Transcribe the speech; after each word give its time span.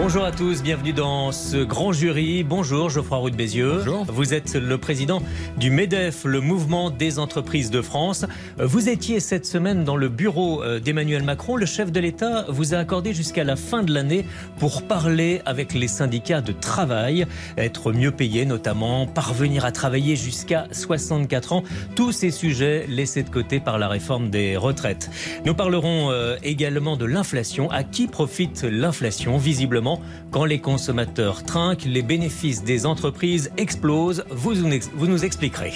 Bonjour 0.00 0.24
à 0.24 0.30
tous, 0.30 0.62
bienvenue 0.62 0.92
dans 0.92 1.32
ce 1.32 1.56
grand 1.56 1.92
jury. 1.92 2.44
Bonjour 2.44 2.88
Geoffroy 2.88 3.18
Roux 3.18 3.30
de 3.30 3.36
Bézieux. 3.36 3.78
Bonjour. 3.78 4.04
Vous 4.04 4.32
êtes 4.32 4.54
le 4.54 4.78
président 4.78 5.20
du 5.56 5.70
MEDEF, 5.70 6.24
le 6.24 6.40
mouvement 6.40 6.88
des 6.90 7.18
entreprises 7.18 7.70
de 7.72 7.82
France. 7.82 8.24
Vous 8.58 8.88
étiez 8.88 9.18
cette 9.18 9.44
semaine 9.44 9.82
dans 9.82 9.96
le 9.96 10.08
bureau 10.08 10.62
euh, 10.62 10.78
d'Emmanuel 10.78 11.24
Macron. 11.24 11.56
Le 11.56 11.66
chef 11.66 11.90
de 11.90 11.98
l'État 11.98 12.46
vous 12.48 12.74
a 12.74 12.78
accordé 12.78 13.12
jusqu'à 13.12 13.42
la 13.42 13.56
fin 13.56 13.82
de 13.82 13.92
l'année 13.92 14.24
pour 14.58 14.82
parler 14.82 15.42
avec 15.44 15.74
les 15.74 15.88
syndicats 15.88 16.42
de 16.42 16.52
travail, 16.52 17.26
être 17.56 17.92
mieux 17.92 18.12
payé 18.12 18.46
notamment, 18.46 19.06
parvenir 19.06 19.64
à 19.64 19.72
travailler 19.72 20.14
jusqu'à 20.14 20.68
64 20.70 21.52
ans. 21.52 21.64
Tous 21.96 22.12
ces 22.12 22.30
sujets 22.30 22.86
laissés 22.88 23.24
de 23.24 23.30
côté 23.30 23.58
par 23.58 23.78
la 23.78 23.88
réforme 23.88 24.30
des 24.30 24.56
retraites. 24.56 25.10
Nous 25.44 25.54
parlerons 25.54 26.12
euh, 26.12 26.36
également 26.44 26.96
de 26.96 27.04
l'inflation. 27.04 27.68
À 27.70 27.82
qui 27.82 28.06
profite 28.06 28.62
l'inflation? 28.62 29.38
Visiblement, 29.38 29.87
quand 30.30 30.44
les 30.44 30.60
consommateurs 30.60 31.42
trinquent, 31.44 31.84
les 31.84 32.02
bénéfices 32.02 32.62
des 32.64 32.86
entreprises 32.86 33.50
explosent. 33.56 34.24
Vous, 34.30 34.54
nous 34.54 34.72
ex- 34.72 34.90
vous 34.94 35.06
nous 35.06 35.24
expliquerez. 35.24 35.72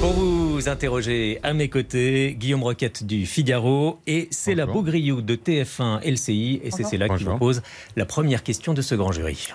Pour 0.00 0.12
vous 0.12 0.68
interroger 0.68 1.38
à 1.42 1.52
mes 1.54 1.68
côtés, 1.68 2.36
Guillaume 2.38 2.62
Roquette 2.62 3.04
du 3.04 3.24
Figaro 3.26 3.98
et 4.06 4.28
c'est 4.30 4.54
la. 4.54 4.66
Beaugriou 4.66 5.22
de 5.22 5.34
TF1 5.36 6.00
LCI 6.04 6.60
et 6.62 6.70
c'est 6.70 6.96
là 6.98 7.08
qui 7.08 7.24
vous 7.24 7.38
pose 7.38 7.62
la 7.96 8.04
première 8.04 8.42
question 8.42 8.74
de 8.74 8.82
ce 8.82 8.94
grand 8.94 9.12
jury. 9.12 9.48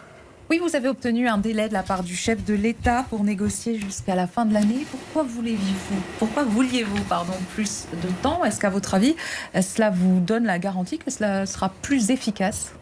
Oui, 0.49 0.59
vous 0.61 0.75
avez 0.75 0.89
obtenu 0.89 1.29
un 1.29 1.37
délai 1.37 1.69
de 1.69 1.73
la 1.73 1.81
part 1.83 2.03
du 2.03 2.13
chef 2.15 2.43
de 2.43 2.53
l'État 2.53 3.05
pour 3.09 3.23
négocier 3.23 3.79
jusqu'à 3.79 4.15
la 4.15 4.27
fin 4.27 4.45
de 4.45 4.53
l'année. 4.53 4.85
Pourquoi 4.91 5.23
voulez-vous 5.23 5.95
Pourquoi 6.19 6.43
vouliez-vous 6.43 7.03
pardon 7.07 7.31
plus 7.55 7.85
de 8.03 8.09
temps? 8.21 8.43
Est-ce 8.43 8.59
qu'à 8.59 8.69
votre 8.69 8.93
avis, 8.93 9.15
cela 9.61 9.91
vous 9.91 10.19
donne 10.19 10.43
la 10.45 10.59
garantie 10.59 10.97
que 10.97 11.09
cela 11.09 11.45
sera 11.45 11.69
plus 11.81 12.09
efficace? 12.09 12.73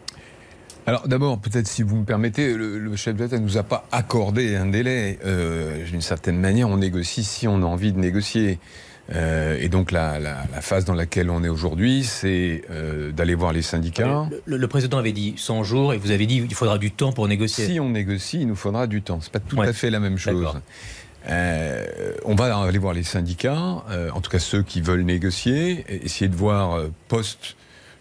Alors 0.90 1.06
d'abord, 1.06 1.38
peut-être 1.38 1.68
si 1.68 1.84
vous 1.84 1.94
me 1.98 2.04
permettez, 2.04 2.52
le, 2.52 2.76
le 2.80 2.96
chef 2.96 3.14
de 3.14 3.22
l'État 3.22 3.38
ne 3.38 3.44
nous 3.44 3.56
a 3.58 3.62
pas 3.62 3.86
accordé 3.92 4.56
un 4.56 4.66
délai. 4.66 5.20
Euh, 5.24 5.84
D'une 5.86 6.00
certaine 6.00 6.36
manière, 6.40 6.68
on 6.68 6.78
négocie 6.78 7.22
si 7.22 7.46
on 7.46 7.62
a 7.62 7.64
envie 7.64 7.92
de 7.92 7.98
négocier. 8.00 8.58
Euh, 9.14 9.56
et 9.60 9.68
donc 9.68 9.92
la, 9.92 10.18
la- 10.18 10.42
la 10.52 10.60
phase 10.60 10.84
dans 10.84 10.94
laquelle 10.94 11.30
on 11.30 11.44
est 11.44 11.48
aujourd'hui, 11.48 12.02
c'est 12.02 12.62
euh, 12.72 13.12
d'aller 13.12 13.36
voir 13.36 13.52
les 13.52 13.62
syndicats. 13.62 14.28
Le, 14.46 14.56
le 14.56 14.66
président 14.66 14.98
avait 14.98 15.12
dit 15.12 15.34
100 15.36 15.62
jours 15.62 15.94
et 15.94 15.96
vous 15.98 16.10
avez 16.10 16.26
dit 16.26 16.40
qu'il 16.42 16.56
faudra 16.56 16.76
du 16.76 16.90
temps 16.90 17.12
pour 17.12 17.28
négocier. 17.28 17.66
Si 17.66 17.78
on 17.78 17.90
négocie, 17.90 18.40
il 18.40 18.48
nous 18.48 18.56
faudra 18.56 18.88
du 18.88 19.00
temps. 19.00 19.20
C'est 19.20 19.30
pas 19.32 19.38
tout 19.38 19.58
Ouais. 19.58 19.68
à 19.68 19.72
fait 19.72 19.90
la 19.90 20.00
même 20.00 20.18
chose. 20.18 20.44
Euh, 21.28 21.86
on 22.24 22.34
va 22.34 22.56
aller 22.56 22.78
voir 22.78 22.94
les 22.94 23.04
syndicats, 23.04 23.84
en 24.12 24.20
tout 24.20 24.30
cas 24.30 24.40
ceux 24.40 24.62
qui 24.64 24.80
veulent 24.80 25.02
négocier, 25.02 25.84
essayer 26.04 26.28
de 26.28 26.34
voir 26.36 26.80
post 27.06 27.54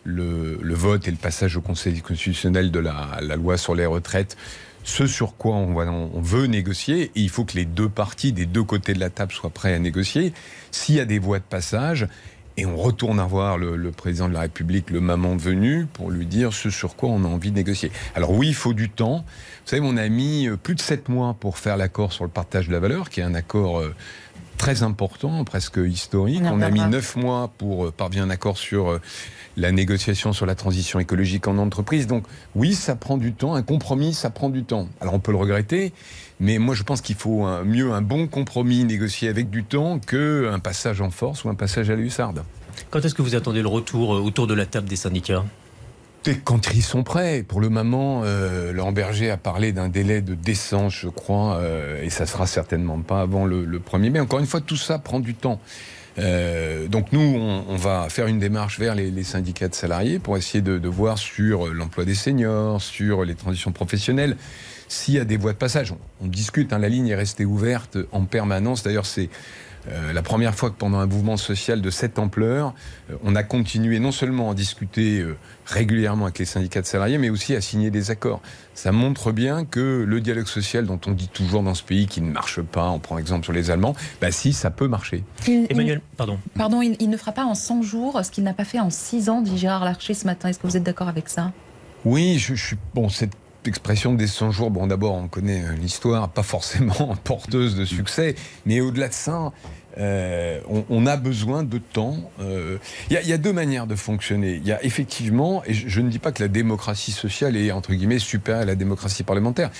le, 0.09 0.59
le 0.61 0.73
vote 0.75 1.07
et 1.07 1.11
le 1.11 1.17
passage 1.17 1.55
au 1.57 1.61
Conseil 1.61 2.01
constitutionnel 2.01 2.71
de 2.71 2.79
la, 2.79 3.17
la 3.21 3.35
loi 3.35 3.57
sur 3.57 3.75
les 3.75 3.85
retraites, 3.85 4.35
ce 4.83 5.07
sur 5.07 5.35
quoi 5.35 5.55
on, 5.55 5.73
va- 5.73 5.91
on 5.91 6.21
veut 6.21 6.45
négocier. 6.47 7.11
Et 7.15 7.21
il 7.21 7.29
faut 7.29 7.45
que 7.45 7.55
les 7.55 7.65
deux 7.65 7.89
parties 7.89 8.31
des 8.33 8.45
deux 8.45 8.63
côtés 8.63 8.93
de 8.93 8.99
la 8.99 9.09
table 9.09 9.31
soient 9.31 9.49
prêts 9.49 9.73
à 9.73 9.79
négocier. 9.79 10.33
S'il 10.71 10.95
y 10.95 10.99
a 10.99 11.05
des 11.05 11.19
voies 11.19 11.39
de 11.39 11.43
passage, 11.43 12.07
et 12.57 12.65
on 12.65 12.75
retourne 12.75 13.21
à 13.21 13.25
voir 13.25 13.57
le, 13.57 13.77
le 13.77 13.91
président 13.91 14.27
de 14.27 14.33
la 14.33 14.41
République 14.41 14.89
le 14.89 14.99
moment 14.99 15.37
venu 15.37 15.85
pour 15.93 16.11
lui 16.11 16.25
dire 16.25 16.51
ce 16.51 16.69
sur 16.69 16.97
quoi 16.97 17.07
on 17.09 17.23
a 17.23 17.27
envie 17.27 17.51
de 17.51 17.55
négocier. 17.55 17.89
Alors 18.15 18.31
oui, 18.31 18.49
il 18.49 18.53
faut 18.53 18.73
du 18.73 18.89
temps. 18.89 19.19
Vous 19.63 19.69
savez, 19.69 19.81
on 19.85 19.95
a 19.95 20.09
mis 20.09 20.49
euh, 20.49 20.57
plus 20.57 20.75
de 20.75 20.81
sept 20.81 21.07
mois 21.07 21.35
pour 21.39 21.57
faire 21.57 21.77
l'accord 21.77 22.11
sur 22.11 22.25
le 22.25 22.29
partage 22.29 22.67
de 22.67 22.73
la 22.73 22.79
valeur, 22.81 23.09
qui 23.09 23.21
est 23.21 23.23
un 23.23 23.33
accord 23.35 23.79
euh, 23.79 23.95
très 24.57 24.83
important, 24.83 25.45
presque 25.45 25.77
historique. 25.77 26.41
On 26.43 26.61
a 26.61 26.69
mis 26.69 26.81
neuf 26.81 27.15
mois 27.15 27.49
pour 27.57 27.85
euh, 27.85 27.91
parvenir 27.91 28.23
à 28.23 28.27
un 28.27 28.29
accord 28.29 28.57
sur 28.57 28.99
la 29.59 29.71
négociation 29.71 30.33
sur 30.33 30.45
la 30.45 30.55
transition 30.55 30.99
écologique 30.99 31.47
en 31.47 31.57
entreprise. 31.57 32.07
Donc 32.07 32.23
oui, 32.55 32.73
ça 32.73 32.95
prend 32.95 33.17
du 33.17 33.33
temps. 33.33 33.53
Un 33.55 33.61
compromis, 33.61 34.13
ça 34.13 34.29
prend 34.29 34.49
du 34.49 34.63
temps. 34.63 34.87
Alors 35.01 35.13
on 35.13 35.19
peut 35.19 35.31
le 35.31 35.37
regretter, 35.37 35.93
mais 36.39 36.57
moi 36.57 36.73
je 36.75 36.83
pense 36.83 37.01
qu'il 37.01 37.15
faut 37.15 37.43
un- 37.45 37.63
mieux 37.63 37.91
un 37.91 38.01
bon 38.01 38.27
compromis 38.27 38.83
négocié 38.85 39.29
avec 39.29 39.49
du 39.49 39.63
temps 39.63 39.99
qu'un 39.99 40.59
passage 40.59 41.01
en 41.01 41.09
force 41.11 41.43
ou 41.43 41.49
un 41.49 41.55
passage 41.55 41.89
à 41.89 41.95
la 41.95 42.01
hussarde. 42.01 42.43
Quand 42.89 43.03
est-ce 43.03 43.13
que 43.13 43.21
vous 43.21 43.35
attendez 43.35 43.61
le 43.61 43.67
retour 43.67 44.15
euh, 44.15 44.19
autour 44.19 44.47
de 44.47 44.53
la 44.53 44.65
table 44.65 44.87
des 44.87 44.95
syndicats? 44.95 45.43
Quand 46.43 46.73
ils 46.75 46.83
sont 46.83 47.03
prêts, 47.03 47.43
pour 47.47 47.59
le 47.61 47.69
moment, 47.69 48.21
euh, 48.25 48.73
Laurent 48.73 48.91
Berger 48.91 49.31
a 49.31 49.37
parlé 49.37 49.71
d'un 49.71 49.87
délai 49.87 50.21
de 50.21 50.35
décence, 50.35 50.93
je 50.93 51.07
crois, 51.07 51.55
euh, 51.55 52.03
et 52.03 52.09
ça 52.09 52.25
sera 52.25 52.45
certainement 52.45 52.99
pas 52.99 53.21
avant 53.21 53.45
le, 53.45 53.63
le 53.65 53.79
1er 53.79 54.09
mai. 54.11 54.19
Encore 54.19 54.39
une 54.39 54.45
fois, 54.45 54.59
tout 54.61 54.75
ça 54.75 54.99
prend 54.99 55.19
du 55.21 55.33
temps. 55.33 55.59
Euh, 56.19 56.87
donc 56.87 57.11
nous, 57.11 57.19
on, 57.19 57.75
va 57.75 58.07
faire 58.09 58.27
une 58.27 58.39
démarche 58.39 58.79
vers 58.79 58.95
les, 58.95 59.23
syndicats 59.23 59.67
de 59.67 59.75
salariés 59.75 60.19
pour 60.19 60.37
essayer 60.37 60.61
de, 60.61 60.87
voir 60.87 61.17
sur 61.17 61.67
l'emploi 61.67 62.05
des 62.05 62.15
seniors, 62.15 62.81
sur 62.81 63.23
les 63.23 63.35
transitions 63.35 63.71
professionnelles, 63.71 64.35
s'il 64.87 65.13
y 65.13 65.19
a 65.19 65.25
des 65.25 65.37
voies 65.37 65.53
de 65.53 65.57
passage. 65.57 65.93
On, 66.21 66.27
discute, 66.27 66.73
hein, 66.73 66.79
la 66.79 66.89
ligne 66.89 67.07
est 67.07 67.15
restée 67.15 67.45
ouverte 67.45 67.97
en 68.11 68.25
permanence. 68.25 68.83
D'ailleurs, 68.83 69.05
c'est 69.05 69.29
euh, 69.87 70.13
la 70.13 70.21
première 70.21 70.55
fois 70.55 70.69
que 70.69 70.75
pendant 70.75 70.99
un 70.99 71.05
mouvement 71.05 71.37
social 71.37 71.81
de 71.81 71.89
cette 71.89 72.19
ampleur, 72.19 72.73
euh, 73.09 73.15
on 73.23 73.35
a 73.35 73.43
continué 73.43 73.99
non 73.99 74.11
seulement 74.11 74.51
à 74.51 74.53
discuter 74.53 75.19
euh, 75.19 75.37
régulièrement 75.65 76.25
avec 76.25 76.39
les 76.39 76.45
syndicats 76.45 76.81
de 76.81 76.85
salariés, 76.85 77.17
mais 77.17 77.29
aussi 77.29 77.55
à 77.55 77.61
signer 77.61 77.89
des 77.89 78.11
accords. 78.11 78.41
Ça 78.81 78.93
montre 78.93 79.33
bien 79.33 79.65
que 79.65 80.05
le 80.07 80.21
dialogue 80.21 80.47
social 80.47 80.85
dont 80.85 81.01
on 81.05 81.11
dit 81.11 81.27
toujours 81.27 81.63
dans 81.63 81.73
ce 81.73 81.83
pays 81.83 82.07
qu'il 82.07 82.23
ne 82.23 82.31
marche 82.31 82.61
pas, 82.61 82.89
on 82.89 82.99
prend 82.99 83.17
exemple 83.17 83.43
sur 83.43 83.51
les 83.51 83.71
Allemands, 83.71 83.93
bah 84.21 84.31
si, 84.31 84.53
ça 84.53 84.71
peut 84.71 84.87
marcher. 84.87 85.25
Il- 85.49 85.53
il- 85.53 85.67
Emmanuel, 85.69 86.01
pardon. 86.15 86.39
Pardon, 86.55 86.81
il, 86.81 86.95
il 87.01 87.09
ne 87.09 87.17
fera 87.17 87.33
pas 87.33 87.43
en 87.43 87.55
100 87.55 87.81
jours 87.81 88.21
ce 88.23 88.31
qu'il 88.31 88.45
n'a 88.45 88.53
pas 88.53 88.63
fait 88.63 88.79
en 88.79 88.89
6 88.89 89.27
ans, 89.29 89.41
dit 89.41 89.57
Gérard 89.57 89.83
Larcher 89.83 90.13
ce 90.13 90.25
matin. 90.25 90.47
Est-ce 90.47 90.59
que 90.59 90.67
vous 90.67 90.77
êtes 90.77 90.83
d'accord 90.83 91.09
avec 91.09 91.27
ça? 91.27 91.51
Oui, 92.05 92.37
je, 92.39 92.55
je 92.55 92.65
suis 92.67 92.77
bon. 92.93 93.09
Cette 93.09 93.33
expression 93.65 94.13
des 94.13 94.27
100 94.27 94.51
jours, 94.51 94.71
bon, 94.71 94.87
d'abord, 94.87 95.13
on 95.15 95.27
connaît 95.27 95.65
euh, 95.65 95.73
l'histoire, 95.73 96.29
pas 96.29 96.43
forcément 96.43 97.17
porteuse 97.25 97.75
de 97.75 97.83
succès, 97.83 98.35
mais 98.65 98.79
au-delà 98.79 99.09
de 99.09 99.13
ça. 99.13 99.51
Euh, 99.97 100.59
on, 100.69 100.85
on 100.89 101.05
a 101.07 101.17
besoin 101.17 101.63
de 101.63 101.77
temps. 101.79 102.17
Euh, 102.41 102.77
Il 103.09 103.13
y, 103.13 103.17
a- 103.17 103.21
il 103.21 103.27
y 103.27 103.33
a 103.33 103.37
deux 103.37 103.53
manières 103.53 103.87
de 103.87 103.95
fonctionner. 103.95 104.55
Il 104.55 104.67
y 104.67 104.71
a 104.71 104.83
effectivement, 104.83 105.63
et 105.65 105.73
je, 105.73 105.87
je 105.89 106.01
ne 106.01 106.09
dis 106.09 106.19
pas 106.19 106.31
que 106.31 106.41
la 106.43 106.47
démocratie 106.47 107.11
sociale 107.11 107.57
est 107.57 107.71
entre 107.71 107.93
guillemets 107.93 108.19
supérieure 108.19 108.61
à 108.61 108.65
la 108.65 108.75
démocratie 108.75 109.23
parlementaire. 109.23 109.71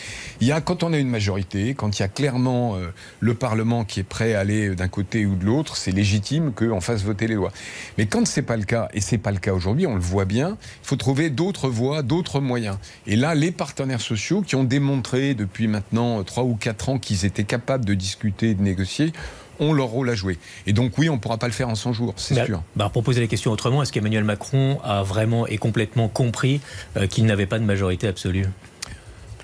Il 0.42 0.48
y 0.48 0.52
a 0.52 0.62
quand 0.62 0.84
on 0.84 0.94
a 0.94 0.98
une 0.98 1.09
majorité, 1.09 1.74
quand 1.75 1.98
il 2.00 2.02
y 2.02 2.06
a 2.06 2.08
clairement 2.08 2.75
euh, 2.75 2.88
le 3.19 3.34
Parlement 3.34 3.86
qui 3.86 4.00
est 4.00 4.03
prêt 4.03 4.34
à 4.34 4.40
aller 4.40 4.75
d'un 4.75 4.88
côté 4.88 5.25
ou 5.25 5.36
de 5.36 5.46
l'autre, 5.46 5.78
c'est 5.78 5.92
légitime 5.92 6.52
qu'on 6.53 6.81
fasse 6.81 7.03
voter 7.03 7.28
les 7.28 7.36
lois. 7.36 7.52
Mais 7.98 8.06
quand 8.08 8.25
c'est 8.28 8.42
pas 8.42 8.58
le 8.58 8.64
cas, 8.66 8.90
et 8.94 9.02
c'est 9.02 9.18
pas 9.19 9.31
le 9.31 9.38
cas 9.40 9.53
aujourd'hui, 9.53 9.86
on 9.88 9.96
le 9.96 10.02
voit 10.02 10.25
bien, 10.25 10.58
il 10.84 10.88
faut 10.88 10.96
trouver 10.96 11.30
d'autres 11.30 11.69
voies, 11.69 12.02
d'autres 12.02 12.40
moyens. 12.40 12.78
Et 13.08 13.16
là, 13.16 13.36
les 13.36 13.52
partenaires 13.52 14.02
sociaux 14.02 14.42
qui 14.42 14.56
ont 14.56 14.64
démontré 14.64 15.34
depuis 15.34 15.68
maintenant 15.68 16.24
trois 16.24 16.44
ou 16.44 16.56
quatre 16.56 16.90
ans 16.90 16.98
qu'ils 17.00 17.25
étaient 17.25 17.44
capables 17.44 17.86
de 17.86 17.94
discuter 17.94 18.53
de 18.56 18.62
négocier, 18.62 19.14
ont 19.59 19.74
leur 19.74 19.88
rôle 19.88 20.09
à 20.09 20.16
jouer. 20.16 20.38
Et 20.68 20.74
donc 20.74 20.97
oui, 20.97 21.09
on 21.09 21.14
ne 21.16 21.20
pourra 21.20 21.38
pas 21.38 21.47
le 21.47 21.53
faire 21.53 21.70
en 21.70 21.75
100 21.75 21.94
jours, 21.94 22.14
c'est 22.18 22.36
Bah, 22.36 22.46
sûr. 22.46 22.62
bah, 22.75 22.90
pour 22.92 23.03
poser 23.03 23.22
la 23.22 23.28
question 23.28 23.52
autrement, 23.52 23.81
est-ce 23.84 23.92
qu'Emmanuel 23.92 24.24
Macron 24.24 24.80
a 24.84 25.03
vraiment 25.03 25.47
et 25.47 25.58
complètement 25.58 26.08
compris 26.08 26.62
euh, 26.97 27.08
qu'il 27.08 27.25
n'avait 27.25 27.46
pas 27.47 27.59
de 27.59 27.66
majorité 27.66 28.08
absolue? 28.08 28.46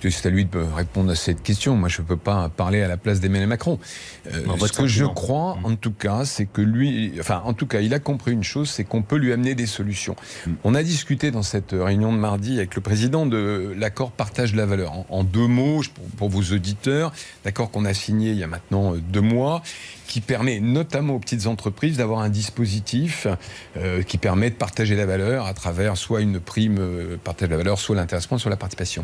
C'est 0.08 0.28
à 0.28 0.30
lui 0.30 0.46
de 0.46 0.60
répondre 0.60 1.10
à 1.12 1.16
cette 1.16 1.42
question. 1.42 1.76
Moi, 1.78 1.90
je 1.90 2.00
ne 2.04 2.06
peux 2.06 2.18
pas 2.18 2.48
parler 2.50 2.84
à 2.84 2.88
la 2.88 2.96
place 2.96 3.20
d'Emmanuel 3.22 3.48
Macron. 3.50 3.80
Euh, 4.32 4.44
ce 4.68 4.72
que 4.72 4.86
je 4.86 5.04
crois, 5.06 5.56
Mm. 5.60 5.66
en 5.66 5.76
tout 5.78 5.94
cas, 5.94 6.26
c'est 6.26 6.46
que 6.46 6.62
lui, 6.62 7.14
enfin, 7.20 7.42
en 7.44 7.54
tout 7.54 7.66
cas, 7.66 7.80
il 7.82 7.92
a 7.92 7.98
compris 7.98 8.32
une 8.32 8.44
chose, 8.44 8.70
c'est 8.70 8.84
qu'on 8.84 9.02
peut 9.02 9.16
lui 9.16 9.34
amener 9.34 9.56
des 9.56 9.66
solutions. 9.66 10.16
Mm. 10.46 10.52
On 10.64 10.76
a 10.76 10.84
discuté 10.84 11.32
dans 11.32 11.42
cette 11.42 11.72
réunion 11.72 12.14
de 12.14 12.20
mardi 12.20 12.58
avec 12.58 12.76
le 12.76 12.82
président 12.82 13.26
de 13.26 13.74
l'accord 13.80 14.12
partage 14.12 14.52
de 14.52 14.58
la 14.58 14.68
valeur. 14.68 14.92
En, 14.92 15.06
en 15.10 15.24
deux 15.24 15.48
mots, 15.48 15.82
pour, 15.96 16.06
pour 16.18 16.30
vos 16.30 16.54
auditeurs, 16.54 17.12
l'accord 17.44 17.72
qu'on 17.72 17.86
a 17.86 17.96
signé 17.96 18.30
il 18.30 18.38
y 18.38 18.44
a 18.44 18.48
maintenant 18.48 18.94
euh, 18.94 18.98
deux 19.00 19.22
mois, 19.22 19.64
qui 20.16 20.22
permet 20.22 20.62
notamment 20.62 21.16
aux 21.16 21.20
petites 21.20 21.46
entreprises 21.46 21.98
d'avoir 21.98 22.22
un 22.22 22.30
dispositif 22.30 23.28
euh, 23.76 24.02
qui 24.02 24.18
permet 24.18 24.50
de 24.50 24.56
partager 24.56 24.96
la 24.96 25.06
valeur 25.06 25.46
à 25.46 25.54
travers 25.54 25.98
soit 25.98 26.22
une 26.22 26.40
prime 26.40 26.78
euh, 26.80 27.18
partage 27.22 27.50
de 27.50 27.52
la 27.52 27.58
valeur, 27.58 27.80
soit 27.80 27.98
l'intéressement, 27.98 28.38
soit 28.38 28.50
la 28.50 28.56
participation. 28.56 29.04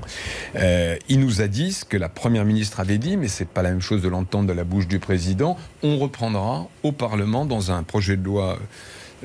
Euh, 0.55 0.95
il 1.09 1.19
nous 1.19 1.41
a 1.41 1.49
dit 1.49 1.73
ce 1.73 1.83
que 1.83 1.97
la 1.97 2.07
première 2.07 2.45
ministre 2.45 2.79
avait 2.79 2.97
dit, 2.97 3.17
mais 3.17 3.27
c'est 3.27 3.43
pas 3.43 3.61
la 3.61 3.71
même 3.71 3.81
chose 3.81 4.01
de 4.01 4.07
l'entendre 4.07 4.47
de 4.47 4.53
la 4.53 4.63
bouche 4.63 4.87
du 4.87 4.99
président. 4.99 5.57
On 5.83 5.97
reprendra 5.97 6.69
au 6.81 6.93
Parlement 6.93 7.45
dans 7.45 7.73
un 7.73 7.83
projet 7.83 8.15
de 8.15 8.23
loi 8.23 8.57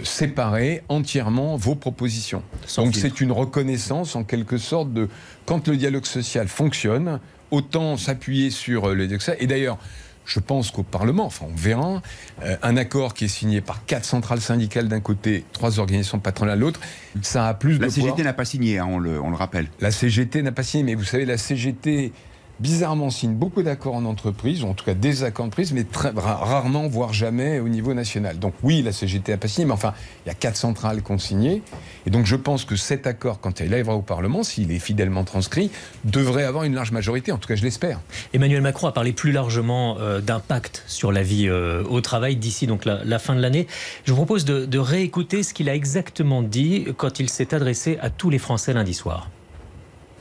séparé 0.02 0.82
entièrement 0.88 1.56
vos 1.56 1.76
propositions. 1.76 2.42
Sans 2.66 2.82
Donc 2.82 2.96
c'est 2.96 3.20
une 3.20 3.30
reconnaissance 3.30 4.16
en 4.16 4.24
quelque 4.24 4.58
sorte 4.58 4.92
de 4.92 5.08
quand 5.44 5.68
le 5.68 5.76
dialogue 5.76 6.06
social 6.06 6.48
fonctionne, 6.48 7.20
autant 7.52 7.96
s'appuyer 7.96 8.50
sur 8.50 8.88
le 8.88 9.06
dialogue 9.06 9.20
social. 9.20 9.36
Et 9.38 9.46
d'ailleurs, 9.46 9.78
je 10.26 10.40
pense 10.40 10.70
qu'au 10.70 10.82
Parlement, 10.82 11.24
enfin 11.24 11.46
on 11.48 11.54
verra, 11.54 12.02
euh, 12.42 12.56
un 12.62 12.76
accord 12.76 13.14
qui 13.14 13.24
est 13.24 13.28
signé 13.28 13.60
par 13.60 13.84
quatre 13.86 14.04
centrales 14.04 14.40
syndicales 14.40 14.88
d'un 14.88 15.00
côté, 15.00 15.44
trois 15.52 15.78
organisations 15.78 16.18
patronales 16.18 16.58
de 16.58 16.64
l'autre, 16.64 16.80
ça 17.22 17.48
a 17.48 17.54
plus 17.54 17.78
La 17.78 17.86
de 17.86 17.92
CGT 17.92 18.12
poids. 18.14 18.24
n'a 18.24 18.32
pas 18.32 18.44
signé, 18.44 18.78
hein, 18.78 18.86
on, 18.90 18.98
le, 18.98 19.20
on 19.20 19.30
le 19.30 19.36
rappelle. 19.36 19.68
La 19.80 19.90
CGT 19.90 20.42
n'a 20.42 20.52
pas 20.52 20.62
signé, 20.64 20.84
mais 20.84 20.94
vous 20.94 21.04
savez, 21.04 21.24
la 21.24 21.38
CGT 21.38 22.12
bizarrement 22.60 23.10
signe 23.10 23.34
beaucoup 23.34 23.62
d'accords 23.62 23.94
en 23.94 24.04
entreprise, 24.04 24.62
ou 24.62 24.68
en 24.68 24.74
tout 24.74 24.84
cas 24.84 24.94
des 24.94 25.24
accords 25.24 25.44
en 25.44 25.48
entreprise, 25.48 25.72
mais 25.72 25.84
très, 25.84 26.10
ra- 26.10 26.36
rarement, 26.36 26.88
voire 26.88 27.12
jamais 27.12 27.58
au 27.60 27.68
niveau 27.68 27.94
national. 27.94 28.38
Donc 28.38 28.54
oui, 28.62 28.82
la 28.82 28.92
CGT 28.92 29.32
n'a 29.32 29.38
pas 29.38 29.48
signé, 29.48 29.66
mais 29.66 29.72
enfin, 29.72 29.94
il 30.24 30.28
y 30.28 30.32
a 30.32 30.34
quatre 30.34 30.56
centrales 30.56 31.02
signé. 31.18 31.62
Et 32.06 32.10
donc 32.10 32.26
je 32.26 32.36
pense 32.36 32.64
que 32.64 32.76
cet 32.76 33.06
accord, 33.06 33.40
quand 33.40 33.60
il 33.60 33.72
arrivera 33.72 33.94
au 33.94 34.02
Parlement, 34.02 34.42
s'il 34.42 34.70
est 34.72 34.78
fidèlement 34.78 35.24
transcrit, 35.24 35.70
devrait 36.04 36.44
avoir 36.44 36.64
une 36.64 36.74
large 36.74 36.92
majorité, 36.92 37.32
en 37.32 37.38
tout 37.38 37.48
cas 37.48 37.56
je 37.56 37.62
l'espère. 37.62 38.00
Emmanuel 38.34 38.60
Macron 38.60 38.88
a 38.88 38.92
parlé 38.92 39.12
plus 39.12 39.32
largement 39.32 39.96
euh, 39.98 40.20
d'impact 40.20 40.82
sur 40.86 41.12
la 41.12 41.22
vie 41.22 41.48
euh, 41.48 41.84
au 41.84 42.00
travail 42.00 42.36
d'ici 42.36 42.66
donc 42.66 42.84
la, 42.84 43.18
fin 43.18 43.34
de 43.34 43.40
l'année. 43.40 43.66
Je 44.04 44.12
vous 44.12 44.16
propose 44.16 44.44
de 44.44 44.78
réécouter 44.78 45.42
ce 45.42 45.54
qu'il 45.54 45.68
a 45.68 45.74
exactement 45.74 46.42
dit 46.42 46.86
quand 46.96 47.18
il 47.18 47.30
s'est 47.30 47.54
adressé 47.54 47.98
à 48.00 48.10
tous 48.10 48.30
les 48.30 48.38
Français 48.38 48.72
lundi 48.72 48.94
soir. 48.94 49.30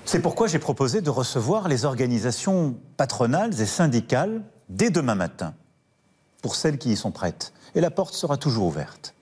C'est 0.06 0.22
pourquoi 0.22 0.48
j'ai 0.48 0.60
proposé 0.60 1.02
de 1.02 1.10
recevoir 1.10 1.68
les 1.68 1.84
organisations 1.84 2.76
patronales 2.96 3.60
et 3.60 3.66
syndicales 3.66 4.44
dès 4.70 4.92
demain 4.92 5.16
matin, 5.16 5.56
pour 6.44 6.56
celles 6.56 6.78
qui 6.78 6.92
y 6.92 6.96
sont 6.96 7.12
prêtes. 7.12 7.54
Et 7.74 7.82
la 7.82 7.90
porte 7.90 8.14
sera 8.14 8.38
toujours 8.38 8.68
ouverte. 8.68 9.16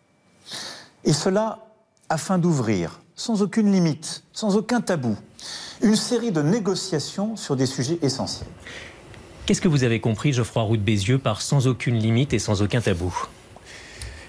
Et 1.06 1.14
cela 1.14 1.60
afin 2.10 2.38
d'ouvrir, 2.38 3.00
sans 3.16 3.42
aucune 3.42 3.72
limite, 3.72 4.24
sans 4.34 4.58
aucun 4.58 4.82
tabou, 4.82 5.16
une 5.82 5.96
série 5.96 6.32
de 6.34 6.42
négociations 6.42 7.38
sur 7.38 7.56
des 7.56 7.66
sujets 7.66 7.98
essentiels. 8.02 8.50
Qu'est-ce 9.46 9.62
que 9.62 9.70
vous 9.70 9.84
avez 9.84 10.02
compris, 10.02 10.34
Geoffroy 10.34 10.64
Roux 10.64 10.78
de 10.78 10.82
Bézieux, 10.82 11.18
par 11.18 11.42
sans 11.42 11.66
aucune 11.66 11.98
limite 11.98 12.34
et 12.34 12.40
sans 12.40 12.62
aucun 12.62 12.82
tabou? 12.82 13.14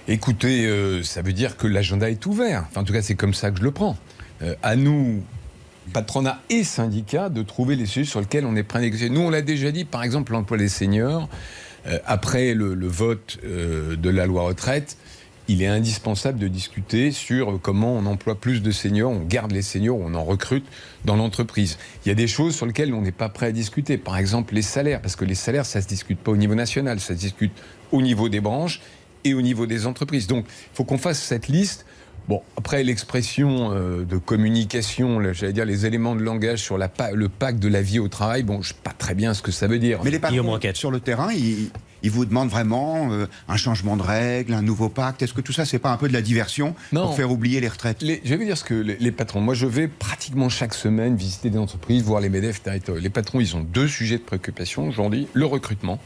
Écoutez, 0.07 0.67
euh, 0.67 1.03
ça 1.03 1.23
veut 1.23 1.33
dire 1.33 1.57
que 1.57 1.67
l'agenda 1.67 2.11
est 2.11 2.25
ouvert. 2.27 2.67
Enfin, 2.69 2.83
en 2.83 2.85
tout 2.85 2.93
cas, 2.93 3.03
c'est 3.03 3.15
comme 3.15 3.35
ça 3.35 3.50
que 3.50 3.59
je 3.59 3.65
le 3.65 3.71
prends. 3.71 3.97
Euh, 4.43 4.55
à 4.62 4.77
nous, 4.77 5.23
patronat 5.93 6.41
et 6.51 6.65
syndicats, 6.65 7.29
de 7.29 7.43
trouver 7.43 7.77
les 7.77 7.87
sujets 7.87 8.09
sur 8.09 8.21
lesquels 8.21 8.47
on 8.47 8.57
est 8.57 8.63
prêt 8.63 8.79
à 8.79 8.83
négocier. 8.83 9.11
Nous, 9.11 9.21
on 9.21 9.31
l'a 9.31 9.43
déjà 9.43 9.71
dit, 9.71 9.85
par 9.85 10.03
exemple, 10.03 10.33
l'emploi 10.33 10.57
des 10.57 10.69
seniors, 10.69 11.29
euh, 11.87 11.99
après 12.07 12.55
le, 12.55 12.75
vote 12.87 13.39
euh, 13.45 13.97
de 13.97 14.11
la 14.11 14.27
loi 14.27 14.45
retraite, 14.45 14.97
il 15.47 15.63
est 15.63 15.67
indispensable 15.67 16.39
de 16.39 16.49
discuter 16.49 17.11
sur 17.11 17.61
comment 17.61 17.95
on 17.95 18.07
emploie 18.07 18.41
plus 18.41 18.63
de 18.63 18.71
seniors, 18.71 19.11
on 19.11 19.21
garde 19.21 19.53
les 19.53 19.61
seniors, 19.61 19.99
on 19.99 20.15
en 20.15 20.25
recrute 20.25 20.65
dans 21.05 21.17
l'entreprise. 21.17 21.77
Il 22.05 22.09
y 22.09 22.13
a 22.13 22.15
des 22.15 22.27
choses 22.27 22.57
sur 22.57 22.65
lesquelles 22.65 22.95
on 22.95 23.03
n'est 23.03 23.13
pas 23.13 23.29
prêt 23.29 23.47
à 23.47 23.53
discuter. 23.53 23.99
Par 23.99 24.17
exemple, 24.17 24.55
les 24.55 24.63
salaires, 24.63 25.03
parce 25.03 25.17
que 25.17 25.25
les 25.27 25.35
salaires, 25.35 25.67
ça 25.67 25.81
ne 25.81 25.85
se 25.85 25.89
discute 25.89 26.19
pas 26.19 26.33
au 26.33 26.37
niveau 26.37 26.55
national, 26.55 26.99
ça 26.99 27.09
se 27.09 27.19
discute 27.19 27.53
au 27.93 28.01
niveau 28.01 28.31
des 28.31 28.41
branches 28.41 28.81
et 29.25 29.35
au 29.35 29.43
niveau 29.43 29.67
des 29.67 29.87
entreprises. 29.87 30.27
Donc, 30.27 30.47
il 30.49 30.77
faut 30.77 30.85
qu'on 30.85 30.99
fasse 30.99 31.21
cette 31.21 31.49
liste. 31.49 31.85
Bon, 32.29 32.43
après 32.56 32.82
l'expression 32.85 33.71
euh, 33.73 34.05
de 34.05 34.17
communication, 34.17 35.21
j'allais 35.35 35.53
dire 35.53 35.67
les 35.67 35.85
éléments 35.85 36.17
de 36.17 36.23
langage 36.23 36.61
sur 36.62 36.79
la 36.79 36.88
pa- 36.88 37.12
le 37.12 37.29
pacte 37.29 37.59
de 37.59 37.69
la 37.69 37.82
vie 37.82 37.99
au 37.99 38.09
travail, 38.09 38.43
bon, 38.43 38.62
je 38.62 38.69
sais 38.69 38.75
pas 38.82 38.93
très 38.97 39.15
bien 39.15 39.35
ce 39.35 39.43
que 39.43 39.53
ça 39.53 39.67
veut 39.67 39.79
dire. 39.79 40.00
Mais 40.05 40.11
les 40.11 40.19
patrons 40.19 40.59
sur 40.73 40.91
le 40.91 41.00
terrain, 41.00 41.31
ils, 41.35 41.71
ils 42.03 42.11
vous 42.11 42.25
demandent 42.25 42.49
vraiment 42.49 43.12
euh, 43.12 43.26
un 43.49 43.56
changement 43.59 43.97
de 43.99 44.03
règles, 44.03 44.55
un 44.55 44.62
nouveau 44.62 44.88
pacte. 44.88 45.21
Est-ce 45.23 45.35
que 45.35 45.43
tout 45.43 45.53
ça, 45.53 45.67
c'est 45.67 45.79
pas 45.79 45.91
un 45.93 45.99
peu 45.99 46.09
de 46.09 46.15
la 46.15 46.23
diversion 46.23 46.75
Non. 46.93 47.06
pour 47.09 47.17
faire 47.17 47.31
oublier 47.31 47.61
les 47.61 47.69
retraites? 47.69 48.00
Les- 48.00 48.23
je 48.25 48.31
vais 48.31 48.37
vous 48.38 48.44
dire 48.44 48.56
ce 48.56 48.65
que 48.65 48.73
les, 48.75 48.97
les 48.97 49.12
patrons. 49.12 49.43
Moi, 49.43 49.53
je 49.53 49.67
vais 49.67 49.87
pratiquement 49.87 50.49
chaque 50.49 50.73
semaine 50.73 51.17
visiter 51.17 51.50
des 51.50 51.59
entreprises, 51.59 52.05
voir 52.05 52.23
les 52.23 52.31
MEDEF 52.31 52.62
territoriaux. 52.62 53.03
Les 53.03 53.11
patrons, 53.11 53.41
ils 53.41 53.55
ont 53.55 53.61
deux 53.61 53.87
sujets 53.88 54.17
de 54.17 54.23
préoccupation 54.23 54.88
aujourd'hui. 54.88 55.29
Le 55.35 55.44
recrutement. 55.44 55.99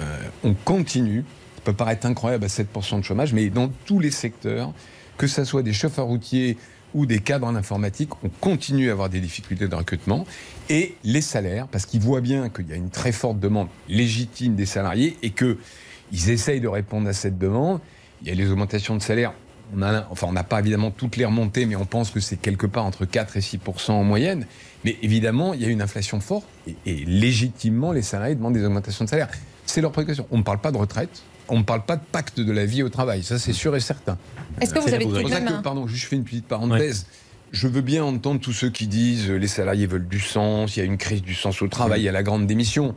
Euh, 0.00 0.18
on 0.44 0.54
continue. 0.54 1.24
Ça 1.56 1.62
peut 1.64 1.72
paraître 1.74 2.06
incroyable 2.06 2.44
à 2.44 2.48
7% 2.48 3.00
de 3.00 3.04
chômage, 3.04 3.32
mais 3.34 3.50
dans 3.50 3.68
tous 3.86 3.98
les 3.98 4.10
secteurs, 4.10 4.72
que 5.16 5.26
ce 5.26 5.44
soit 5.44 5.62
des 5.62 5.72
chauffeurs 5.72 6.06
routiers 6.06 6.56
ou 6.94 7.06
des 7.06 7.18
cadres 7.18 7.46
en 7.46 7.54
informatique, 7.54 8.10
on 8.22 8.28
continue 8.28 8.88
à 8.88 8.92
avoir 8.92 9.08
des 9.08 9.20
difficultés 9.20 9.68
de 9.68 9.74
recrutement. 9.74 10.26
Et 10.70 10.94
les 11.04 11.20
salaires, 11.20 11.68
parce 11.68 11.84
qu'ils 11.84 12.00
voient 12.00 12.20
bien 12.20 12.48
qu'il 12.48 12.68
y 12.68 12.72
a 12.72 12.76
une 12.76 12.90
très 12.90 13.12
forte 13.12 13.38
demande 13.38 13.68
légitime 13.88 14.54
des 14.54 14.66
salariés 14.66 15.16
et 15.22 15.30
qu'ils 15.30 16.30
essayent 16.30 16.60
de 16.60 16.68
répondre 16.68 17.08
à 17.08 17.12
cette 17.12 17.38
demande. 17.38 17.80
Il 18.22 18.28
y 18.28 18.30
a 18.30 18.34
les 18.34 18.50
augmentations 18.50 18.96
de 18.96 19.02
salaire. 19.02 19.34
On 19.76 19.82
enfin, 19.82 20.28
on 20.28 20.32
n'a 20.32 20.44
pas 20.44 20.60
évidemment 20.60 20.90
toutes 20.90 21.16
les 21.16 21.24
remontées, 21.24 21.66
mais 21.66 21.76
on 21.76 21.84
pense 21.84 22.10
que 22.10 22.20
c'est 22.20 22.36
quelque 22.36 22.66
part 22.66 22.84
entre 22.84 23.04
4 23.04 23.36
et 23.36 23.40
6% 23.40 23.90
en 23.90 24.04
moyenne. 24.04 24.46
Mais 24.84 24.96
évidemment, 25.02 25.54
il 25.54 25.62
y 25.62 25.64
a 25.64 25.68
une 25.68 25.82
inflation 25.82 26.20
forte 26.20 26.46
et 26.86 27.04
légitimement, 27.04 27.92
les 27.92 28.02
salariés 28.02 28.36
demandent 28.36 28.54
des 28.54 28.64
augmentations 28.64 29.04
de 29.04 29.10
salaire. 29.10 29.28
C'est 29.66 29.80
leur 29.80 29.90
préoccupation. 29.90 30.26
On 30.30 30.38
ne 30.38 30.44
parle 30.44 30.60
pas 30.60 30.70
de 30.70 30.78
retraite, 30.78 31.24
on 31.48 31.58
ne 31.58 31.62
parle 31.62 31.84
pas 31.84 31.96
de 31.96 32.02
pacte 32.10 32.40
de 32.40 32.52
la 32.52 32.66
vie 32.66 32.82
au 32.82 32.88
travail. 32.88 33.22
Ça, 33.22 33.38
c'est 33.38 33.52
sûr 33.52 33.74
et 33.76 33.80
certain. 33.80 34.18
Est-ce 34.60 34.74
que 34.74 34.78
vous 34.78 34.92
avez 34.92 35.06
même 35.06 35.44
que, 35.46 35.62
pardon, 35.62 35.86
juste 35.86 36.04
je 36.04 36.08
fais 36.08 36.16
une 36.16 36.24
petite 36.24 36.46
parenthèse. 36.46 37.06
Je 37.52 37.68
veux 37.68 37.80
bien 37.80 38.04
entendre 38.04 38.40
tous 38.40 38.52
ceux 38.52 38.70
qui 38.70 38.86
disent 38.88 39.30
euh, 39.30 39.36
les 39.36 39.46
salariés 39.46 39.86
veulent 39.86 40.08
du 40.08 40.20
sens, 40.20 40.76
il 40.76 40.80
y 40.80 40.82
a 40.82 40.84
une 40.84 40.98
crise 40.98 41.22
du 41.22 41.34
sens 41.34 41.62
au 41.62 41.68
travail, 41.68 42.00
il 42.00 42.04
y 42.04 42.08
a 42.08 42.12
la 42.12 42.24
grande 42.24 42.46
démission. 42.46 42.94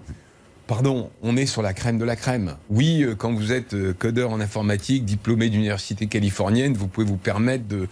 Pardon, 0.69 1.09
on 1.23 1.35
est 1.35 1.47
sur 1.47 1.63
la 1.63 1.73
crème 1.73 1.97
de 1.97 2.05
la 2.05 2.15
crème. 2.15 2.55
Oui, 2.69 3.01
euh, 3.01 3.15
quand 3.15 3.33
vous 3.33 3.51
êtes 3.51 3.73
euh, 3.73 3.91
codeur 3.91 4.29
en 4.29 4.39
informatique, 4.39 5.03
diplômé 5.03 5.49
d'université 5.49 6.05
californienne, 6.05 6.75
vous 6.75 6.87
pouvez 6.87 7.07
vous 7.07 7.17
permettre 7.17 7.67
de, 7.67 7.87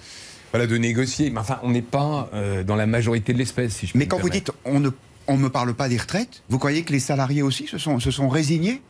voilà, 0.51 0.67
de 0.67 0.77
négocier. 0.77 1.31
Mais 1.31 1.39
enfin, 1.39 1.59
on 1.63 1.71
n'est 1.71 1.81
pas 1.81 2.29
euh, 2.35 2.63
dans 2.63 2.75
la 2.75 2.85
majorité 2.85 3.33
de 3.33 3.39
l'espèce, 3.39 3.73
si 3.73 3.87
je 3.87 3.93
puis 3.93 3.99
Mais 3.99 4.05
quand 4.05 4.19
vous 4.19 4.29
dites 4.29 4.51
on 4.63 4.79
ne 4.79 4.91
on 5.27 5.37
me 5.37 5.49
parle 5.49 5.73
pas 5.73 5.89
des 5.89 5.97
retraites, 5.97 6.43
vous 6.49 6.59
croyez 6.59 6.83
que 6.83 6.93
les 6.93 6.99
salariés 6.99 7.41
aussi 7.41 7.65
se 7.65 7.79
sont, 7.79 7.99
se 7.99 8.11
sont 8.11 8.29
résignés? 8.29 8.83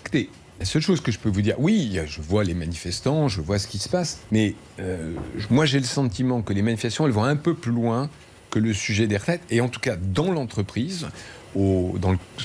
Écoutez, 0.00 0.30
la 0.58 0.64
seule 0.64 0.82
chose 0.82 1.00
que 1.00 1.12
je 1.12 1.18
peux 1.18 1.28
vous 1.28 1.42
dire, 1.42 1.54
oui, 1.58 1.98
je 2.06 2.20
vois 2.20 2.42
les 2.42 2.54
manifestants, 2.54 3.28
je 3.28 3.40
vois 3.40 3.58
ce 3.58 3.68
qui 3.68 3.78
se 3.78 3.88
passe, 3.88 4.20
mais 4.32 4.54
euh, 4.80 5.12
moi 5.50 5.66
j'ai 5.66 5.78
le 5.78 5.84
sentiment 5.84 6.42
que 6.42 6.52
les 6.52 6.62
manifestations, 6.62 7.06
elles 7.06 7.12
vont 7.12 7.24
un 7.24 7.36
peu 7.36 7.54
plus 7.54 7.72
loin 7.72 8.10
que 8.50 8.58
le 8.58 8.72
sujet 8.72 9.06
des 9.06 9.16
retraites, 9.16 9.42
et 9.50 9.60
en 9.60 9.68
tout 9.68 9.80
cas 9.80 9.96
dans 9.96 10.32
l'entreprise, 10.32 11.06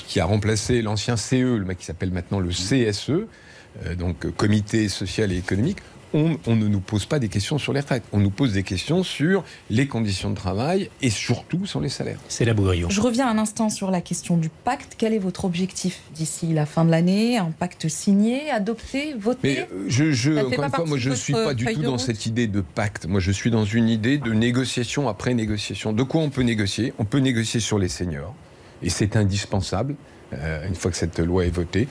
qui 0.08 0.20
a 0.20 0.24
remplacé 0.24 0.82
l'ancien 0.82 1.16
CE, 1.16 1.56
le 1.56 1.64
mec 1.64 1.78
qui 1.78 1.84
s'appelle 1.84 2.12
maintenant 2.12 2.40
le 2.40 2.50
CSE, 2.50 3.10
euh, 3.10 3.94
donc 3.96 4.24
euh, 4.26 4.30
Comité 4.30 4.88
social 4.88 5.32
et 5.32 5.36
économique, 5.36 5.78
on, 6.14 6.38
on 6.46 6.56
ne 6.56 6.66
nous 6.68 6.80
pose 6.80 7.04
pas 7.04 7.18
des 7.18 7.28
questions 7.28 7.58
sur 7.58 7.74
les 7.74 7.80
retraites, 7.80 8.04
on 8.12 8.20
nous 8.20 8.30
pose 8.30 8.54
des 8.54 8.62
questions 8.62 9.02
sur 9.02 9.44
les 9.68 9.86
conditions 9.86 10.30
de 10.30 10.36
travail 10.36 10.88
et 11.02 11.10
surtout 11.10 11.66
sur 11.66 11.80
les 11.80 11.90
salaires. 11.90 12.18
C'est 12.28 12.46
la 12.46 12.54
Bourillon. 12.54 12.88
Je 12.88 13.00
reviens 13.00 13.28
un 13.28 13.36
instant 13.36 13.68
sur 13.68 13.90
la 13.90 14.00
question 14.00 14.36
du 14.36 14.48
pacte. 14.48 14.94
Quel 14.96 15.12
est 15.12 15.18
votre 15.18 15.44
objectif 15.44 16.00
d'ici 16.14 16.52
la 16.52 16.64
fin 16.64 16.84
de 16.84 16.90
l'année? 16.90 17.36
Un 17.36 17.50
pacte 17.50 17.88
signé, 17.88 18.50
adopté, 18.50 19.14
voté? 19.18 19.38
Mais 19.42 19.68
euh, 19.72 19.84
je, 19.88 20.38
encore 20.38 20.64
une 20.64 20.70
fois, 20.70 20.86
moi 20.86 20.96
de 20.96 21.02
je 21.02 21.10
ne 21.10 21.14
suis 21.14 21.32
pas 21.32 21.52
du 21.52 21.66
tout 21.66 21.82
dans 21.82 21.92
route 21.92 22.00
cette 22.00 22.26
idée 22.26 22.46
de 22.46 22.60
pacte. 22.60 23.06
Moi 23.06 23.20
je 23.20 23.32
suis 23.32 23.50
dans 23.50 23.64
une 23.64 23.88
idée 23.88 24.18
de 24.18 24.32
négociation 24.32 25.08
après 25.08 25.34
négociation. 25.34 25.92
De 25.92 26.04
quoi 26.04 26.20
on 26.22 26.30
peut 26.30 26.42
négocier? 26.42 26.94
On 26.98 27.04
peut 27.04 27.18
négocier 27.18 27.60
sur 27.60 27.78
les 27.78 27.88
seniors. 27.88 28.34
Et 28.82 28.90
c'est 28.90 29.16
indispensable, 29.16 29.96
euh, 30.32 30.66
une 30.66 30.74
fois 30.74 30.90
que 30.90 30.96
cette 30.96 31.18
loi 31.18 31.46
est 31.46 31.50
votée. 31.50 31.88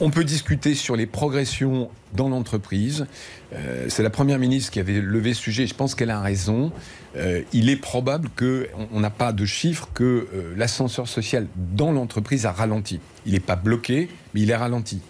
On 0.00 0.10
peut 0.10 0.24
discuter 0.24 0.74
sur 0.74 0.96
les 0.96 1.06
progressions 1.06 1.90
dans 2.14 2.28
l'entreprise. 2.28 3.06
Euh, 3.54 3.86
c'est 3.88 4.02
la 4.02 4.10
Première 4.10 4.38
ministre 4.38 4.70
qui 4.70 4.80
avait 4.80 5.00
levé 5.00 5.34
ce 5.34 5.42
sujet. 5.42 5.66
Je 5.66 5.74
pense 5.74 5.94
qu'elle 5.94 6.10
a 6.10 6.20
raison. 6.20 6.72
Euh, 7.16 7.42
il 7.52 7.68
est 7.70 7.76
probable 7.76 8.28
qu'on 8.36 8.88
on 8.92 9.00
n'a 9.00 9.10
pas 9.10 9.32
de 9.32 9.44
chiffres 9.44 9.88
que 9.92 10.04
euh, 10.32 10.54
l'ascenseur 10.56 11.08
social 11.08 11.46
dans 11.56 11.92
l'entreprise 11.92 12.46
a 12.46 12.52
ralenti. 12.52 13.00
Il 13.26 13.32
n'est 13.32 13.40
pas 13.40 13.56
bloqué, 13.56 14.08
mais 14.34 14.40
il 14.40 14.50
est 14.50 14.56
ralenti. 14.56 15.00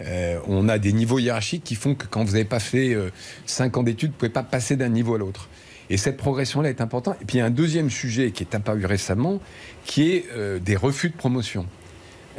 Euh, 0.00 0.38
on 0.46 0.68
a 0.68 0.78
des 0.78 0.92
niveaux 0.92 1.18
hiérarchiques 1.18 1.64
qui 1.64 1.74
font 1.74 1.94
que 1.94 2.06
quand 2.06 2.24
vous 2.24 2.32
n'avez 2.32 2.46
pas 2.46 2.60
fait 2.60 2.96
5 3.44 3.76
ans 3.76 3.82
d'études, 3.82 4.10
vous 4.10 4.14
ne 4.14 4.18
pouvez 4.18 4.30
pas 4.30 4.42
passer 4.42 4.76
d'un 4.76 4.88
niveau 4.88 5.14
à 5.14 5.18
l'autre. 5.18 5.48
Et 5.90 5.96
cette 5.96 6.16
progression-là 6.16 6.70
est 6.70 6.80
importante. 6.80 7.16
Et 7.20 7.24
puis 7.24 7.36
il 7.36 7.40
y 7.40 7.42
a 7.42 7.46
un 7.46 7.50
deuxième 7.50 7.90
sujet 7.90 8.30
qui 8.30 8.44
est 8.44 8.54
apparu 8.54 8.86
récemment, 8.86 9.40
qui 9.84 10.12
est 10.12 10.26
euh, 10.32 10.60
des 10.60 10.76
refus 10.76 11.10
de 11.10 11.16
promotion. 11.16 11.66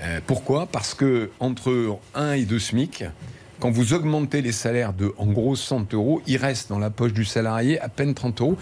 Euh, 0.01 0.19
pourquoi? 0.25 0.65
Parce 0.65 0.93
que 0.93 1.29
entre 1.39 1.99
1 2.15 2.33
et 2.33 2.45
2 2.45 2.59
SMIC, 2.59 3.03
quand 3.59 3.69
vous 3.69 3.93
augmentez 3.93 4.41
les 4.41 4.51
salaires 4.51 4.93
de 4.93 5.13
en 5.17 5.27
gros 5.27 5.55
100 5.55 5.93
euros, 5.93 6.21
il 6.25 6.37
reste 6.37 6.69
dans 6.69 6.79
la 6.79 6.89
poche 6.89 7.13
du 7.13 7.25
salarié 7.25 7.79
à 7.79 7.89
peine 7.89 8.15
30 8.15 8.41
euros, 8.41 8.57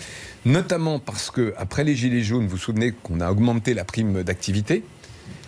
notamment 0.45 0.99
parce 0.99 1.31
que 1.31 1.53
après 1.57 1.85
les 1.85 1.95
gilets 1.95 2.21
jaunes, 2.21 2.43
vous 2.43 2.51
vous 2.51 2.57
souvenez 2.57 2.91
qu'on 2.91 3.21
a 3.21 3.31
augmenté 3.31 3.73
la 3.73 3.85
prime 3.85 4.23
d'activité, 4.23 4.83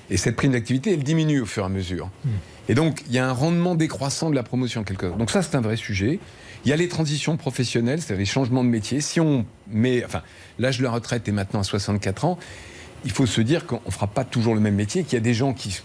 et 0.09 0.17
cette 0.17 0.35
prime 0.35 0.51
d'activité, 0.51 0.93
elle 0.93 1.03
diminue 1.03 1.41
au 1.41 1.45
fur 1.45 1.63
et 1.63 1.65
à 1.65 1.69
mesure. 1.69 2.09
Et 2.67 2.75
donc, 2.75 3.03
il 3.07 3.13
y 3.13 3.17
a 3.17 3.27
un 3.27 3.31
rendement 3.31 3.75
décroissant 3.75 4.29
de 4.29 4.35
la 4.35 4.43
promotion, 4.43 4.83
quelque 4.83 5.05
part. 5.05 5.17
Donc 5.17 5.31
ça, 5.31 5.41
c'est 5.41 5.55
un 5.55 5.61
vrai 5.61 5.77
sujet. 5.77 6.19
Il 6.65 6.69
y 6.69 6.73
a 6.73 6.75
les 6.75 6.89
transitions 6.89 7.37
professionnelles, 7.37 8.01
c'est-à-dire 8.01 8.19
les 8.19 8.25
changements 8.25 8.63
de 8.63 8.69
métier. 8.69 8.99
Si 8.99 9.19
on 9.19 9.45
met, 9.69 10.03
enfin, 10.05 10.21
l'âge 10.59 10.77
de 10.77 10.83
la 10.83 10.91
retraite 10.91 11.27
est 11.27 11.31
maintenant 11.31 11.61
à 11.61 11.63
64 11.63 12.25
ans, 12.25 12.37
il 13.05 13.11
faut 13.11 13.25
se 13.25 13.41
dire 13.41 13.65
qu'on 13.65 13.81
ne 13.85 13.91
fera 13.91 14.07
pas 14.07 14.23
toujours 14.23 14.55
le 14.55 14.61
même 14.61 14.75
métier, 14.75 15.03
qu'il 15.03 15.13
y 15.13 15.17
a 15.17 15.21
des 15.21 15.33
gens 15.33 15.53
qui 15.53 15.81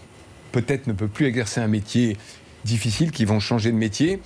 peut-être 0.51 0.87
ne 0.87 0.93
peuvent 0.93 1.09
plus 1.09 1.25
exercer 1.25 1.59
un 1.59 1.67
métier 1.67 2.17
difficile, 2.65 3.11
qui 3.11 3.25
vont 3.25 3.39
changer 3.39 3.71
de 3.71 3.77
métier. 3.77 4.19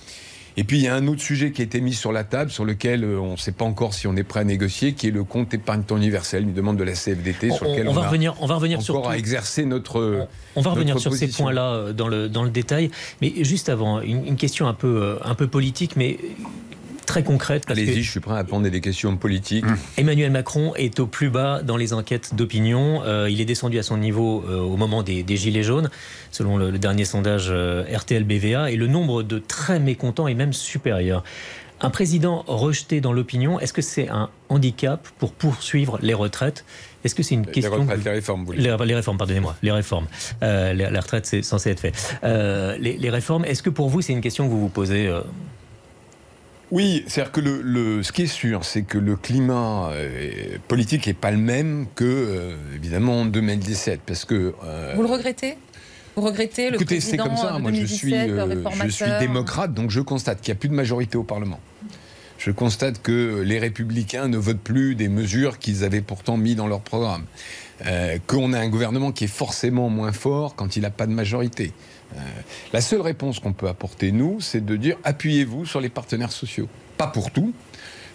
Et 0.56 0.64
puis 0.64 0.78
il 0.78 0.84
y 0.84 0.88
a 0.88 0.94
un 0.94 1.06
autre 1.08 1.22
sujet 1.22 1.50
qui 1.50 1.62
a 1.62 1.64
été 1.64 1.80
mis 1.80 1.94
sur 1.94 2.12
la 2.12 2.24
table, 2.24 2.50
sur 2.50 2.66
lequel 2.66 3.04
euh, 3.04 3.18
on 3.18 3.32
ne 3.32 3.36
sait 3.36 3.52
pas 3.52 3.64
encore 3.64 3.94
si 3.94 4.06
on 4.06 4.16
est 4.16 4.22
prêt 4.22 4.40
à 4.40 4.44
négocier, 4.44 4.92
qui 4.92 5.08
est 5.08 5.10
le 5.10 5.24
compte 5.24 5.54
épargne 5.54 5.82
temps 5.82 5.96
universel, 5.96 6.42
une 6.42 6.52
demande 6.52 6.76
de 6.76 6.84
la 6.84 6.92
CFDT, 6.92 7.52
sur 7.52 7.64
lequel 7.64 7.88
on, 7.88 7.92
va 7.92 8.02
a 8.02 8.06
revenir, 8.08 8.34
on 8.40 8.46
va 8.46 8.56
revenir 8.56 8.78
encore 8.78 9.02
sur 9.02 9.08
à 9.08 9.16
exercer 9.16 9.64
notre. 9.64 10.28
On, 10.54 10.60
va 10.60 10.72
revenir 10.72 10.98
sur 10.98 11.14
ces 11.14 11.28
points-là 11.28 11.72
euh, 11.72 11.92
dans 11.94 12.08
le, 12.08 12.28
dans 12.28 12.42
le 12.42 12.50
détail. 12.50 12.90
Mais 13.22 13.32
juste 13.44 13.70
avant, 13.70 14.02
une, 14.02 14.26
une 14.26 14.36
question 14.36 14.68
un 14.68 14.74
peu, 14.74 15.02
euh, 15.02 15.16
un 15.24 15.34
peu 15.34 15.46
politique, 15.46 15.96
mais 15.96 16.18
très 17.12 17.22
concrète. 17.22 17.64
parce 17.66 17.78
que- 17.78 17.84
Allez-y, 17.84 18.02
je 18.02 18.10
suis 18.10 18.20
prêt 18.20 18.32
à 18.32 18.38
répondre 18.38 18.66
à 18.66 18.70
des 18.70 18.80
questions 18.80 19.16
politiques. 19.18 19.64
Emmanuel 19.98 20.30
Macron 20.30 20.74
est 20.76 20.98
au 20.98 21.06
plus 21.06 21.28
bas 21.28 21.62
dans 21.62 21.76
les 21.76 21.92
enquêtes 21.92 22.34
d'opinion. 22.34 23.02
Euh, 23.04 23.28
il 23.30 23.38
est 23.40 23.44
descendu 23.44 23.78
à 23.78 23.82
son 23.82 23.98
niveau 23.98 24.42
euh, 24.48 24.58
au 24.60 24.76
moment 24.78 25.02
des, 25.02 25.22
des 25.22 25.36
Gilets 25.36 25.62
jaunes, 25.62 25.90
selon 26.30 26.56
le, 26.56 26.70
le 26.70 26.78
dernier 26.78 27.04
sondage 27.04 27.48
euh, 27.50 27.84
RTL-BVA, 27.94 28.70
et 28.70 28.76
le 28.76 28.86
nombre 28.86 29.22
de 29.22 29.38
très 29.38 29.78
mécontents 29.78 30.26
est 30.26 30.34
même 30.34 30.54
supérieur. 30.54 31.22
Un 31.84 31.90
président 31.90 32.44
rejeté 32.46 33.00
dans 33.00 33.12
l'opinion, 33.12 33.58
est-ce 33.60 33.72
que 33.72 33.82
c'est 33.82 34.08
un 34.08 34.30
handicap 34.48 35.06
pour 35.18 35.32
poursuivre 35.32 35.98
les 36.00 36.14
retraites? 36.14 36.64
Est-ce 37.04 37.14
que 37.16 37.22
c'est 37.24 37.34
une 37.34 37.44
Les 37.44 37.50
question 37.52 37.72
retraites, 37.72 37.98
que- 38.00 38.04
les 38.04 38.10
réformes, 38.12 38.40
vous 38.40 38.46
voulez 38.46 38.58
les, 38.62 38.76
les 38.86 38.94
réformes, 38.94 39.18
pardonnez-moi, 39.18 39.56
les 39.62 39.72
réformes. 39.72 40.06
Euh, 40.44 40.72
la 40.72 41.00
retraite, 41.00 41.26
c'est 41.26 41.42
censé 41.42 41.70
être 41.70 41.80
fait. 41.80 41.92
Euh, 42.24 42.76
les, 42.78 42.96
les 42.96 43.10
réformes, 43.10 43.44
est-ce 43.44 43.62
que 43.64 43.70
pour 43.70 43.88
vous, 43.90 44.00
c'est 44.00 44.12
une 44.14 44.20
question 44.22 44.46
que 44.46 44.50
vous 44.52 44.60
vous 44.60 44.68
posez 44.68 45.08
euh, 45.08 45.20
Oui, 46.72 47.04
c'est-à-dire 47.06 47.32
que 47.32 47.40
le, 47.42 47.60
le- 47.60 48.02
ce 48.02 48.12
qui 48.12 48.22
est 48.22 48.26
sûr, 48.26 48.64
c'est 48.64 48.80
que 48.80 48.96
le 48.96 49.14
climat 49.14 49.90
euh, 49.92 50.56
politique 50.68 51.06
n'est 51.06 51.12
pas 51.12 51.30
le 51.30 51.36
même 51.36 51.86
que, 51.94 52.02
euh, 52.04 52.56
évidemment, 52.74 53.20
en 53.20 53.24
2017. 53.26 54.00
Parce 54.06 54.24
que. 54.24 54.54
euh, 54.64 54.92
Vous 54.96 55.02
le 55.02 55.08
regrettez? 55.08 55.58
Vous 56.16 56.22
regrettez 56.22 56.70
le 56.70 56.76
Écoutez, 56.76 57.00
c'est 57.00 57.18
comme 57.18 57.36
ça. 57.36 57.58
Moi, 57.58 57.72
je 57.74 57.84
suis, 57.84 58.10
2017, 58.10 58.30
le 58.80 58.86
je 58.86 58.90
suis 58.90 59.04
démocrate, 59.20 59.74
donc 59.74 59.90
je 59.90 60.00
constate 60.00 60.40
qu'il 60.40 60.52
n'y 60.52 60.56
a 60.56 60.60
plus 60.60 60.70
de 60.70 60.74
majorité 60.74 61.18
au 61.18 61.24
Parlement. 61.24 61.60
Je 62.38 62.50
constate 62.50 63.02
que 63.02 63.42
les 63.46 63.58
républicains 63.58 64.28
ne 64.28 64.36
votent 64.38 64.58
plus 64.60 64.94
des 64.94 65.08
mesures 65.08 65.58
qu'ils 65.58 65.84
avaient 65.84 66.00
pourtant 66.00 66.38
mis 66.38 66.54
dans 66.54 66.66
leur 66.68 66.80
programme. 66.80 67.24
Euh, 67.86 68.16
qu'on 68.26 68.52
a 68.54 68.58
un 68.58 68.68
gouvernement 68.68 69.12
qui 69.12 69.24
est 69.24 69.34
forcément 69.34 69.90
moins 69.90 70.12
fort 70.12 70.54
quand 70.56 70.76
il 70.76 70.82
n'a 70.82 70.90
pas 70.90 71.06
de 71.06 71.12
majorité. 71.12 71.72
Euh, 72.16 72.20
la 72.72 72.80
seule 72.80 73.00
réponse 73.00 73.40
qu'on 73.40 73.52
peut 73.52 73.68
apporter, 73.68 74.12
nous, 74.12 74.40
c'est 74.40 74.64
de 74.64 74.76
dire 74.76 74.96
appuyez-vous 75.04 75.66
sur 75.66 75.80
les 75.80 75.88
partenaires 75.88 76.32
sociaux. 76.32 76.68
Pas 76.96 77.06
pour 77.06 77.30
tout. 77.30 77.52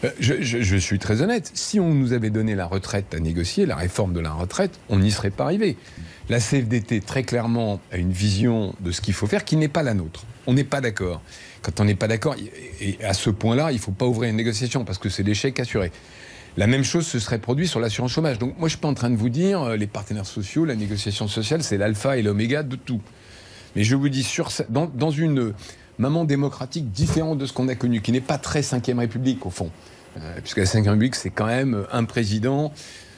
Euh, 0.03 0.11
Je, 0.19 0.77
suis 0.77 0.99
très 0.99 1.21
honnête. 1.21 1.51
Si 1.53 1.79
on 1.79 1.93
nous 1.93 2.13
avait 2.13 2.29
donné 2.29 2.55
la 2.55 2.65
retraite 2.65 3.13
à 3.13 3.19
négocier, 3.19 3.65
la 3.65 3.75
réforme 3.75 4.13
de 4.13 4.19
la 4.19 4.31
retraite, 4.31 4.79
on 4.89 4.99
n'y 4.99 5.11
serait 5.11 5.31
pas 5.31 5.45
arrivé. 5.45 5.77
La 6.29 6.39
CFDT, 6.39 7.01
très 7.01 7.23
clairement, 7.23 7.79
a 7.91 7.97
une 7.97 8.11
vision 8.11 8.75
de 8.81 8.91
ce 8.91 9.01
qu'il 9.01 9.13
faut 9.13 9.27
faire 9.27 9.45
qui 9.45 9.55
n'est 9.55 9.69
pas 9.69 9.83
la 9.83 9.93
nôtre. 9.93 10.25
On 10.45 10.53
n'est 10.53 10.63
pas 10.63 10.81
d'accord. 10.81 11.21
Quand 11.61 11.79
on 11.79 11.85
n'est 11.85 11.95
pas 11.95 12.07
d'accord, 12.07 12.35
et 12.79 12.97
à 13.03 13.13
ce 13.13 13.29
point-là, 13.29 13.71
il 13.71 13.75
ne 13.75 13.79
faut 13.79 13.91
pas 13.91 14.05
ouvrir 14.05 14.29
une 14.29 14.35
négociation 14.35 14.85
parce 14.85 14.99
que 14.99 15.09
c'est 15.09 15.23
l'échec 15.23 15.59
assuré. 15.59 15.91
La 16.57 16.65
même 16.65 16.83
chose 16.83 17.05
se 17.05 17.19
serait 17.19 17.37
produit 17.37 17.67
sur 17.67 17.79
l'assurance 17.79 18.11
chômage. 18.11 18.39
Donc 18.39 18.57
moi, 18.57 18.61
je 18.61 18.63
ne 18.65 18.69
suis 18.69 18.77
pas 18.79 18.87
en 18.87 18.95
train 18.95 19.11
de 19.11 19.15
vous 19.15 19.29
dire, 19.29 19.61
euh, 19.61 19.75
les 19.75 19.85
partenaires 19.85 20.25
sociaux, 20.25 20.65
la 20.65 20.75
négociation 20.75 21.27
sociale, 21.27 21.61
c'est 21.61 21.77
l'alpha 21.77 22.17
et 22.17 22.23
l'oméga 22.23 22.63
de 22.63 22.75
tout. 22.75 22.99
Mais 23.77 23.83
je 23.83 23.95
vous 23.95 24.09
dis, 24.09 24.27
dans, 24.69 24.87
dans 24.87 25.11
une 25.11 25.53
maman 25.99 26.25
démocratique 26.25 26.91
différente 26.91 27.37
de 27.37 27.45
ce 27.45 27.53
qu'on 27.53 27.67
a 27.67 27.75
connu, 27.75 28.01
qui 28.01 28.11
n'est 28.11 28.21
pas 28.21 28.39
très 28.39 28.61
5ème 28.61 28.97
République 28.97 29.45
au 29.45 29.51
fond, 29.51 29.69
euh, 30.17 30.39
puisque 30.41 30.57
la 30.57 30.63
5ème 30.63 30.89
République, 30.89 31.13
c'est 31.13 31.29
quand 31.29 31.45
même 31.45 31.85
un 31.91 32.03
président 32.03 32.73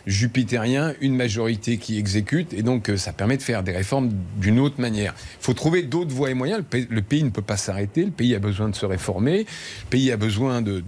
jupitérien, 0.05 0.95
une 0.99 1.15
majorité 1.15 1.77
qui 1.77 1.97
exécute, 1.97 2.53
et 2.53 2.61
donc 2.61 2.89
euh, 2.89 2.97
ça 2.97 3.13
permet 3.13 3.37
de 3.37 3.41
faire 3.41 3.63
des 3.63 3.71
réformes 3.71 4.09
d'une 4.37 4.59
autre 4.59 4.81
manière. 4.81 5.13
Il 5.39 5.45
faut 5.45 5.53
trouver 5.53 5.83
d'autres 5.83 6.13
voies 6.13 6.29
et 6.31 6.33
moyens. 6.33 6.61
Le 6.89 7.01
pays, 7.01 7.23
ne 7.23 7.29
peut 7.29 7.41
pas 7.41 7.55
s'arrêter, 7.57 8.03
le 8.03 8.11
pays 8.11 8.35
a 8.35 8.39
besoin 8.39 8.67
de 8.67 8.75
se 8.75 8.85
réformer, 8.85 9.39
le 9.39 9.89
pays 9.89 10.11
a 10.11 10.17
besoin 10.17 10.61
de- 10.61 10.83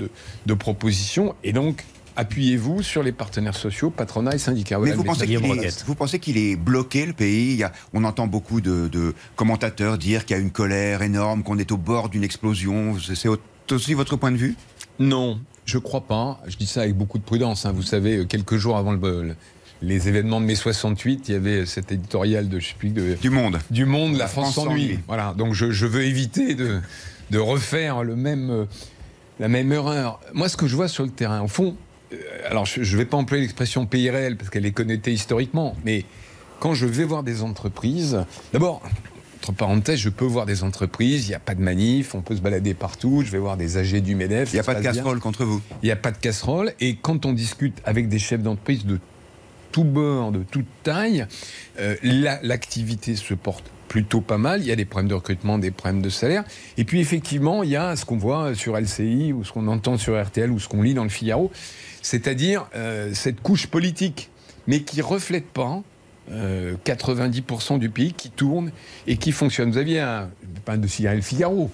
de 0.45 0.53
propositions, 0.53 1.33
et 1.45 1.53
donc 1.53 1.85
appuyez-vous 2.15 2.81
sur 2.83 3.03
les 3.03 3.11
partenaires 3.11 3.55
sociaux, 3.55 3.89
patronat 3.89 4.35
et 4.35 4.37
syndicats. 4.37 4.79
Mais 4.79 4.91
vous 4.91 5.03
pensez, 5.03 5.25
qu'il 5.25 5.33
est, 5.35 5.47
Roquette. 5.47 5.83
vous 5.87 5.95
pensez 5.95 6.19
qu'il 6.19 6.37
est 6.37 6.55
bloqué, 6.55 7.05
le 7.05 7.13
pays? 7.13 7.51
Il 7.53 7.57
y 7.57 7.63
a- 7.63 7.71
On 7.93 8.03
entend 8.03 8.27
beaucoup 8.27 8.61
de, 8.61 8.87
de 8.87 9.13
commentateurs 9.35 9.97
dire 9.97 10.25
qu'il 10.25 10.35
y 10.35 10.39
a 10.39 10.41
une 10.41 10.51
colère 10.51 11.01
énorme, 11.01 11.43
qu'on 11.43 11.57
est 11.57 11.71
au 11.71 11.77
bord 11.77 12.09
d'une 12.09 12.23
explosion. 12.23 12.95
C'est 13.15 13.29
aussi 13.71 13.93
votre 13.93 14.15
point 14.15 14.31
de 14.31 14.37
vue? 14.37 14.55
Non, 14.99 15.39
je 15.65 15.77
crois 15.77 16.01
pas. 16.01 16.41
Je 16.47 16.57
dis 16.57 16.67
ça 16.67 16.81
avec 16.81 16.95
beaucoup 16.95 17.17
de 17.17 17.23
prudence. 17.23 17.65
hein. 17.65 17.71
Vous 17.71 17.81
savez, 17.83 18.17
euh, 18.17 18.25
quelques 18.25 18.57
jours 18.57 18.77
avant 18.77 18.91
le- 18.91 18.99
le- 19.23 19.35
les 19.83 20.07
événements 20.07 20.39
de 20.39 20.45
mai 20.45 20.53
68, 20.55 21.29
il 21.29 21.31
y 21.31 21.35
avait 21.35 21.65
cet 21.65 21.91
éditorial 21.91 22.49
de, 22.49 22.59
je 22.59 22.67
sais 22.67 22.75
plus, 22.77 22.89
de- 22.89 23.15
Du 23.19 23.29
monde. 23.31 23.57
du 23.71 23.85
Monde, 23.85 24.11
la, 24.13 24.19
La 24.19 24.27
France, 24.27 24.53
France 24.53 24.65
s'ennuie. 24.67 24.99
Voilà. 25.07 25.33
Donc 25.35 25.53
je, 25.55 25.71
je 25.71 25.87
veux 25.87 26.03
éviter 26.03 26.53
de, 26.53 26.79
de 27.31 27.39
refaire 27.39 28.03
le 28.03 28.15
même, 28.15 28.49
euh, 28.51 28.65
la 29.39 29.47
même 29.47 29.71
erreur. 29.71 30.19
Moi, 30.33 30.49
ce 30.49 30.57
que 30.57 30.67
je 30.67 30.75
vois 30.75 30.87
sur 30.87 31.03
le 31.03 31.09
terrain, 31.09 31.41
au 31.41 31.47
fond, 31.47 31.69
euh, 31.69 31.73
alors 32.49 32.65
je 32.65 32.79
ne 32.79 32.97
vais 32.97 33.05
pas 33.05 33.17
employer 33.17 33.41
l'expression 33.43 33.85
pays 33.85 34.09
réel 34.09 34.37
parce 34.37 34.49
qu'elle 34.49 34.65
est 34.65 34.71
connotée 34.71 35.13
historiquement, 35.13 35.75
mais 35.85 36.05
quand 36.59 36.73
je 36.73 36.85
vais 36.85 37.03
voir 37.05 37.23
des 37.23 37.41
entreprises, 37.41 38.23
d'abord. 38.53 38.81
Entre 39.43 39.53
parenthèses, 39.53 39.97
je 39.97 40.09
peux 40.09 40.23
voir 40.25 40.45
des 40.45 40.61
entreprises, 40.63 41.25
il 41.25 41.29
n'y 41.29 41.33
a 41.35 41.39
pas 41.39 41.55
de 41.55 41.61
manif, 41.61 42.13
on 42.13 42.21
peut 42.21 42.35
se 42.35 42.41
balader 42.41 42.75
partout, 42.75 43.23
je 43.25 43.31
vais 43.31 43.39
voir 43.39 43.57
des 43.57 43.75
AG 43.77 43.99
du 44.03 44.13
MEDEF. 44.13 44.51
Il 44.53 44.57
n'y 44.57 44.59
a 44.59 44.63
pas 44.63 44.75
de 44.75 44.81
bien. 44.81 44.91
casserole 44.91 45.19
contre 45.19 45.45
vous. 45.45 45.59
Il 45.81 45.87
n'y 45.87 45.91
a 45.91 45.95
pas 45.95 46.11
de 46.11 46.17
casserole. 46.19 46.73
Et 46.79 46.95
quand 47.01 47.25
on 47.25 47.33
discute 47.33 47.75
avec 47.83 48.07
des 48.07 48.19
chefs 48.19 48.43
d'entreprise 48.43 48.85
de 48.85 48.99
tout 49.71 49.83
bord, 49.83 50.31
de 50.31 50.43
toute 50.43 50.67
taille, 50.83 51.25
euh, 51.79 51.95
la- 52.03 52.39
l'activité 52.43 53.15
se 53.15 53.33
porte 53.33 53.63
plutôt 53.87 54.21
pas 54.21 54.37
mal. 54.37 54.61
Il 54.61 54.67
y 54.67 54.71
a 54.71 54.75
des 54.75 54.85
problèmes 54.85 55.09
de 55.09 55.15
recrutement, 55.15 55.57
des 55.57 55.71
problèmes 55.71 56.03
de 56.03 56.09
salaire. 56.09 56.43
Et 56.77 56.83
puis 56.83 56.99
effectivement, 56.99 57.63
il 57.63 57.71
y 57.71 57.75
a 57.75 57.95
ce 57.95 58.05
qu'on 58.05 58.17
voit 58.17 58.53
sur 58.53 58.77
LCI 58.77 59.33
ou 59.33 59.43
ce 59.43 59.51
qu'on 59.51 59.67
entend 59.69 59.97
sur 59.97 60.23
RTL 60.23 60.51
ou 60.51 60.59
ce 60.59 60.67
qu'on 60.67 60.83
lit 60.83 60.93
dans 60.93 61.03
le 61.03 61.09
Figaro, 61.09 61.51
c'est-à-dire 62.01 62.67
euh, 62.75 63.11
cette 63.13 63.41
couche 63.41 63.67
politique, 63.67 64.29
mais 64.67 64.81
qui 64.81 65.01
reflète 65.01 65.45
pas 65.47 65.81
euh, 66.31 66.75
90% 66.85 67.79
du 67.79 67.89
pays 67.89 68.13
qui 68.13 68.29
tourne 68.29 68.71
et 69.07 69.17
qui 69.17 69.31
fonctionne. 69.31 69.71
Vous 69.71 69.77
aviez 69.77 69.99
un, 69.99 70.29
pas 70.65 70.77
de 70.77 70.83
le 70.83 71.21
Figaro. 71.21 71.69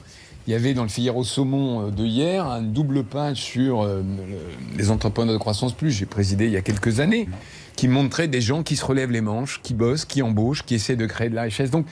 Il 0.48 0.52
y 0.52 0.56
avait 0.56 0.74
dans 0.74 0.84
le 0.84 0.90
Figaro 0.90 1.24
Saumon 1.26 1.88
euh, 1.88 1.92
de 1.92 2.06
hier 2.06 2.46
un 2.46 2.62
double 2.62 3.04
page 3.04 3.38
sur 3.42 3.82
euh, 3.82 4.02
le- 4.02 4.78
les 4.78 4.90
entrepreneurs 4.90 5.34
de 5.34 5.40
croissance 5.40 5.74
plus, 5.74 5.92
j'ai 5.92 6.06
présidé 6.06 6.46
il 6.46 6.52
y 6.52 6.58
a 6.58 6.62
quelques 6.62 7.02
années, 7.02 7.28
qui 7.76 7.88
montrait 7.90 8.28
des 8.30 8.40
gens 8.42 8.64
qui 8.64 8.78
se 8.78 8.86
relèvent 8.86 9.12
les 9.12 9.22
manches, 9.22 9.60
qui 9.62 9.74
bossent, 9.74 10.06
qui 10.06 10.22
embauchent, 10.22 10.64
qui 10.64 10.76
essaient 10.76 10.96
de 10.96 11.06
créer 11.06 11.30
de 11.30 11.36
la 11.36 11.44
richesse. 11.44 11.70
Donc 11.70 11.86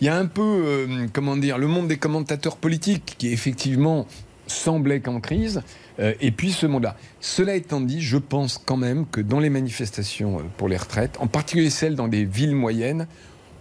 il 0.00 0.06
y 0.06 0.10
a 0.10 0.16
un 0.16 0.26
peu, 0.26 0.42
euh, 0.42 1.06
comment 1.12 1.36
dire, 1.36 1.56
le 1.56 1.68
monde 1.68 1.86
des 1.86 1.96
commentateurs 1.96 2.56
politiques 2.56 3.14
qui 3.16 3.28
effectivement 3.28 4.06
semblait 4.48 4.98
qu'en 5.00 5.20
crise, 5.20 5.58
euh, 5.58 5.60
et 5.98 6.30
puis 6.30 6.52
ce 6.52 6.66
monde-là. 6.66 6.96
Cela 7.20 7.54
étant 7.54 7.80
dit, 7.80 8.00
je 8.00 8.16
pense 8.18 8.60
quand 8.64 8.76
même 8.76 9.06
que 9.06 9.20
dans 9.20 9.40
les 9.40 9.50
manifestations 9.50 10.38
euh, 10.38 10.42
pour 10.56 10.68
les 10.68 10.76
retraites, 10.76 11.16
en 11.20 11.26
particulier 11.26 11.70
celles 11.70 11.94
dans 11.94 12.08
des 12.08 12.24
villes 12.24 12.56
moyennes, 12.56 13.06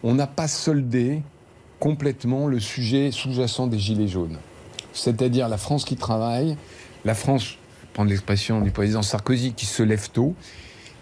on 0.03 0.15
n'a 0.15 0.27
pas 0.27 0.47
soldé 0.47 1.21
complètement 1.79 2.47
le 2.47 2.59
sujet 2.59 3.11
sous-jacent 3.11 3.67
des 3.67 3.77
Gilets 3.77 4.07
jaunes. 4.07 4.37
C'est-à-dire 4.93 5.49
la 5.49 5.57
France 5.57 5.85
qui 5.85 5.95
travaille, 5.95 6.57
la 7.05 7.13
France, 7.13 7.57
prendre 7.93 8.09
l'expression 8.09 8.61
du 8.61 8.71
président 8.71 9.01
Sarkozy, 9.01 9.53
qui 9.53 9.65
se 9.65 9.83
lève 9.83 10.09
tôt, 10.09 10.35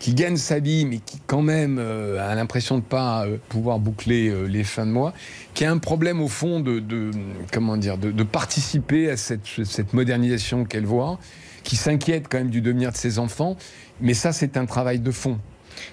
qui 0.02 0.16
gagne 0.16 0.36
sa 0.36 0.58
vie, 0.58 0.86
mais 0.86 0.98
qui 0.98 1.20
quand 1.28 1.44
même 1.44 1.78
euh, 1.80 2.20
a 2.28 2.34
l'impression 2.34 2.74
de 2.76 2.82
ne 2.82 2.86
pas 2.86 3.28
euh, 3.28 3.38
pouvoir 3.50 3.78
boucler 3.78 4.30
euh, 4.30 4.46
les 4.48 4.64
fins 4.64 4.88
de 4.88 4.92
mois, 4.92 5.14
qui 5.54 5.64
a 5.64 5.72
un 5.72 5.78
problème 5.78 6.22
au 6.22 6.28
fond 6.28 6.60
de, 6.60 6.80
de- 6.80 7.12
comment 7.54 7.78
dire, 7.78 8.00
de, 8.00 8.10
de 8.10 8.24
participer 8.24 9.12
à 9.12 9.16
cette, 9.16 9.46
cette 9.64 9.94
modernisation 9.94 10.66
qu'elle 10.66 10.88
voit, 10.88 11.20
qui 11.64 11.76
s'inquiète 11.76 12.26
quand 12.30 12.40
même 12.40 12.50
du 12.50 12.62
devenir 12.62 12.92
de 12.92 12.98
ses 12.98 13.20
enfants, 13.20 13.56
mais 14.02 14.16
ça 14.16 14.34
c'est 14.34 14.58
un 14.58 14.66
travail 14.66 14.98
de 15.00 15.12
fond. 15.12 15.38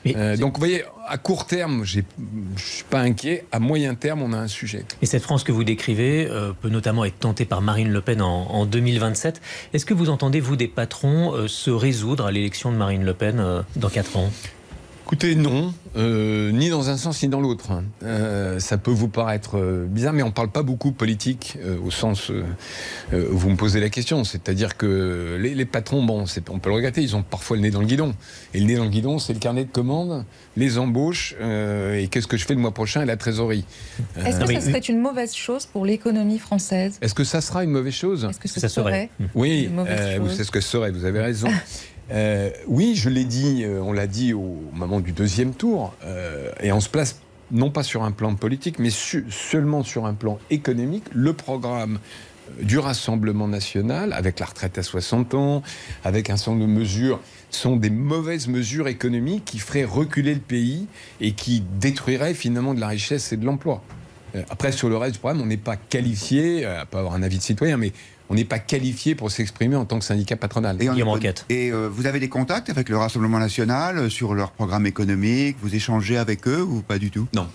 Euh, 0.06 0.36
donc 0.36 0.54
vous 0.54 0.60
voyez, 0.60 0.84
à 1.06 1.18
court 1.18 1.46
terme, 1.46 1.84
je 1.84 2.00
ne 2.00 2.58
suis 2.58 2.84
pas 2.84 3.00
inquiet, 3.00 3.44
à 3.52 3.58
moyen 3.58 3.94
terme, 3.94 4.22
on 4.22 4.32
a 4.32 4.38
un 4.38 4.48
sujet. 4.48 4.84
Et 5.02 5.06
cette 5.06 5.22
France 5.22 5.44
que 5.44 5.52
vous 5.52 5.64
décrivez 5.64 6.28
euh, 6.30 6.52
peut 6.52 6.68
notamment 6.68 7.04
être 7.04 7.18
tentée 7.18 7.44
par 7.44 7.60
Marine 7.60 7.90
Le 7.90 8.00
Pen 8.00 8.22
en, 8.22 8.46
en 8.46 8.66
2027. 8.66 9.40
Est-ce 9.72 9.86
que 9.86 9.94
vous 9.94 10.10
entendez, 10.10 10.40
vous, 10.40 10.56
des 10.56 10.68
patrons 10.68 11.34
euh, 11.34 11.48
se 11.48 11.70
résoudre 11.70 12.26
à 12.26 12.30
l'élection 12.30 12.72
de 12.72 12.76
Marine 12.76 13.04
Le 13.04 13.14
Pen 13.14 13.42
dans 13.76 13.88
4 13.88 14.16
ans? 14.16 14.30
Écoutez, 15.10 15.36
non, 15.36 15.72
euh, 15.96 16.50
ni 16.52 16.68
dans 16.68 16.90
un 16.90 16.98
sens 16.98 17.22
ni 17.22 17.30
dans 17.30 17.40
l'autre. 17.40 17.68
Euh, 18.02 18.58
ça 18.60 18.76
peut 18.76 18.90
vous 18.90 19.08
paraître 19.08 19.56
euh, 19.56 19.86
bizarre, 19.88 20.12
mais 20.12 20.22
on 20.22 20.26
ne 20.26 20.32
parle 20.32 20.50
pas 20.50 20.62
beaucoup 20.62 20.92
politique 20.92 21.56
euh, 21.64 21.78
au 21.82 21.90
sens 21.90 22.28
où 22.28 22.34
vous 23.14 23.48
me 23.48 23.56
posez 23.56 23.80
la 23.80 23.88
question. 23.88 24.22
C'est-à-dire 24.24 24.76
que 24.76 25.38
les, 25.40 25.54
les 25.54 25.64
patrons, 25.64 26.02
bon, 26.04 26.26
c'est- 26.26 26.50
on 26.50 26.58
peut 26.58 26.68
le 26.68 26.76
regretter, 26.76 27.00
ils 27.00 27.16
ont 27.16 27.22
parfois 27.22 27.56
le 27.56 27.62
nez 27.62 27.70
dans 27.70 27.80
le 27.80 27.86
guidon. 27.86 28.14
Et 28.52 28.60
le 28.60 28.66
nez 28.66 28.76
dans 28.76 28.84
le 28.84 28.90
guidon, 28.90 29.18
c'est 29.18 29.32
le 29.32 29.38
carnet 29.38 29.64
de 29.64 29.70
commandes, 29.70 30.26
les 30.58 30.76
embauches, 30.76 31.34
euh, 31.40 31.94
et 31.98 32.08
qu'est-ce 32.08 32.26
que 32.26 32.36
je 32.36 32.44
fais 32.44 32.54
le 32.54 32.60
mois 32.60 32.74
prochain 32.74 33.00
et 33.00 33.06
la 33.06 33.16
trésorerie. 33.16 33.64
Est-ce 34.26 34.40
que 34.40 34.60
ce 34.60 34.66
serait 34.68 34.78
une 34.80 35.00
mauvaise 35.00 35.34
chose 35.34 35.64
pour 35.64 35.86
l'économie 35.86 36.38
française? 36.38 36.98
Est-ce 37.00 37.14
que 37.14 37.24
ça 37.24 37.40
sera 37.40 37.64
une 37.64 37.70
mauvaise 37.70 37.94
chose? 37.94 38.26
Est-ce 38.28 38.38
que 38.40 38.48
ce 38.48 38.60
Ça 38.60 38.68
serait. 38.68 39.08
serait 39.16 39.30
Oui, 39.34 39.64
Une 39.70 39.74
mauvaise 39.76 40.18
vous 40.20 40.28
savez 40.28 40.44
ce 40.44 40.50
que 40.50 40.60
ce 40.60 40.68
serait, 40.68 40.90
vous 40.90 41.06
avez 41.06 41.20
raison. 41.22 41.48
Euh, 42.10 42.50
oui, 42.66 42.94
je 42.94 43.08
l'ai 43.08 43.24
dit, 43.24 43.64
euh, 43.64 43.80
on 43.82 43.92
l'a 43.92 44.06
dit 44.06 44.32
au 44.32 44.56
moment 44.72 45.00
du 45.00 45.12
deuxième 45.12 45.52
tour, 45.52 45.94
euh, 46.04 46.50
et 46.60 46.72
on 46.72 46.80
se 46.80 46.88
place 46.88 47.20
non 47.50 47.70
pas 47.70 47.82
sur 47.82 48.02
un 48.02 48.12
plan 48.12 48.34
politique, 48.34 48.78
mais 48.78 48.90
seulement 48.90 49.82
sur 49.82 50.06
un 50.06 50.14
plan 50.14 50.38
économique. 50.50 51.04
Le 51.12 51.32
programme 51.32 51.98
du 52.62 52.78
Rassemblement 52.78 53.48
national, 53.48 54.12
avec 54.12 54.38
la 54.40 54.46
retraite 54.46 54.78
à 54.78 54.82
60 54.82 55.34
ans, 55.34 55.62
avec 56.04 56.30
un 56.30 56.36
certain 56.36 56.52
nombre 56.52 56.66
de 56.66 56.78
mesures, 56.78 57.20
sont 57.50 57.76
des 57.76 57.90
mauvaises 57.90 58.48
mesures 58.48 58.88
économiques 58.88 59.44
qui 59.44 59.58
feraient 59.58 59.84
reculer 59.84 60.34
le 60.34 60.40
pays 60.40 60.86
et 61.20 61.32
qui 61.32 61.62
détruiraient 61.80 62.34
finalement 62.34 62.74
de 62.74 62.80
la 62.80 62.88
richesse 62.88 63.32
et 63.32 63.36
de 63.36 63.44
l'emploi. 63.44 63.82
Après, 64.50 64.72
sur 64.72 64.90
le 64.90 64.96
reste 64.98 65.14
du 65.14 65.18
problème, 65.20 65.42
on 65.42 65.46
n'est 65.46 65.56
pas 65.56 65.76
qualifié, 65.76 66.66
à 66.66 66.84
pas 66.84 66.98
avoir 66.98 67.14
un 67.14 67.22
avis 67.22 67.38
de 67.38 67.42
citoyen, 67.42 67.78
mais 67.78 67.92
on 68.30 68.34
n'est 68.34 68.44
pas 68.44 68.58
qualifié 68.58 69.14
pour 69.14 69.30
s'exprimer 69.30 69.76
en 69.76 69.84
tant 69.84 69.98
que 69.98 70.04
syndicat 70.04 70.36
patronal. 70.36 70.80
Et, 70.82 70.88
on 70.88 70.92
Guillaume 70.92 71.08
est- 71.08 71.12
Enquête. 71.12 71.44
et, 71.48 71.70
euh, 71.72 71.88
vous 71.90 72.06
avez 72.06 72.20
des 72.20 72.28
contacts 72.28 72.68
avec 72.70 72.88
le 72.88 72.96
Rassemblement 72.98 73.38
national 73.38 73.98
euh, 73.98 74.08
sur 74.10 74.34
leur 74.34 74.50
programme 74.52 74.86
économique? 74.86 75.56
Vous 75.62 75.74
échangez 75.74 76.16
avec 76.18 76.46
eux 76.46 76.62
ou 76.62 76.82
pas 76.82 76.98
du 76.98 77.10
tout? 77.10 77.26
Non. 77.34 77.46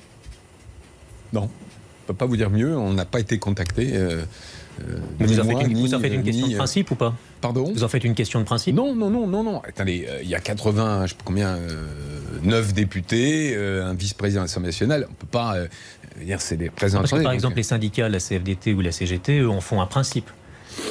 Non. 1.32 1.50
Je 2.04 2.08
peux 2.08 2.14
pas 2.14 2.26
vous 2.26 2.38
dire 2.38 2.50
mieux, 2.50 2.76
on 2.78 2.94
n'a 2.94 3.06
pas 3.06 3.20
été 3.20 3.38
contacté. 3.40 3.92
euh, 3.94 4.24
vous 5.20 5.40
en 5.40 5.44
faites 5.46 5.62
une, 5.68 5.74
ni, 5.74 5.82
vous 5.82 5.94
en 5.94 6.00
faites 6.00 6.14
une 6.14 6.24
question 6.24 6.48
ni, 6.48 6.54
de 6.54 6.58
principe 6.58 6.90
ou 6.92 6.96
pas? 6.96 7.14
Pardon? 7.42 7.72
Vous 7.74 7.84
en 7.84 7.88
faites 7.88 8.04
une 8.04 8.16
question 8.16 8.40
de 8.40 8.44
principe? 8.46 8.76
Non, 8.76 8.96
non, 8.96 9.10
non, 9.12 9.28
non, 9.28 9.44
non. 9.44 9.62
Attendez, 9.62 10.06
euh, 10.10 10.20
il 10.24 10.28
y 10.30 10.36
a 10.36 10.40
80, 10.40 11.06
je 11.06 11.12
sais 11.12 11.16
pas 11.16 11.24
combien, 11.26 11.50
euh, 11.50 11.86
9 12.42 12.74
députés, 12.74 13.54
euh, 13.56 13.86
un 13.86 13.94
vice-président 13.94 14.42
de 14.42 14.46
l'Assemblée 14.46 14.70
nationale. 14.70 15.08
On 15.10 15.14
peut 15.14 15.28
pas 15.28 15.56
euh, 15.56 15.68
dire 16.22 16.42
c'est 16.42 16.58
des. 16.58 16.70
Parce 16.72 16.92
que 16.92 16.98
par 16.98 17.20
donc, 17.22 17.34
exemple, 17.34 17.56
les 17.58 17.64
syndicats, 17.64 18.10
la 18.10 18.20
CFDT 18.20 18.74
ou 18.74 18.82
la 18.82 18.92
CGT, 18.92 19.40
eux, 19.42 19.50
en 19.50 19.62
font 19.62 19.80
un 19.80 19.86
principe. 19.86 20.30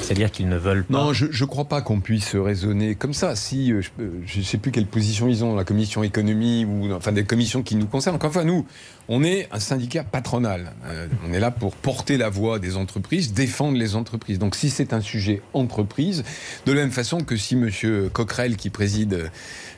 C'est-à-dire 0.01 0.31
qu'ils 0.31 0.49
ne 0.49 0.57
veulent 0.57 0.83
pas. 0.83 0.93
Non, 0.93 1.13
je 1.13 1.25
ne 1.25 1.45
crois 1.47 1.65
pas 1.65 1.81
qu'on 1.81 1.99
puisse 2.01 2.35
raisonner 2.35 2.95
comme 2.95 3.13
ça. 3.13 3.35
Si, 3.35 3.71
euh, 3.71 3.81
je 4.25 4.39
ne 4.39 4.43
sais 4.43 4.57
plus 4.57 4.71
quelle 4.71 4.85
position 4.85 5.27
ils 5.27 5.43
ont, 5.43 5.55
la 5.55 5.63
commission 5.63 6.03
économie 6.03 6.65
ou 6.65 6.91
enfin 6.93 7.11
des 7.11 7.23
commissions 7.23 7.63
qui 7.63 7.75
nous 7.75 7.87
concernent. 7.87 8.15
Encore 8.15 8.29
une 8.29 8.33
fois, 8.33 8.43
nous, 8.43 8.65
on 9.09 9.23
est 9.23 9.47
un 9.51 9.59
syndicat 9.59 10.03
patronal. 10.03 10.73
Euh, 10.85 11.07
on 11.27 11.33
est 11.33 11.39
là 11.39 11.51
pour 11.51 11.75
porter 11.75 12.17
la 12.17 12.29
voix 12.29 12.59
des 12.59 12.75
entreprises, 12.77 13.33
défendre 13.33 13.77
les 13.77 13.95
entreprises. 13.95 14.39
Donc 14.39 14.55
si 14.55 14.69
c'est 14.69 14.93
un 14.93 15.01
sujet 15.01 15.41
entreprise, 15.53 16.23
de 16.65 16.71
la 16.71 16.81
même 16.81 16.91
façon 16.91 17.19
que 17.19 17.35
si 17.37 17.55
Monsieur 17.55 18.09
Coquerel, 18.11 18.55
qui 18.57 18.69
préside 18.69 19.29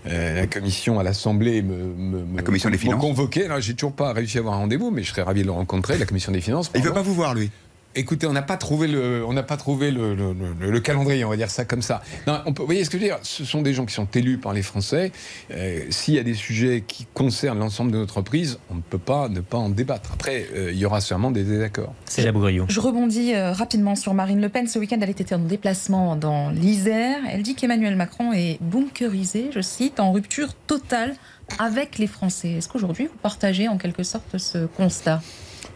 euh, 0.07 0.35
la 0.35 0.47
commission 0.47 0.99
à 0.99 1.03
l'Assemblée, 1.03 1.61
me, 1.61 1.75
me, 1.75 2.19
me- 2.25 2.37
La 2.37 2.43
commission 2.43 2.69
des 2.69 2.75
me 2.77 2.81
finances. 2.81 3.01
convoquait, 3.01 3.45
alors 3.45 3.59
j'ai 3.61 3.73
toujours 3.73 3.93
pas 3.93 4.13
réussi 4.13 4.37
à 4.37 4.41
avoir 4.41 4.55
un 4.55 4.59
rendez-vous, 4.59 4.91
mais 4.91 5.03
je 5.03 5.09
serais 5.09 5.23
ravi 5.23 5.41
de 5.41 5.47
le 5.47 5.51
rencontrer, 5.51 5.97
la 5.97 6.05
commission 6.05 6.31
des 6.31 6.41
finances. 6.41 6.71
Il 6.75 6.81
ne 6.81 6.85
veut 6.87 6.93
pas 6.93 7.01
vous 7.01 7.13
voir, 7.15 7.33
lui. 7.33 7.49
Écoutez, 7.97 8.27
on 8.27 8.33
n'a 8.33 8.41
pas 8.41 8.57
trouvé 8.57 8.87
le, 8.87 9.23
on 9.25 9.31
n'a 9.33 9.43
pas 9.43 9.55
trouvé 9.57 9.89
le, 9.91 10.15
le- 10.15 10.33
le- 10.59 10.69
le 10.71 10.79
calendrier, 10.79 11.23
on 11.23 11.29
va 11.29 11.37
dire 11.37 11.49
ça 11.49 11.63
comme 11.65 11.81
ça. 11.81 12.01
Non, 12.27 12.41
on 12.45 12.53
peut, 12.53 12.61
vous 12.61 12.65
voyez 12.67 12.83
ce 12.83 12.89
que 12.89 12.97
je 12.97 13.03
veux 13.03 13.07
dire? 13.09 13.19
Ce 13.23 13.45
sont 13.45 13.61
des 13.61 13.73
gens 13.73 13.85
qui 13.85 13.93
sont 13.93 14.07
élus 14.13 14.37
par 14.37 14.53
les 14.53 14.61
Français. 14.61 15.11
Euh, 15.51 15.79
S'il 15.91 16.13
y 16.15 16.19
a 16.19 16.23
des 16.23 16.33
sujets 16.33 16.83
qui 16.85 17.05
concernent 17.13 17.59
l'ensemble 17.59 17.91
de 17.91 17.97
notre 17.97 18.17
entreprise, 18.17 18.59
on 18.69 18.75
ne 18.75 18.81
peut 18.81 18.97
pas 18.97 19.29
ne 19.29 19.39
pas 19.39 19.57
en 19.57 19.69
débattre. 19.69 20.11
Après, 20.13 20.45
euh, 20.55 20.71
il 20.73 20.77
y 20.77 20.85
aura 20.85 20.99
sûrement 21.01 21.31
des 21.31 21.43
désaccords. 21.43 21.93
C'est 22.05 22.23
la 22.23 22.31
Bougriot. 22.31 22.65
Je 22.67 22.79
rebondis 22.79 23.33
euh, 23.33 23.51
rapidement 23.53 23.95
sur 23.95 24.13
Marine 24.13 24.41
Le 24.41 24.49
Pen. 24.49 24.67
Ce 24.67 24.77
week-end, 24.77 24.97
elle 25.01 25.09
était 25.09 25.33
en 25.33 25.39
déplacement 25.39 26.15
dans 26.15 26.49
l'Isère. 26.49 27.17
Elle 27.31 27.43
dit 27.43 27.55
qu'Emmanuel 27.55 27.95
Macron 27.95 28.33
est 28.33 28.57
bunkerisé, 28.61 29.49
je 29.53 29.61
cite, 29.61 29.99
en 29.99 30.11
rupture 30.11 30.53
totale 30.67 31.15
avec 31.59 31.97
les 31.97 32.07
Français. 32.07 32.51
Est-ce 32.53 32.67
qu'aujourd'hui, 32.67 33.05
vous 33.05 33.17
partagez 33.21 33.67
en 33.67 33.77
quelque 33.77 34.03
sorte 34.03 34.37
ce 34.37 34.65
constat? 34.65 35.21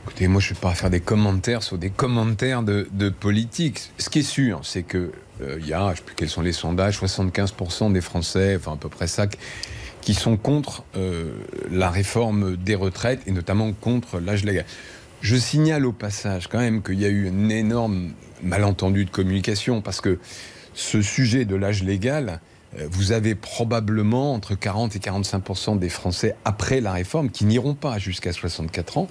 Écoutez, 0.10 0.28
moi, 0.28 0.42
je 0.42 0.50
ne 0.50 0.56
vais 0.56 0.60
pas 0.60 0.74
faire 0.74 0.90
des 0.90 1.02
commentaires 1.02 1.62
sur 1.62 1.78
des 1.78 1.92
commentaires 1.92 2.64
de, 2.64 3.10
politique. 3.10 3.92
Ce 4.00 4.10
qui 4.10 4.20
est 4.20 4.24
sûr, 4.24 4.62
c'est 4.64 4.82
que 4.82 5.12
euh, 5.40 5.58
il 5.60 5.68
y 5.68 5.74
a, 5.74 5.86
je 5.86 5.92
ne 5.92 5.96
sais 5.98 6.02
plus 6.04 6.16
quels 6.16 6.30
sont 6.30 6.42
les 6.42 6.52
sondages, 6.52 7.00
75% 7.00 7.94
des 7.94 8.02
Français, 8.02 8.56
enfin 8.58 8.74
à 8.74 8.76
peu 8.76 8.90
près 8.90 9.06
ça, 9.06 9.28
qui 10.02 10.16
sont 10.16 10.36
contre 10.36 10.84
euh, 10.98 11.34
la 11.70 11.92
réforme 11.92 12.58
des 12.58 12.74
retraites 12.74 13.22
et 13.28 13.32
notamment 13.32 13.72
contre 13.72 14.20
l'âge 14.20 14.44
légal. 14.44 14.66
Je 15.22 15.36
signale 15.36 15.86
au 15.86 15.92
passage 15.92 16.48
quand 16.48 16.58
même 16.58 16.82
qu'il 16.82 17.00
y 17.00 17.06
a 17.06 17.10
eu 17.10 17.30
un 17.30 17.50
énorme 17.50 18.14
malentendu 18.42 19.06
de 19.06 19.12
communication 19.12 19.82
parce 19.82 20.02
que 20.02 20.18
ce 20.74 21.04
sujet 21.04 21.46
de 21.46 21.56
l'âge 21.56 21.84
légal, 21.84 22.42
euh, 22.80 22.88
vous 22.90 23.12
avez 23.12 23.36
probablement 23.36 24.34
entre 24.34 24.56
40 24.56 24.96
et 24.96 25.00
45 25.00 25.78
des 25.78 25.90
Français 25.90 26.36
après 26.46 26.82
la 26.82 26.94
réforme 26.94 27.30
qui 27.30 27.46
n'iront 27.46 27.76
pas 27.76 28.00
jusqu'à 28.00 28.34
64 28.34 28.98
ans. 28.98 29.08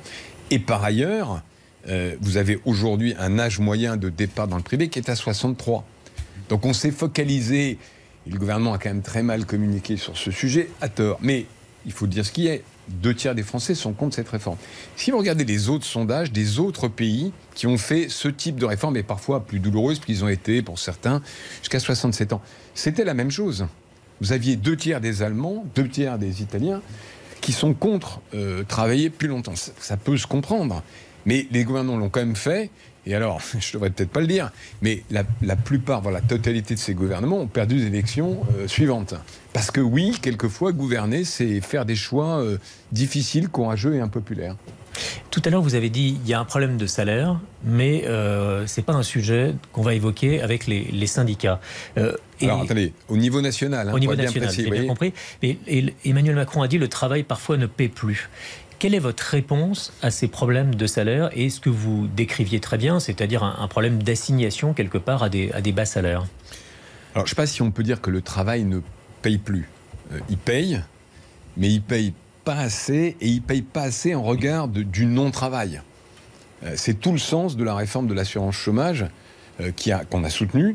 Et 0.50 0.58
par 0.58 0.82
ailleurs, 0.82 1.42
euh, 1.88 2.16
vous 2.20 2.36
avez 2.36 2.60
aujourd'hui 2.64 3.14
un 3.18 3.38
âge 3.38 3.58
moyen 3.58 3.96
de 3.96 4.08
départ 4.08 4.48
dans 4.48 4.56
le 4.56 4.62
privé 4.62 4.88
qui 4.88 4.98
est 4.98 5.08
à 5.08 5.16
63. 5.16 5.84
Donc 6.48 6.64
on 6.64 6.72
s'est 6.72 6.90
focalisé, 6.90 7.78
et 8.26 8.30
le 8.30 8.38
gouvernement 8.38 8.72
a 8.72 8.78
quand 8.78 8.88
même 8.88 9.02
très 9.02 9.22
mal 9.22 9.44
communiqué 9.44 9.96
sur 9.96 10.16
ce 10.16 10.30
sujet, 10.30 10.70
à 10.80 10.88
tort. 10.88 11.18
Mais 11.20 11.46
il 11.86 11.92
faut 11.92 12.06
dire 12.06 12.24
ce 12.24 12.32
qui 12.32 12.46
est. 12.46 12.62
Deux 12.88 13.14
tiers 13.14 13.34
des 13.34 13.42
Français 13.42 13.74
sont 13.74 13.92
contre 13.92 14.16
cette 14.16 14.30
réforme. 14.30 14.56
Si 14.96 15.10
vous 15.10 15.18
regardez 15.18 15.44
les 15.44 15.68
autres 15.68 15.84
sondages 15.84 16.32
des 16.32 16.58
autres 16.58 16.88
pays 16.88 17.32
qui 17.54 17.66
ont 17.66 17.76
fait 17.76 18.08
ce 18.08 18.28
type 18.28 18.56
de 18.56 18.64
réforme, 18.64 18.96
et 18.96 19.02
parfois 19.02 19.44
plus 19.44 19.60
douloureuse, 19.60 19.98
puisqu'ils 19.98 20.24
ont 20.24 20.28
été, 20.28 20.62
pour 20.62 20.78
certains, 20.78 21.20
jusqu'à 21.60 21.80
67 21.80 22.32
ans, 22.32 22.40
c'était 22.74 23.04
la 23.04 23.12
même 23.12 23.30
chose. 23.30 23.66
Vous 24.22 24.32
aviez 24.32 24.56
deux 24.56 24.74
tiers 24.74 25.02
des 25.02 25.22
Allemands, 25.22 25.66
deux 25.74 25.86
tiers 25.86 26.18
des 26.18 26.40
Italiens 26.40 26.80
sont 27.52 27.74
contre 27.74 28.20
euh, 28.34 28.64
travailler 28.64 29.10
plus 29.10 29.28
longtemps. 29.28 29.54
Ça, 29.56 29.96
peut 29.96 30.16
se 30.16 30.26
comprendre. 30.26 30.82
Mais 31.26 31.46
les 31.50 31.64
gouvernements 31.64 31.96
l'ont 31.96 32.08
quand 32.08 32.20
même 32.20 32.36
fait. 32.36 32.70
Et 33.06 33.14
alors, 33.14 33.40
je 33.58 33.72
devrais 33.72 33.90
peut-être 33.90 34.10
pas 34.10 34.20
le 34.20 34.26
dire, 34.26 34.50
mais 34.82 35.02
la, 35.10 35.56
plupart, 35.56 36.02
voilà, 36.02 36.20
la 36.20 36.26
totalité 36.26 36.74
de 36.74 36.80
ces 36.80 36.94
gouvernements 36.94 37.40
ont 37.40 37.46
perdu 37.46 37.76
les 37.76 37.86
élections 37.86 38.40
euh, 38.56 38.68
suivantes. 38.68 39.14
Parce 39.52 39.70
que 39.70 39.80
oui, 39.80 40.18
quelquefois, 40.20 40.72
gouverner, 40.72 41.24
c'est 41.24 41.60
faire 41.60 41.84
des 41.84 41.96
choix 41.96 42.40
euh, 42.40 42.58
difficiles, 42.92 43.48
courageux 43.48 43.94
et 43.94 44.00
impopulaires. 44.00 44.56
Tout 45.30 45.42
à 45.44 45.50
l'heure, 45.50 45.62
vous 45.62 45.74
avez 45.74 45.90
dit 45.90 46.18
il 46.22 46.28
y 46.28 46.34
a 46.34 46.40
un 46.40 46.44
problème 46.44 46.76
de 46.76 46.86
salaire, 46.86 47.38
mais 47.64 48.04
euh, 48.06 48.66
c'est 48.66 48.82
pas 48.82 48.94
un 48.94 49.02
sujet 49.02 49.54
qu'on 49.72 49.82
va 49.82 49.94
évoquer 49.94 50.40
avec 50.40 50.66
les, 50.66 50.84
les 50.84 51.06
syndicats. 51.06 51.60
Euh, 51.96 52.12
et 52.40 52.46
Alors, 52.46 52.62
attendez, 52.62 52.92
au 53.08 53.16
niveau 53.16 53.40
national, 53.40 53.88
hein, 53.88 53.92
au 53.92 53.98
niveau 53.98 54.14
national, 54.14 54.50
j'ai 54.50 54.62
bien 54.62 54.72
voyez. 54.72 54.86
compris. 54.86 55.12
Mais 55.42 55.58
et 55.66 55.94
Emmanuel 56.04 56.36
Macron 56.36 56.62
a 56.62 56.68
dit 56.68 56.78
le 56.78 56.88
travail 56.88 57.22
parfois 57.22 57.56
ne 57.56 57.66
paie 57.66 57.88
plus. 57.88 58.28
Quelle 58.78 58.94
est 58.94 59.00
votre 59.00 59.24
réponse 59.24 59.92
à 60.02 60.10
ces 60.12 60.28
problèmes 60.28 60.76
de 60.76 60.86
salaire 60.86 61.30
et 61.32 61.50
ce 61.50 61.58
que 61.58 61.68
vous 61.68 62.06
décriviez 62.14 62.60
très 62.60 62.78
bien, 62.78 63.00
c'est-à-dire 63.00 63.42
un, 63.42 63.56
un 63.58 63.66
problème 63.66 64.02
d'assignation 64.02 64.72
quelque 64.72 64.98
part 64.98 65.24
à 65.24 65.28
des, 65.28 65.50
à 65.52 65.60
des 65.60 65.72
bas 65.72 65.84
salaires? 65.84 66.26
Alors, 67.14 67.26
je 67.26 67.32
ne 67.32 67.34
sais 67.34 67.34
pas 67.34 67.46
si 67.46 67.60
on 67.62 67.72
peut 67.72 67.82
dire 67.82 68.00
que 68.00 68.10
le 68.10 68.22
travail 68.22 68.62
ne 68.64 68.80
paye 69.22 69.38
plus. 69.38 69.68
Euh, 70.12 70.20
il 70.30 70.38
paye, 70.38 70.80
mais 71.56 71.68
il 71.68 71.82
paye 71.82 72.12
pas 72.48 72.56
assez, 72.56 73.14
et 73.20 73.28
il 73.28 73.42
paye 73.42 73.60
pas 73.60 73.82
assez 73.82 74.14
en 74.14 74.22
regard 74.22 74.68
de- 74.68 74.82
du 74.82 75.04
non-travail. 75.04 75.82
Euh, 76.64 76.72
C'est 76.76 76.94
tout 76.98 77.12
le 77.12 77.18
sens 77.18 77.58
de 77.58 77.62
la 77.62 77.74
réforme 77.74 78.06
de 78.06 78.14
l'assurance 78.14 78.54
chômage 78.54 79.04
euh, 79.60 79.70
qui 79.70 79.92
a- 79.92 80.06
qu'on 80.06 80.24
a 80.24 80.30
soutenue 80.30 80.74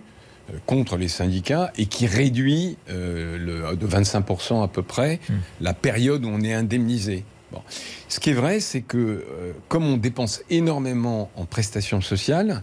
euh, 0.51 0.57
contre 0.67 0.97
les 0.97 1.07
syndicats 1.07 1.71
et 1.75 1.88
qui 1.88 2.05
réduit 2.05 2.77
le- 2.89 3.75
de 3.75 3.88
25% 3.88 4.62
à 4.62 4.67
peu 4.67 4.83
près 4.83 5.19
la 5.62 5.73
période 5.73 6.23
où 6.25 6.29
on 6.29 6.41
est 6.41 6.53
indemnisé. 6.53 7.23
Bon. 7.51 7.62
Ce 8.07 8.19
qui 8.19 8.29
est 8.29 8.33
vrai, 8.43 8.59
c'est 8.59 8.81
que 8.81 9.25
comme 9.67 9.86
on 9.88 9.97
dépense 9.97 10.41
énormément 10.51 11.31
en 11.36 11.45
prestations 11.45 12.01
sociales, 12.01 12.62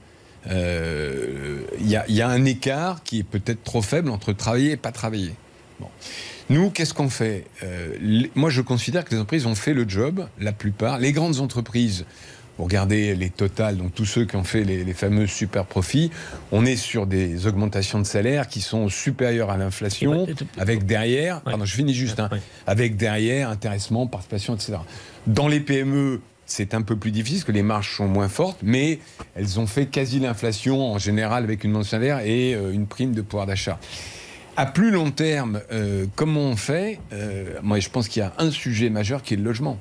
euh, 0.48 1.62
il 1.80 1.88
y, 1.88 1.96
a- 1.96 2.04
il 2.08 2.14
y 2.14 2.22
a 2.22 2.28
un 2.28 2.44
écart 2.44 3.02
qui 3.02 3.18
est 3.20 3.24
peut-être 3.24 3.64
trop 3.64 3.82
faible 3.82 4.10
entre 4.10 4.32
travailler 4.32 4.72
et 4.72 4.76
pas 4.76 4.92
travailler. 4.92 5.34
Bon. 5.80 5.88
Nous, 6.50 6.70
qu'est-ce 6.70 6.92
qu'on 6.94 7.08
fait 7.08 7.44
Euh, 7.62 7.94
les- 8.02 8.30
Moi, 8.34 8.50
je 8.50 8.60
considère 8.60 9.04
que 9.04 9.10
les 9.12 9.16
entreprises 9.16 9.46
ont 9.46 9.54
fait 9.54 9.72
le 9.72 9.88
job, 9.88 10.26
la 10.40 10.52
plupart. 10.52 10.98
Les 10.98 11.12
grandes 11.12 11.38
entreprises, 11.40 12.04
vous 12.58 12.64
regardez 12.64 13.14
les 13.14 13.30
totales, 13.30 13.76
donc 13.76 13.94
tous 13.94 14.04
ceux 14.04 14.24
qui 14.26 14.34
ont 14.36 14.42
fait 14.44 14.64
les, 14.64 14.84
les 14.84 14.92
fameux 14.92 15.26
super 15.28 15.64
profits, 15.64 16.10
on 16.52 16.66
est 16.66 16.76
sur 16.76 17.06
des 17.06 17.46
augmentations 17.46 18.00
de 18.00 18.04
salaire 18.04 18.48
qui 18.48 18.60
sont 18.60 18.88
supérieures 18.88 19.50
à 19.50 19.56
l'inflation, 19.56 20.26
et- 20.26 20.34
avec 20.60 20.84
derrière, 20.86 21.36
Ouais. 21.36 21.52
pardon, 21.52 21.64
je 21.64 21.74
finis 21.74 21.94
juste, 21.94 22.18
hein, 22.20 22.28
Ouais. 22.32 22.40
avec 22.66 22.96
derrière 22.96 23.48
intéressement, 23.48 24.06
participation, 24.08 24.54
etc. 24.56 24.78
Dans 25.28 25.46
les 25.48 25.60
PME, 25.60 26.20
c'est 26.46 26.74
un 26.74 26.82
peu 26.82 26.96
plus 26.96 27.12
difficile 27.12 27.38
parce 27.38 27.46
que 27.46 27.52
les 27.52 27.62
marges 27.62 27.96
sont 27.96 28.08
moins 28.08 28.28
fortes, 28.28 28.58
mais 28.64 28.98
elles 29.36 29.60
ont 29.60 29.68
fait 29.68 29.86
quasi 29.86 30.18
l'inflation 30.18 30.82
en 30.92 30.98
général 30.98 31.44
avec 31.44 31.62
une 31.62 31.70
mention 31.70 31.90
salaire 31.92 32.18
et 32.26 32.54
euh, 32.54 32.72
une 32.72 32.88
prime 32.88 33.14
de 33.14 33.22
pouvoir 33.22 33.46
d'achat. 33.46 33.78
À 34.56 34.66
plus 34.66 34.90
long 34.90 35.10
terme, 35.10 35.60
euh, 35.72 36.06
comment 36.16 36.40
on 36.40 36.56
fait 36.56 36.98
Euh, 37.12 37.58
Moi, 37.62 37.78
je 37.80 37.88
pense 37.88 38.08
qu'il 38.08 38.20
y 38.20 38.24
a 38.24 38.32
un 38.38 38.50
sujet 38.50 38.90
majeur 38.90 39.22
qui 39.22 39.34
est 39.34 39.36
le 39.36 39.42
logement. 39.44 39.78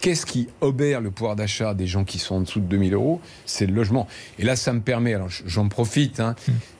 Qu'est-ce 0.00 0.26
qui 0.26 0.48
obère 0.60 1.00
le 1.00 1.12
pouvoir 1.12 1.36
d'achat 1.36 1.74
des 1.74 1.86
gens 1.86 2.04
qui 2.04 2.18
sont 2.18 2.36
en 2.36 2.40
dessous 2.40 2.58
de 2.60 2.66
2000 2.66 2.94
euros? 2.94 3.20
C'est 3.46 3.66
le 3.66 3.72
logement. 3.72 4.08
Et 4.38 4.44
là, 4.44 4.56
ça 4.56 4.72
me 4.72 4.80
permet, 4.80 5.14
alors 5.14 5.28
j'en 5.46 5.68
profite 5.68 6.18
hein, 6.18 6.34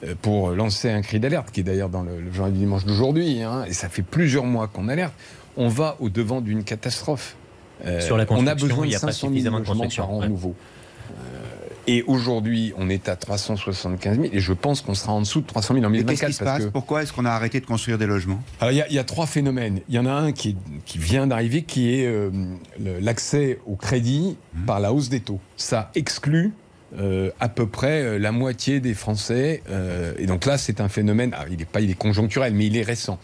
euh, 0.04 0.14
pour 0.20 0.50
lancer 0.50 0.90
un 0.90 1.02
cri 1.02 1.20
d'alerte, 1.20 1.50
qui 1.52 1.60
est 1.60 1.62
d'ailleurs 1.62 1.88
dans 1.88 2.02
le, 2.02 2.20
le 2.20 2.32
journal 2.32 2.52
du 2.52 2.58
dimanche 2.58 2.84
d'aujourd'hui, 2.84 3.42
hein, 3.42 3.64
et 3.66 3.72
ça 3.72 3.88
fait 3.88 4.02
plusieurs 4.02 4.44
mois 4.44 4.66
qu'on 4.66 4.88
alerte. 4.88 5.14
On 5.56 5.68
va 5.68 5.96
au 6.00 6.08
devant 6.08 6.40
d'une 6.40 6.64
catastrophe. 6.64 7.36
Euh, 7.84 8.00
Sur 8.00 8.16
la 8.16 8.24
on 8.30 8.46
a 8.46 8.54
construction, 8.54 8.66
besoin 8.68 8.86
il 8.86 8.88
de 8.88 8.92
y 8.92 8.96
a 8.96 9.00
pas 9.00 9.06
500 9.12 9.20
000 9.20 9.30
suffisamment 9.32 9.58
logements 9.58 9.74
construction, 9.74 10.02
par 10.04 10.12
an 10.14 10.20
ouais. 10.20 10.28
nouveaux. 10.28 10.54
Et 11.88 12.04
aujourd'hui, 12.06 12.72
on 12.76 12.88
est 12.88 13.08
à 13.08 13.16
375 13.16 14.14
000, 14.16 14.28
et 14.32 14.38
je 14.40 14.52
pense 14.52 14.80
qu'on 14.82 14.94
sera 14.94 15.12
en 15.12 15.20
dessous 15.20 15.40
de 15.40 15.46
300 15.46 15.74
000 15.74 15.86
en 15.86 15.92
Et 15.92 15.98
qu'est-ce 16.04 16.04
2024. 16.06 16.28
qui 16.30 16.34
se 16.36 16.44
passe 16.44 16.64
que- 16.66 16.70
Pourquoi 16.70 17.02
est-ce 17.02 17.12
qu'on 17.12 17.24
a 17.24 17.30
arrêté 17.30 17.58
de 17.60 17.66
construire 17.66 17.98
des 17.98 18.06
logements 18.06 18.40
alors, 18.60 18.72
il 18.72 18.76
y, 18.76 18.82
a- 18.82 18.88
il 18.88 18.94
y 18.94 18.98
a 19.00 19.04
trois 19.04 19.26
phénomènes. 19.26 19.80
Il 19.88 19.94
y 19.94 19.98
en 19.98 20.06
a 20.06 20.12
un 20.12 20.32
qui, 20.32 20.50
est- 20.50 20.56
qui 20.84 20.98
vient 20.98 21.26
d'arriver, 21.26 21.62
qui 21.62 21.94
est 21.94 22.06
euh, 22.06 22.30
l'accès 23.00 23.58
au 23.66 23.74
crédit 23.76 24.36
par 24.66 24.78
la 24.80 24.92
hausse 24.92 25.08
des 25.08 25.20
taux. 25.20 25.40
Ça 25.56 25.90
exclut 25.94 26.52
euh, 27.00 27.30
à 27.40 27.48
peu 27.48 27.66
près 27.66 28.02
euh, 28.02 28.18
la 28.18 28.32
moitié 28.32 28.78
des 28.78 28.92
Français. 28.94 29.62
euh, 29.70 30.12
et 30.18 30.26
donc 30.26 30.44
là, 30.44 30.58
c'est 30.58 30.78
un 30.80 30.88
phénomène, 30.88 31.32
ah, 31.36 31.46
il 31.50 31.60
est 31.62 31.64
pas, 31.64 31.80
il 31.80 31.90
est 31.90 31.94
conjoncturel, 31.98 32.52
mais 32.54 32.66
il 32.66 32.76
est 32.76 32.82
récent. 32.82 33.18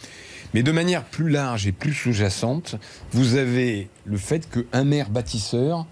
Mais 0.55 0.63
de 0.63 0.73
manière 0.73 1.05
plus 1.05 1.29
large 1.29 1.67
et 1.67 1.73
plus 1.73 1.93
sous-jacente, 1.93 2.77
vous 3.13 3.35
avez 3.37 3.91
le 4.07 4.17
fait 4.17 4.49
qu'un 4.51 4.85
maire 4.85 5.11
bâtisseur 5.11 5.87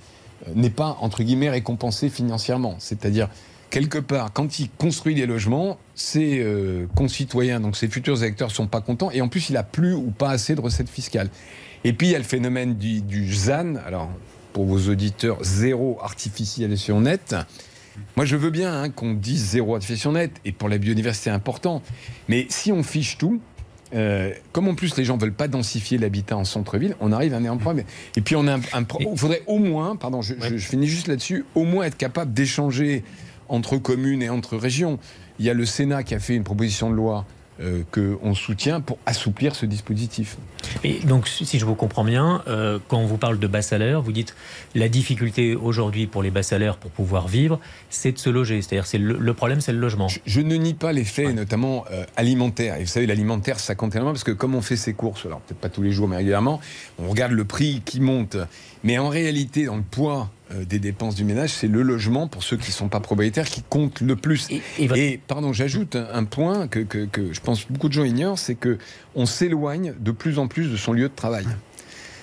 n'est 0.55 0.71
pas, 0.71 0.97
entre 1.01 1.23
guillemets, 1.23 1.51
récompensé 1.51 2.09
financièrement. 2.09 2.77
C'est-à-dire, 2.79 3.29
quelque 3.71 3.99
part, 3.99 4.33
quand 4.33 4.59
il 4.59 4.71
construit 4.71 5.15
des 5.15 5.27
logements, 5.27 5.79
ses 5.95 6.41
euh, 6.41 6.87
concitoyens, 6.95 7.61
donc 7.61 7.77
ses 7.77 7.89
futurs 7.89 8.23
électeurs, 8.23 8.51
sont 8.51 8.67
pas 8.67 8.81
contents, 8.81 9.11
et 9.11 9.21
en 9.21 9.29
plus, 9.29 9.51
il 9.51 9.57
a 9.57 9.63
plus 9.63 9.95
ou 9.95 10.11
pas 10.11 10.31
assez 10.31 10.55
de 10.55 10.61
recettes 10.61 10.89
fiscales. 10.89 11.31
Et 11.85 11.93
puis, 11.93 12.09
il 12.09 12.11
y 12.11 12.15
a 12.15 12.19
le 12.19 12.25
phénomène 12.25 12.75
du, 12.75 13.35
ZAN, 13.35 13.77
alors, 13.87 14.11
pour 14.53 14.65
vos 14.65 14.91
auditeurs, 14.91 15.39
zéro 15.43 15.99
artificialisation 16.03 17.01
nette. 17.01 17.37
Moi, 18.17 18.27
je 18.27 18.37
veux 18.37 18.51
bien 18.51 18.83
hein, 18.83 18.91
qu'on 18.91 19.15
dise 19.15 19.51
zéro 19.51 19.75
artificialisation 19.75 20.13
nette, 20.13 20.41
et 20.45 20.53
pour 20.53 20.69
la 20.69 20.79
biodiversité, 20.79 21.31
c'est 21.31 21.35
important. 21.35 21.83
Mais 22.29 22.47
si 22.49 22.73
on 22.73 22.83
fiche 22.83 23.19
tout, 23.19 23.41
euh, 23.95 24.33
comme 24.53 24.69
en 24.69 24.75
plus 24.75 24.97
les 24.97 25.05
gens 25.05 25.17
veulent 25.17 25.33
pas 25.33 25.49
densifier 25.49 25.97
l'habitat 25.99 26.37
en 26.37 26.45
centre-ville, 26.45 26.97
on 27.01 27.13
arrive 27.13 27.35
à 27.35 27.37
un 27.37 27.41
énorme 27.45 27.59
problème. 27.61 27.87
Et 28.17 28.21
puis 28.21 28.35
on 28.37 28.47
a 28.49 28.55
un, 28.57 28.61
un 28.73 28.85
il 29.01 29.17
faudrait 29.17 29.43
au 29.47 29.59
moins, 29.59 29.97
pardon, 29.97 30.23
je, 30.23 30.35
je- 30.41 30.57
je 30.57 30.67
finis 30.67 30.87
juste 30.89 31.07
là-dessus, 31.09 31.45
au 31.55 31.65
moins 31.65 31.85
être 31.85 31.97
capable 31.97 32.33
d'échanger 32.33 33.05
entre 33.49 33.77
communes 33.79 34.23
et 34.23 34.29
entre 34.29 34.57
régions. 34.57 34.99
Il 35.39 35.45
y 35.47 35.51
a 35.51 35.55
le 35.55 35.65
Sénat 35.67 36.03
qui 36.03 36.15
a 36.15 36.19
fait 36.19 36.35
une 36.35 36.43
proposition 36.45 36.91
de 36.91 36.95
loi 36.97 37.25
euh, 37.61 37.83
qu'on 37.91 38.35
soutient 38.35 38.81
pour 38.81 38.99
assouplir 39.07 39.55
ce 39.55 39.67
dispositif. 39.67 40.37
Et 40.85 40.99
donc, 41.05 41.27
si 41.27 41.59
je 41.59 41.65
vous 41.65 41.75
comprends 41.75 42.05
bien, 42.05 42.43
euh, 42.49 42.79
quand 42.89 42.99
on 42.99 43.07
vous 43.07 43.17
parle 43.17 43.39
de 43.39 43.47
bas 43.47 43.63
salaire, 43.63 44.03
vous 44.03 44.13
dites 44.13 44.35
la 44.75 44.89
difficulté 44.89 45.55
aujourd'hui 45.55 46.07
pour 46.07 46.23
les 46.23 46.31
bas 46.31 46.43
salaires 46.43 46.77
pour 46.77 46.91
pouvoir 46.91 47.29
vivre, 47.29 47.59
c'est 47.89 48.13
de 48.13 48.19
se 48.19 48.29
loger. 48.29 48.61
C'est-à-dire, 48.63 48.87
c'est 48.87 48.99
le, 48.99 49.17
le 49.19 49.35
problème, 49.35 49.61
c'est 49.61 49.73
le 49.73 49.79
logement. 49.79 50.09
Je, 50.09 50.19
je 50.27 50.41
ne 50.41 50.57
nie 50.57 50.75
pas 50.75 50.93
les 50.93 51.05
faits, 51.05 51.35
notamment 51.35 51.85
euh, 51.91 52.05
alimentaires. 52.17 52.77
Et 52.77 52.81
vous 52.81 52.91
savez, 52.91 53.07
l'alimentaire, 53.07 53.59
ça 53.59 53.75
compte 53.75 53.95
énormément 53.95 54.13
parce 54.13 54.25
que 54.25 54.33
comme 54.33 54.55
on 54.55 54.63
fait 54.63 54.77
ses 54.77 54.93
courses, 54.93 55.25
alors 55.25 55.41
peut-être 55.41 55.61
pas 55.61 55.69
tous 55.69 55.83
les 55.83 55.93
jours, 55.93 56.09
mais 56.09 56.17
régulièrement, 56.17 56.61
on 56.99 57.09
regarde 57.09 57.33
le 57.33 57.45
prix 57.45 57.83
qui 57.85 58.01
monte. 58.01 58.37
Mais 58.85 58.99
en 58.99 59.09
réalité, 59.09 59.65
dans 59.65 59.77
le 59.77 59.83
poids 59.83 60.31
des 60.55 60.79
dépenses 60.79 61.15
du 61.17 61.25
ménage, 61.25 61.51
c'est 61.51 61.67
le 61.69 61.83
logement, 61.83 62.29
pour 62.29 62.43
ceux 62.45 62.57
qui 62.57 62.69
ne 62.71 62.75
sont 62.75 62.89
pas 62.89 63.01
propriétaires, 63.01 63.47
qui 63.47 63.63
compte 63.69 64.01
le 64.01 64.15
plus. 64.17 64.47
Et, 64.51 64.63
et 64.79 64.87
votre- 64.87 65.01
Et 65.01 65.21
pardon, 65.27 65.53
j'ajoute 65.53 65.97
un, 65.97 66.07
un 66.13 66.25
point 66.25 66.69
que, 66.69 66.81
que- 66.81 67.07
que 67.07 67.33
je 67.33 67.41
pense 67.41 67.67
beaucoup 67.69 67.89
de 67.89 67.93
gens 67.93 68.05
ignorent, 68.05 68.39
c'est 68.39 68.55
que 68.55 68.79
on 69.15 69.27
s'éloigne 69.27 69.95
de 69.99 70.11
plus 70.13 70.39
en 70.39 70.47
plus 70.47 70.71
de 70.71 70.77
son 70.77 70.93
lieu 70.93 71.09
de 71.09 71.15
travail. 71.15 71.47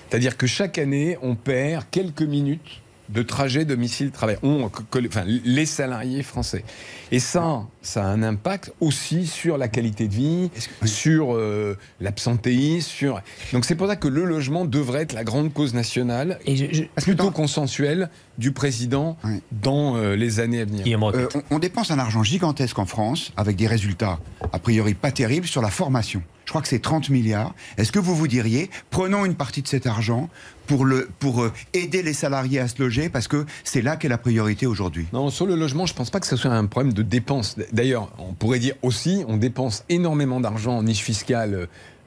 C'est-à-dire 0.08 0.36
que 0.36 0.46
chaque 0.46 0.78
année, 0.78 1.18
on 1.22 1.34
perd 1.34 1.84
quelques 1.90 2.22
minutes 2.22 2.80
de 3.10 3.22
trajet 3.22 3.64
domicile-travail. 3.64 4.38
Enfin, 4.42 5.24
les 5.26 5.66
salariés 5.66 6.22
français. 6.22 6.64
Et 7.12 7.18
ça, 7.20 7.62
ça 7.82 8.04
a 8.04 8.06
un 8.08 8.22
impact 8.22 8.72
aussi 8.80 9.26
sur 9.26 9.58
la 9.58 9.68
qualité 9.68 10.08
de 10.08 10.14
vie, 10.14 10.50
que- 10.80 10.86
sur 10.86 11.34
euh, 11.36 11.76
l'absentéisme, 12.00 12.88
sur. 12.88 13.20
Donc 13.52 13.64
c'est 13.64 13.74
pour 13.74 13.86
ça 13.88 13.96
que 13.96 14.08
le 14.08 14.24
logement 14.24 14.64
devrait 14.64 15.02
être 15.02 15.12
la 15.12 15.22
grande 15.24 15.52
cause 15.52 15.74
nationale, 15.74 16.38
et 16.46 16.56
je- 16.56 16.64
je- 16.72 17.02
plutôt 17.02 17.24
dans- 17.24 17.30
consensuelle 17.32 18.08
du 18.38 18.52
président 18.52 19.16
Oui. 19.24 19.40
dans 19.52 19.96
euh, 19.96 20.16
les 20.16 20.40
années 20.40 20.60
à 20.60 20.64
venir. 20.64 20.84
Euh, 21.14 21.28
on, 21.50 21.56
on 21.56 21.58
dépense 21.58 21.90
un 21.90 21.98
argent 21.98 22.22
gigantesque 22.22 22.78
en 22.78 22.86
France 22.86 23.32
avec 23.36 23.56
des 23.56 23.66
résultats 23.66 24.18
a 24.52 24.58
priori 24.58 24.94
pas 24.94 25.12
terribles 25.12 25.46
sur 25.46 25.62
la 25.62 25.70
formation. 25.70 26.22
Je 26.44 26.50
crois 26.50 26.62
que 26.62 26.68
c'est 26.68 26.80
30 26.80 27.10
milliards. 27.10 27.54
Est-ce 27.78 27.92
que 27.92 27.98
vous 27.98 28.14
vous 28.14 28.28
diriez, 28.28 28.70
prenons 28.90 29.24
une 29.24 29.34
partie 29.34 29.62
de 29.62 29.68
cet 29.68 29.86
argent 29.86 30.28
pour, 30.66 30.84
le, 30.84 31.08
pour 31.18 31.42
euh, 31.42 31.52
aider 31.72 32.02
les 32.02 32.12
salariés 32.12 32.58
à 32.60 32.68
se 32.68 32.82
loger 32.82 33.08
parce 33.08 33.28
que 33.28 33.46
c'est 33.64 33.82
là 33.82 33.96
qu'est 33.96 34.08
la 34.08 34.18
priorité 34.18 34.66
aujourd'hui? 34.66 35.06
Non, 35.12 35.30
sur 35.30 35.46
le 35.46 35.54
logement, 35.56 35.86
je 35.86 35.94
pense 35.94 36.10
pas 36.10 36.20
que 36.20 36.26
ce 36.26 36.36
soit 36.36 36.50
un 36.52 36.66
problème 36.66 36.92
de 36.92 37.02
dépenses. 37.02 37.56
D'ailleurs, 37.72 38.10
on 38.18 38.32
pourrait 38.34 38.58
dire 38.58 38.74
aussi, 38.82 39.24
on 39.28 39.36
dépense 39.36 39.84
énormément 39.88 40.40
d'argent 40.40 40.76
en 40.76 40.82
niche 40.82 41.00
fiscale. 41.02 41.54
euh, 41.54 41.66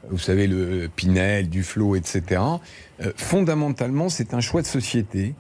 Vous 0.10 0.20
savez, 0.20 0.48
le 0.48 0.90
Pinel, 0.96 1.50
Duflo, 1.50 1.96
etc. 1.96 2.42
Euh, 3.02 3.12
fondamentalement, 3.16 4.10
c'est 4.10 4.34
un 4.34 4.42
choix 4.42 4.62
de 4.62 4.68
société 4.68 5.34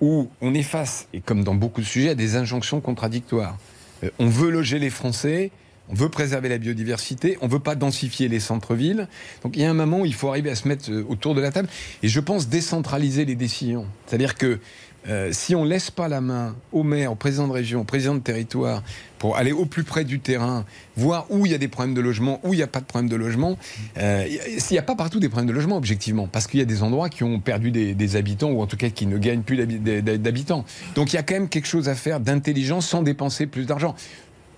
où 0.00 0.28
on 0.40 0.54
est 0.54 0.62
face, 0.62 1.06
et 1.12 1.20
comme 1.20 1.44
dans 1.44 1.54
beaucoup 1.54 1.80
de 1.80 1.86
sujets, 1.86 2.10
à 2.10 2.14
des 2.14 2.36
injonctions 2.36 2.80
contradictoires. 2.80 3.56
Euh, 4.02 4.10
on 4.18 4.28
veut 4.28 4.50
loger 4.50 4.78
les 4.78 4.90
Français, 4.90 5.50
on 5.88 5.94
veut 5.94 6.08
préserver 6.08 6.48
la 6.48 6.58
biodiversité, 6.58 7.36
on 7.42 7.48
veut 7.48 7.58
pas 7.58 7.74
densifier 7.74 8.28
les 8.28 8.40
centres-villes. 8.40 9.06
Donc 9.42 9.56
il 9.56 9.62
y 9.62 9.64
a 9.66 9.70
un 9.70 9.74
moment 9.74 10.00
où 10.00 10.06
il 10.06 10.14
faut 10.14 10.28
arriver 10.28 10.50
à 10.50 10.54
se 10.54 10.66
mettre 10.66 10.90
euh, 10.90 11.04
autour 11.08 11.34
de 11.34 11.40
la 11.40 11.50
table. 11.52 11.68
Et 12.02 12.08
je 12.08 12.20
pense 12.20 12.48
décentraliser 12.48 13.24
les 13.24 13.34
décisions. 13.34 13.86
C'est-à-dire 14.06 14.34
que 14.36 14.58
euh, 15.06 15.28
si 15.32 15.54
on 15.54 15.64
laisse 15.64 15.90
pas 15.90 16.08
la 16.08 16.22
main 16.22 16.56
au 16.72 16.82
maire, 16.82 17.12
au 17.12 17.14
président 17.14 17.46
de 17.46 17.52
région, 17.52 17.82
au 17.82 17.84
président 17.84 18.14
de 18.14 18.20
territoire, 18.20 18.82
pour 19.18 19.36
aller 19.36 19.52
au 19.52 19.66
plus 19.66 19.84
près 19.84 20.02
du 20.04 20.18
terrain, 20.18 20.64
voir 20.96 21.26
où 21.28 21.44
il 21.44 21.52
y 21.52 21.54
a 21.54 21.58
des 21.58 21.68
problèmes 21.68 21.94
de 21.94 22.00
logement, 22.00 22.40
où 22.42 22.54
il 22.54 22.56
n'y 22.56 22.62
a 22.62 22.66
pas 22.66 22.80
de 22.80 22.86
problème 22.86 23.10
de 23.10 23.16
logement, 23.16 23.58
euh, 23.98 24.26
il 24.26 24.62
n'y 24.70 24.78
a 24.78 24.82
pas 24.82 24.94
partout 24.96 25.20
des 25.20 25.28
problèmes 25.28 25.48
de 25.48 25.52
logement, 25.52 25.76
objectivement, 25.76 26.26
parce 26.26 26.46
qu'il 26.46 26.58
y 26.58 26.62
a 26.62 26.66
des 26.66 26.82
endroits 26.82 27.10
qui 27.10 27.22
ont 27.22 27.38
perdu 27.38 27.70
des, 27.70 27.94
des 27.94 28.16
habitants, 28.16 28.50
ou 28.50 28.62
en 28.62 28.66
tout 28.66 28.78
cas 28.78 28.88
qui 28.88 29.04
ne 29.04 29.18
gagnent 29.18 29.42
plus 29.42 29.58
d'habi- 29.58 29.78
d'hab- 29.78 30.16
d'habitants. 30.22 30.64
Donc 30.94 31.12
il 31.12 31.16
y 31.16 31.18
a 31.18 31.22
quand 31.22 31.34
même 31.34 31.50
quelque 31.50 31.68
chose 31.68 31.90
à 31.90 31.94
faire 31.94 32.18
d'intelligent 32.18 32.80
sans 32.80 33.02
dépenser 33.02 33.46
plus 33.46 33.66
d'argent. 33.66 33.94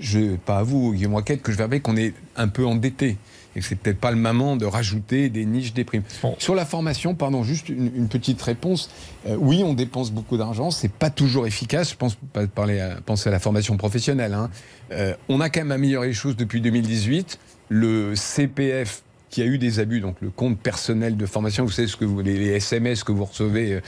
Je, 0.01 0.37
pas 0.37 0.59
à 0.59 0.63
vous, 0.63 0.93
Guillaume 0.93 1.15
Roquette, 1.15 1.43
que 1.43 1.53
je 1.53 1.57
verrais 1.57 1.81
qu'on 1.81 1.97
est 1.97 2.15
un 2.37 2.49
peu 2.49 2.65
endetté. 2.67 3.17
Et 3.55 3.61
que 3.61 3.65
c'est 3.65 3.77
peut-être 3.77 3.99
pas 3.99 4.11
le 4.11 4.19
moment 4.19 4.55
de 4.57 4.67
rajouter 4.67 5.31
des 5.31 5.47
niches 5.47 5.73
des 5.73 5.85
primes. 5.85 6.03
Bon. 6.23 6.35
Sur 6.39 6.55
la 6.55 6.67
formation, 6.67 7.15
pardon, 7.15 7.43
juste 7.43 7.71
une, 7.71 7.91
une 7.97 8.09
petite 8.09 8.43
réponse. 8.43 8.91
Euh, 9.27 9.37
oui, 9.39 9.63
on 9.65 9.73
dépense 9.73 10.11
beaucoup 10.13 10.37
d'argent, 10.37 10.71
c'est 10.71 10.93
pas 10.93 11.09
toujours 11.09 11.47
efficace. 11.47 11.91
Je 11.93 11.97
pense 11.97 12.17
pas 12.35 12.47
parler 12.47 12.81
à, 12.81 12.97
penser 13.01 13.31
à 13.31 13.33
la 13.33 13.39
formation 13.39 13.79
professionnelle. 13.79 14.35
hein. 14.35 14.51
Euh, 14.93 15.15
on 15.31 15.41
a 15.41 15.49
quand 15.49 15.61
même 15.61 15.73
amélioré 15.73 16.09
les 16.09 16.13
choses 16.13 16.37
depuis 16.37 16.61
2018. 16.61 17.39
Le 17.71 18.15
CPF 18.15 19.03
qui 19.31 19.41
a 19.41 19.47
eu 19.47 19.57
des 19.59 19.81
abus, 19.81 20.01
donc 20.01 20.17
le 20.21 20.29
compte 20.31 20.59
personnel 20.59 21.17
de 21.17 21.27
formation, 21.27 21.65
vous 21.65 21.71
savez 21.71 21.89
ce 21.89 21.97
que 21.97 22.05
vous, 22.05 22.21
les, 22.21 22.39
les 22.39 22.51
SMS 22.51 23.05
que 23.05 23.13
vous 23.13 23.25
recevez 23.25 23.73
euh, 23.73 23.81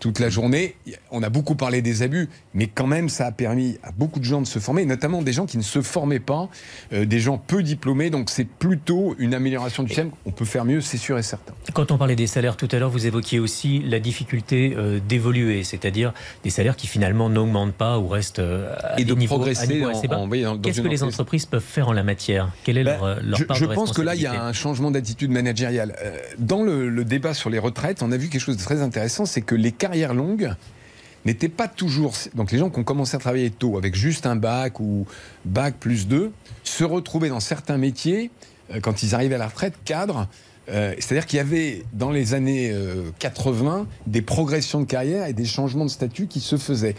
toute 0.00 0.18
la 0.18 0.28
journée. 0.28 0.76
On 1.10 1.22
a 1.22 1.28
beaucoup 1.28 1.54
parlé 1.54 1.82
des 1.82 2.02
abus, 2.02 2.28
mais 2.54 2.66
quand 2.66 2.86
même, 2.86 3.08
ça 3.08 3.26
a 3.26 3.32
permis 3.32 3.78
à 3.82 3.90
beaucoup 3.92 4.18
de 4.20 4.24
gens 4.24 4.40
de 4.40 4.46
se 4.46 4.58
former, 4.58 4.84
notamment 4.84 5.22
des 5.22 5.32
gens 5.32 5.46
qui 5.46 5.58
ne 5.58 5.62
se 5.62 5.82
formaient 5.82 6.20
pas, 6.20 6.48
euh, 6.92 7.04
des 7.04 7.20
gens 7.20 7.38
peu 7.38 7.62
diplômés. 7.62 8.10
Donc 8.10 8.30
c'est 8.30 8.44
plutôt 8.46 9.14
une 9.18 9.34
amélioration 9.34 9.82
du 9.82 9.88
système. 9.88 10.10
On 10.26 10.30
peut 10.30 10.44
faire 10.44 10.64
mieux, 10.64 10.80
c'est 10.80 10.96
sûr 10.98 11.18
et 11.18 11.22
certain. 11.22 11.52
Quand 11.74 11.90
on 11.90 11.98
parlait 11.98 12.16
des 12.16 12.26
salaires 12.26 12.56
tout 12.56 12.68
à 12.72 12.78
l'heure, 12.78 12.90
vous 12.90 13.06
évoquiez 13.06 13.38
aussi 13.38 13.80
la 13.80 14.00
difficulté 14.00 14.74
euh, 14.76 15.00
d'évoluer, 15.06 15.64
c'est-à-dire 15.64 16.12
des 16.44 16.50
salaires 16.50 16.76
qui 16.76 16.86
finalement 16.86 17.28
n'augmentent 17.28 17.74
pas 17.74 17.98
ou 17.98 18.08
restent 18.08 18.38
euh, 18.38 18.74
à 18.82 18.94
Et 19.00 19.04
des 19.04 19.12
de 19.12 19.18
niveaux, 19.18 19.36
progresser 19.36 19.82
assez 19.82 20.08
bas. 20.08 20.18
en- 20.18 20.28
Qu'est-ce 20.28 20.80
que 20.80 20.88
les 20.88 21.02
entreprise. 21.02 21.02
entreprises 21.02 21.46
peuvent 21.46 21.62
faire 21.62 21.88
en 21.88 21.92
la 21.92 22.02
matière? 22.02 22.50
Quelle 22.64 22.78
est 22.78 22.84
Ben, 22.84 22.92
leur, 22.92 23.04
euh, 23.04 23.16
leur 23.22 23.38
je, 23.38 23.44
part 23.44 23.56
je 23.56 23.66
de 23.66 23.74
pense 23.74 23.92
que 23.92 24.02
là, 24.02 24.14
il 24.14 24.20
y 24.22 24.26
a 24.26 24.44
un 24.44 24.52
changement 24.52 24.90
d'attitude 24.90 25.30
managériale. 25.30 25.94
Dans 26.38 26.62
le, 26.62 26.88
le 26.88 27.04
débat 27.04 27.34
sur 27.34 27.50
les 27.50 27.58
retraites, 27.58 28.02
on 28.02 28.12
a 28.12 28.16
vu 28.16 28.28
quelque 28.28 28.40
chose 28.40 28.56
de 28.56 28.62
très 28.62 28.82
intéressant, 28.82 29.26
c'est 29.26 29.40
que 29.42 29.54
les 29.54 29.72
carrières 29.88 30.14
longues 30.14 30.54
n'étaient 31.24 31.48
pas 31.48 31.68
toujours... 31.68 32.14
Donc 32.34 32.52
les 32.52 32.58
gens 32.58 32.70
qui 32.70 32.78
ont 32.78 32.84
commencé 32.84 33.16
à 33.16 33.18
travailler 33.18 33.50
tôt, 33.50 33.76
avec 33.76 33.94
juste 33.94 34.26
un 34.26 34.36
bac 34.36 34.80
ou 34.80 35.06
bac 35.44 35.74
plus 35.78 36.06
deux, 36.06 36.30
se 36.62 36.84
retrouvaient 36.84 37.28
dans 37.28 37.40
certains 37.40 37.76
métiers, 37.76 38.30
euh, 38.70 38.80
quand 38.80 39.02
ils 39.02 39.14
arrivaient 39.14 39.34
à 39.34 39.38
la 39.38 39.48
retraite, 39.48 39.74
cadres. 39.84 40.28
Euh, 40.70 40.94
C'est-à-dire 40.98 41.26
qu'il 41.26 41.38
y 41.38 41.40
avait, 41.40 41.84
dans 41.92 42.10
les 42.10 42.34
années 42.34 42.70
euh, 42.70 43.10
80, 43.18 43.86
des 44.06 44.22
progressions 44.22 44.80
de 44.80 44.86
carrière 44.86 45.26
et 45.26 45.32
des 45.32 45.46
changements 45.46 45.86
de 45.86 45.90
statut 45.90 46.26
qui 46.26 46.40
se 46.40 46.56
faisaient. 46.56 46.94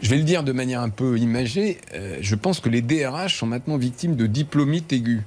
Je 0.00 0.08
vais 0.08 0.16
le 0.16 0.22
dire 0.22 0.42
de 0.42 0.52
manière 0.52 0.80
un 0.80 0.90
peu 0.90 1.18
imagée, 1.18 1.78
euh, 1.94 2.18
je 2.20 2.34
pense 2.36 2.60
que 2.60 2.68
les 2.68 2.82
DRH 2.82 3.38
sont 3.38 3.46
maintenant 3.46 3.76
victimes 3.76 4.16
de 4.16 4.26
diplomites 4.26 4.92
aigus. 4.92 5.22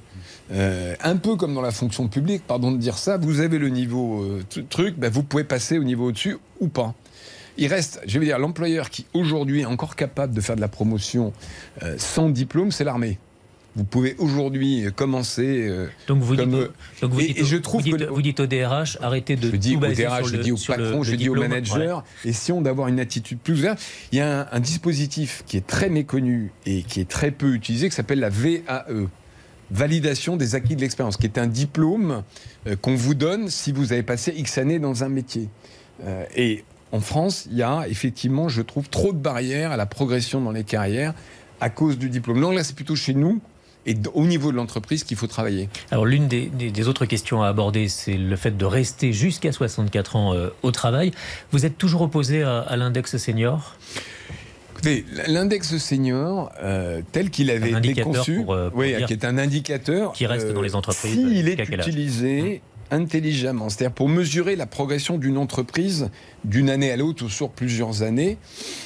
Euh, 0.51 0.95
un 1.03 1.15
peu 1.17 1.35
comme 1.35 1.53
dans 1.53 1.61
la 1.61 1.71
fonction 1.71 2.07
publique, 2.07 2.43
pardon 2.47 2.71
de 2.71 2.77
dire 2.77 2.97
ça, 2.97 3.17
vous 3.17 3.39
avez 3.39 3.57
le 3.59 3.69
niveau 3.69 4.21
euh, 4.23 4.43
tru- 4.49 4.65
truc, 4.67 4.95
ben, 4.97 5.11
vous 5.11 5.23
pouvez 5.23 5.43
passer 5.43 5.77
au 5.79 5.83
niveau 5.83 6.07
au-dessus 6.07 6.37
ou 6.59 6.67
pas. 6.67 6.93
Il 7.57 7.67
reste, 7.67 8.01
je 8.07 8.17
vais 8.19 8.25
dire, 8.25 8.39
l'employeur 8.39 8.89
qui 8.89 9.05
aujourd'hui 9.13 9.61
est 9.61 9.65
encore 9.65 9.95
capable 9.95 10.33
de 10.33 10.41
faire 10.41 10.55
de 10.55 10.61
la 10.61 10.67
promotion 10.67 11.33
euh, 11.83 11.95
sans 11.97 12.29
diplôme, 12.29 12.71
c'est 12.71 12.83
l'armée. 12.83 13.19
Vous 13.75 13.83
pouvez 13.85 14.15
aujourd'hui 14.19 14.85
commencer. 14.95 15.67
euh, 15.67 15.87
Donc 16.07 16.21
vous, 16.21 16.35
comme, 16.35 16.51
dites, 16.51 16.59
euh, 16.59 16.67
donc 17.01 17.11
vous 17.11 17.21
et- 17.21 17.27
dites 17.27 17.37
et 17.39 17.43
je 17.43 17.55
au- 17.55 17.59
trouve 17.59 17.81
vous 17.81 17.85
dites, 17.85 17.97
que 17.97 18.03
le- 18.03 18.09
vous 18.11 18.21
dites 18.21 18.39
au 18.39 18.45
DRH, 18.45 18.99
arrêtez 19.01 19.35
de 19.35 19.49
je 19.49 19.55
dis 19.55 19.73
tout 19.73 19.83
au 19.83 19.87
DRH, 19.87 20.17
sur 20.19 20.27
je 20.27 20.37
le- 20.37 20.43
dis 20.43 20.51
au 20.51 20.55
le- 20.57 20.67
patron, 20.67 20.97
le 20.99 21.03
je 21.03 21.15
dis 21.15 21.29
au 21.29 21.33
manager. 21.35 22.03
Essayons 22.23 22.61
d'avoir 22.61 22.87
une 22.87 22.99
attitude 22.99 23.39
plus 23.39 23.53
ouverte. 23.53 23.81
Il 24.11 24.19
y 24.19 24.21
a 24.21 24.41
un, 24.41 24.47
un 24.51 24.59
dispositif 24.59 25.43
qui 25.47 25.57
est 25.57 25.65
très 25.65 25.89
méconnu 25.89 26.51
et 26.67 26.83
qui 26.83 27.01
est 27.01 27.09
très 27.09 27.31
peu 27.31 27.53
utilisé, 27.55 27.89
qui 27.89 27.95
s'appelle 27.95 28.19
la 28.19 28.29
VAE. 28.29 28.85
Validation 29.73 30.37
des 30.37 30.53
acquis 30.53 30.75
de 30.75 30.81
l'expérience, 30.81 31.17
qui 31.17 31.25
est 31.25 31.39
un 31.39 31.47
diplôme 31.47 32.21
euh, 32.67 32.75
qu'on 32.75 32.93
vous 32.93 33.15
donne 33.15 33.49
si 33.49 33.71
vous 33.71 33.91
avez 33.91 34.03
passé 34.03 34.31
X 34.37 34.59
années 34.59 34.77
dans 34.77 35.03
un 35.03 35.09
métier. 35.09 35.49
Euh, 36.05 36.25
et 36.35 36.63
en 36.91 36.99
France, 36.99 37.47
il 37.49 37.57
y 37.57 37.63
a 37.63 37.87
effectivement, 37.87 38.49
je 38.49 38.61
trouve, 38.61 38.87
trop 38.87 39.13
de 39.13 39.17
barrières 39.17 39.71
à 39.71 39.77
la 39.77 39.87
progression 39.87 40.41
dans 40.41 40.51
les 40.51 40.63
carrières 40.63 41.15
à 41.59 41.71
cause 41.71 41.97
du 41.97 42.09
diplôme. 42.09 42.39
Non, 42.39 42.51
là, 42.51 42.63
c'est 42.63 42.75
plutôt 42.75 42.95
chez 42.95 43.15
nous 43.15 43.41
et 43.85 43.97
au 44.13 44.25
niveau 44.25 44.51
de 44.51 44.57
l'entreprise 44.57 45.03
qu'il 45.03 45.17
faut 45.17 45.27
travailler. 45.27 45.69
Alors 45.91 46.05
l'une 46.05 46.27
des, 46.27 46.87
autres 46.87 47.05
questions 47.05 47.41
à 47.41 47.47
aborder, 47.47 47.89
c'est 47.89 48.15
le 48.15 48.35
fait 48.35 48.55
de 48.55 48.65
rester 48.65 49.11
jusqu'à 49.11 49.51
64 49.51 50.15
ans 50.15 50.33
euh, 50.33 50.49
au 50.61 50.71
travail. 50.71 51.11
Vous 51.51 51.65
êtes 51.65 51.77
toujours 51.77 52.03
opposé 52.03 52.43
à 52.43 52.75
l'index 52.77 53.17
senior? 53.17 53.75
L'index 55.27 55.77
senior, 55.77 56.51
euh, 56.61 57.01
tel 57.11 57.29
qu'il 57.29 57.49
avait 57.49 57.71
été 57.71 58.01
conçu, 58.01 58.41
pour, 58.43 58.53
euh, 58.53 58.69
pour 58.69 58.79
oui, 58.79 58.95
dire 58.95 59.07
qui 59.07 59.13
est 59.13 59.25
un 59.25 59.37
indicateur 59.37 60.13
qui 60.13 60.25
reste 60.25 60.51
dans 60.51 60.61
les 60.61 60.75
entreprises, 60.75 61.13
S'il 61.13 61.47
est 61.47 61.59
utilisé 61.59 62.61
intelligemment, 62.93 63.69
c'est-à-dire 63.69 63.93
pour 63.93 64.07
mesurer 64.07 64.55
la 64.55 64.65
progression 64.65 65.17
d'une 65.17 65.37
entreprise 65.37 66.09
d'une 66.45 66.69
année 66.69 66.91
à 66.91 66.97
l'autre 66.97 67.25
ou 67.25 67.29
sur 67.29 67.49
plusieurs 67.49 68.03
années, 68.03 68.37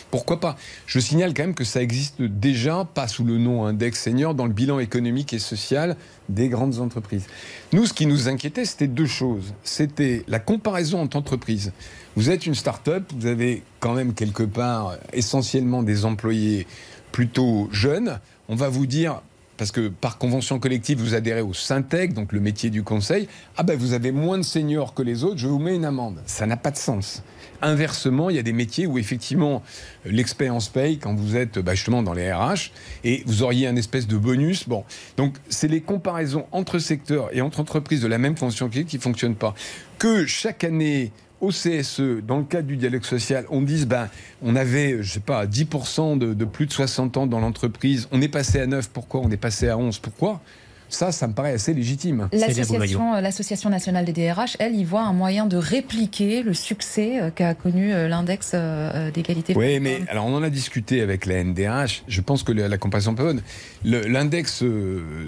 pourquoi 0.10 0.40
pas? 0.40 0.56
Je 0.86 1.00
signale 1.00 1.34
quand 1.34 1.44
même 1.44 1.56
que 1.56 1.64
ça 1.64 1.82
existe 1.82 2.22
déjà, 2.22 2.88
pas 2.94 3.08
sous 3.08 3.24
le 3.24 3.38
nom 3.38 3.66
index 3.66 4.02
senior, 4.02 4.34
dans 4.34 4.46
le 4.46 4.54
bilan 4.54 4.80
économique 4.80 5.34
et 5.34 5.40
social 5.40 5.98
des 6.30 6.50
grandes 6.50 6.80
entreprises. 6.80 7.26
Nous, 7.74 7.86
ce 7.86 7.94
qui 7.94 8.06
nous 8.06 8.30
inquiétait, 8.30 8.66
c'était 8.66 8.88
deux 8.88 9.06
choses. 9.06 9.54
C'était 9.64 10.24
la 10.28 10.40
comparaison 10.40 11.02
entre 11.02 11.18
entreprises. 11.18 11.74
Vous 12.16 12.30
êtes 12.30 12.46
une 12.46 12.56
start-up, 12.56 13.04
vous 13.16 13.28
avez 13.28 13.64
quand 13.80 13.94
même 13.94 14.14
quelque 14.14 14.44
part 14.44 14.98
essentiellement 15.14 15.84
des 15.84 16.06
employés 16.06 16.66
plutôt 17.12 17.68
jeunes. 17.72 18.20
On 18.48 18.56
va 18.56 18.70
vous 18.70 18.86
dire, 18.86 19.22
parce 19.58 19.72
que 19.72 19.90
par 19.90 20.18
convention 20.18 20.60
collective, 20.60 21.00
vous 21.00 21.16
adhérez 21.16 21.42
au 21.42 21.54
Syntec, 21.54 22.14
donc 22.14 22.32
le 22.32 22.40
métier 22.40 22.70
du 22.70 22.84
conseil, 22.84 23.28
ah 23.58 23.64
ben 23.64 23.78
vous 23.78 23.94
avez 23.94 24.12
moins 24.12 24.38
de 24.38 24.44
seniors 24.44 24.94
que 24.94 25.02
les 25.02 25.24
autres, 25.24 25.38
je 25.38 25.48
vous 25.48 25.60
mets 25.60 25.76
une 25.76 25.86
amende. 25.86 26.22
Ça 26.26 26.46
n'a 26.46 26.58
pas 26.58 26.72
de 26.72 26.78
sens. 26.78 27.24
Inversement, 27.62 28.30
il 28.30 28.36
y 28.36 28.40
a 28.40 28.44
des 28.44 28.54
métiers 28.54 28.86
où 28.86 29.00
effectivement 29.00 29.64
l'expérience 30.06 30.70
paye 30.70 31.00
quand 31.00 31.16
vous 31.16 31.36
êtes 31.36 31.58
bah, 31.58 31.74
justement 31.74 32.04
dans 32.04 32.14
les 32.14 32.32
RH 32.32 32.72
et 33.04 33.24
vous 33.26 33.42
auriez 33.42 33.68
un 33.68 33.76
espèce 33.76 34.08
de 34.08 34.16
bonus. 34.16 34.70
Bon, 34.70 34.84
donc 35.18 35.36
c'est 35.50 35.68
les 35.68 35.82
comparaisons 35.82 36.46
entre 36.52 36.78
secteurs 36.78 37.36
et 37.36 37.42
entre 37.42 37.60
entreprises 37.60 38.02
de 38.02 38.08
la 38.08 38.20
même 38.20 38.38
collective 38.38 38.86
qui 38.86 38.98
ne 38.98 39.02
fonctionnent 39.02 39.36
pas. 39.36 39.56
Que 39.98 40.28
chaque 40.28 40.64
année 40.64 41.12
au 41.42 41.50
CSE, 41.50 42.22
dans 42.26 42.38
le 42.38 42.44
cadre 42.44 42.68
du 42.68 42.78
dialogue 42.78 43.04
social, 43.04 43.46
on 43.50 43.62
dise, 43.62 43.86
ben, 43.86 44.10
on 44.42 44.56
avait, 44.56 45.04
je 45.04 45.14
sais 45.14 45.20
pas, 45.20 45.46
10% 45.46 46.18
de, 46.18 46.34
de 46.34 46.46
plus 46.46 46.66
de 46.66 46.72
60 46.72 47.18
ans 47.18 47.28
dans 47.28 47.40
l'entreprise, 47.40 48.08
on 48.12 48.22
est 48.22 48.28
passé 48.28 48.60
à 48.60 48.68
9, 48.68 48.90
pourquoi? 48.90 49.22
On 49.24 49.32
est 49.32 49.38
passé 49.38 49.70
à 49.70 49.78
11, 49.78 50.00
pourquoi? 50.00 50.42
Ça, 50.90 51.12
ça 51.12 51.28
me 51.28 51.34
paraît 51.34 51.54
assez 51.54 51.74
légitime. 51.74 52.30
L'association, 52.32 53.14
l'Association 53.20 53.70
nationale 53.70 54.06
des 54.06 54.14
DRH, 54.14 54.56
elle, 54.60 54.76
y 54.76 54.84
voit 54.84 55.02
un 55.02 55.14
moyen 55.14 55.46
de 55.46 55.58
répliquer 55.58 56.44
le 56.44 56.54
succès 56.54 57.22
euh, 57.22 57.30
qu'a 57.30 57.54
connu 57.54 57.94
euh, 57.94 58.08
l'index 58.08 58.52
euh, 58.54 59.12
d'égalité. 59.12 59.54
Oui, 59.56 59.80
mais 59.80 60.02
alors 60.10 60.26
on 60.26 60.34
en 60.36 60.44
a 60.44 60.50
discuté 60.50 61.02
avec 61.02 61.26
la 61.26 61.44
NDRH. 61.44 62.04
Je 62.08 62.22
pense 62.22 62.44
que 62.44 62.52
la 62.52 62.78
comparaison 62.78 63.14
bonne. 63.14 63.42
L'index 63.84 64.64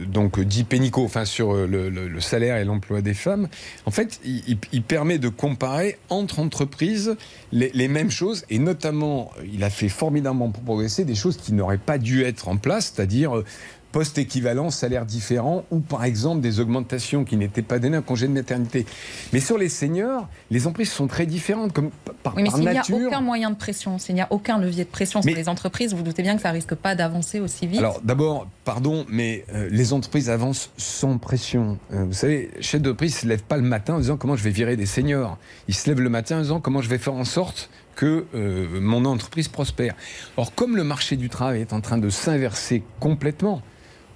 donc 0.07 0.39
dit 0.39 0.63
Pénico, 0.63 1.03
enfin 1.03 1.25
sur 1.25 1.53
le, 1.53 2.19
salaire 2.19 2.57
et 2.57 2.65
l'emploi 2.65 3.01
des 3.01 3.13
femmes, 3.13 3.47
en 3.85 3.91
fait, 3.91 4.19
il, 4.25 4.83
permet 4.83 5.19
de 5.19 5.29
comparer 5.29 5.97
entre 6.09 6.39
entreprises 6.39 7.15
les, 7.51 7.71
les, 7.73 7.87
mêmes 7.87 8.09
choses 8.09 8.45
et 8.49 8.59
notamment, 8.59 9.31
il 9.51 9.63
a 9.63 9.69
fait 9.69 9.89
formidablement 9.89 10.49
progresser 10.49 11.05
des 11.05 11.15
choses 11.15 11.37
qui 11.37 11.53
n'auraient 11.53 11.77
pas 11.77 11.97
dû 11.97 12.23
être 12.23 12.47
en 12.47 12.57
place, 12.57 12.93
c'est-à-dire 12.93 13.43
poste 13.91 14.17
équivalent, 14.17 14.69
salaire 14.69 15.05
différent, 15.05 15.65
ou 15.71 15.79
par 15.79 16.03
exemple 16.03 16.41
des 16.41 16.59
augmentations 16.59 17.25
qui 17.25 17.37
n'étaient 17.37 17.61
pas 17.61 17.79
données 17.79 17.97
en 17.97 18.01
congé 18.01 18.27
de 18.27 18.33
maternité. 18.33 18.85
Mais 19.33 19.39
sur 19.39 19.57
les 19.57 19.69
seniors, 19.69 20.27
les 20.51 20.67
entreprises 20.67 20.91
sont 20.91 21.07
très 21.07 21.25
différentes, 21.25 21.73
comme 21.73 21.89
par, 22.23 22.35
oui, 22.35 22.43
mais 22.43 22.49
s'il 22.49 22.61
n'y 22.61 22.77
a 22.77 23.07
aucun 23.07 23.21
moyen 23.21 23.49
de 23.49 23.55
pression, 23.55 23.97
s'il 23.97 24.15
n'y 24.15 24.21
a 24.21 24.27
aucun 24.29 24.59
levier 24.59 24.83
de 24.83 24.89
pression 24.89 25.21
sur 25.21 25.33
les 25.33 25.49
entreprises, 25.49 25.93
vous 25.93 26.03
doutez 26.03 26.21
bien 26.21 26.35
que 26.35 26.41
ça 26.41 26.51
risque 26.51 26.75
pas 26.75 26.95
d'avancer 26.95 27.39
aussi 27.39 27.67
vite. 27.67 27.79
Alors 27.79 28.01
d'abord, 28.03 28.47
pardon, 28.65 29.05
mais 29.09 29.45
euh, 29.53 29.67
les 29.71 29.93
entreprises 29.93 30.29
avancent 30.29 30.71
sans 30.77 31.17
pression. 31.17 31.77
Euh, 31.93 32.05
vous 32.05 32.13
savez, 32.13 32.51
chef 32.61 32.81
d'entreprise 32.81 33.15
ne 33.15 33.19
se 33.19 33.27
lève 33.27 33.43
pas 33.43 33.57
le 33.57 33.63
matin 33.63 33.95
en 33.95 33.99
disant 33.99 34.17
comment 34.17 34.35
je 34.35 34.43
vais 34.43 34.49
virer 34.49 34.75
des 34.75 34.85
seniors. 34.85 35.37
Il 35.67 35.73
se 35.73 35.89
lève 35.89 35.99
le 35.99 36.09
matin 36.09 36.37
en 36.37 36.41
disant 36.41 36.59
comment 36.59 36.81
je 36.81 36.89
vais 36.89 36.97
faire 36.97 37.13
en 37.13 37.25
sorte 37.25 37.69
que 37.95 38.25
euh, 38.33 38.79
mon 38.79 39.03
entreprise 39.05 39.49
prospère. 39.49 39.93
Or, 40.37 40.53
comme 40.55 40.77
le 40.77 40.85
marché 40.85 41.17
du 41.17 41.27
travail 41.27 41.61
est 41.61 41.73
en 41.73 41.81
train 41.81 41.97
de 41.97 42.09
s'inverser 42.09 42.81
complètement, 42.99 43.61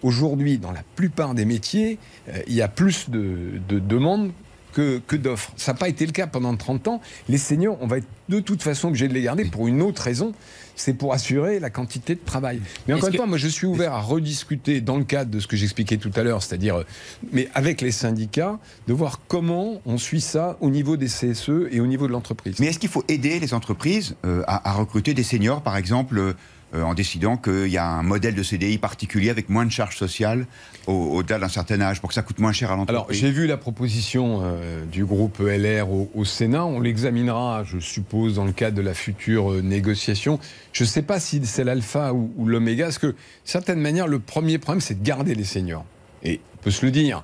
Aujourd'hui, 0.04 0.58
dans 0.58 0.72
la 0.72 0.84
plupart 0.96 1.34
des 1.34 1.46
métiers, 1.46 1.98
euh, 2.30 2.40
il 2.48 2.54
y 2.54 2.62
a 2.62 2.68
plus 2.68 3.10
de, 3.10 3.60
demandes 3.70 4.32
que, 4.74 5.16
d'offres. 5.16 5.52
Ça 5.56 5.74
n'a 5.74 5.78
pas 5.78 5.88
été 5.88 6.06
le 6.06 6.12
cas 6.12 6.28
pendant 6.28 6.56
30 6.56 6.88
ans. 6.88 7.02
Les 7.30 7.38
seniors, 7.38 7.78
on 7.82 7.88
va 7.88 7.98
être 8.00 8.08
de 8.30 8.40
toute 8.40 8.62
façon 8.62 8.90
obligé 8.90 9.08
de 9.08 9.14
les 9.14 9.22
garder 9.22 9.46
pour 9.46 9.68
une 9.68 9.82
autre 9.82 10.02
raison, 10.02 10.34
c'est 10.76 10.94
pour 10.94 11.14
assurer 11.14 11.60
la 11.60 11.70
quantité 11.70 12.16
de 12.16 12.20
travail. 12.26 12.60
Mais 12.88 12.94
encore 12.94 13.10
une 13.10 13.16
fois, 13.16 13.26
moi 13.28 13.38
je 13.38 13.48
suis 13.48 13.68
ouvert 13.68 13.94
à 13.94 14.02
rediscuter 14.02 14.82
dans 14.82 14.98
le 14.98 15.04
cadre 15.04 15.30
de 15.30 15.40
ce 15.40 15.48
que 15.48 15.56
j'expliquais 15.56 15.98
tout 15.98 16.12
à 16.16 16.24
l'heure, 16.24 16.42
c'est-à-dire, 16.42 16.78
euh, 16.78 16.86
mais 17.32 17.50
avec 17.54 17.82
les 17.82 17.92
syndicats, 17.92 18.60
de 18.88 18.94
voir 18.94 19.22
comment 19.28 19.82
on 19.86 19.98
suit 19.98 20.22
ça 20.22 20.58
au 20.62 20.70
niveau 20.70 20.98
des 20.98 21.08
CSE 21.08 21.68
et 21.72 21.80
au 21.80 21.88
niveau 21.88 22.08
de 22.08 22.12
l'entreprise. 22.12 22.56
Mais 22.60 22.68
est-ce 22.68 22.80
qu'il 22.80 22.90
faut 22.90 23.04
aider 23.08 23.40
les 23.40 23.54
entreprises 23.54 24.16
euh, 24.26 24.42
à, 24.48 24.70
à, 24.70 24.74
recruter 24.74 25.14
des 25.14 25.24
seniors, 25.24 25.62
par 25.62 25.78
exemple 25.78 26.18
euh, 26.18 26.34
en 26.74 26.94
décidant 26.94 27.38
qu'il 27.38 27.68
y 27.68 27.78
a 27.78 27.86
un 27.86 28.04
modèle 28.04 28.36
de 28.36 28.44
CDI 28.44 28.78
particulier 28.78 29.30
avec 29.30 29.50
moins 29.50 29.66
de 29.66 29.72
charges 29.72 29.98
sociales 29.98 30.48
au-delà 30.88 31.40
d'un 31.40 31.48
certain 31.48 31.80
âge 31.82 32.02
pour 32.02 32.10
que 32.10 32.14
ça 32.14 32.22
coûte 32.22 32.40
moins 32.40 32.52
cher 32.52 32.72
à 32.72 32.76
l'entreprise 32.76 32.96
Alors 32.96 33.08
j'ai 33.12 33.32
vu 33.32 33.48
la 33.48 33.58
proposition 33.58 34.42
euh, 34.44 34.86
du 34.86 35.06
groupe 35.06 35.40
LR 35.40 35.88
au, 35.90 36.26
Sénat. 36.26 36.66
On 36.66 36.80
l'examinera, 36.80 37.64
je 37.64 37.80
suppose, 37.80 38.36
dans 38.36 38.46
le 38.46 38.52
cadre 38.52 38.76
de 38.76 38.82
la 38.82 38.94
future 38.94 39.54
euh, 39.54 39.62
négociation. 39.62 40.40
Je 40.72 40.84
ne 40.84 40.88
sais 40.88 41.02
pas 41.02 41.20
si 41.20 41.46
c'est 41.46 41.64
l'alpha 41.64 42.14
ou, 42.14 42.46
l'oméga, 42.46 42.86
parce 42.86 42.98
que, 42.98 43.08
de 43.08 43.16
certaine 43.44 43.80
manière, 43.80 44.08
le 44.08 44.20
premier 44.20 44.58
problème, 44.58 44.82
c'est 44.82 45.02
de 45.02 45.06
garder 45.06 45.36
les 45.36 45.44
seniors. 45.44 45.86
Et 46.24 46.42
on 46.56 46.58
peut 46.64 46.72
se 46.72 46.86
le 46.86 46.92
dire, 46.92 47.24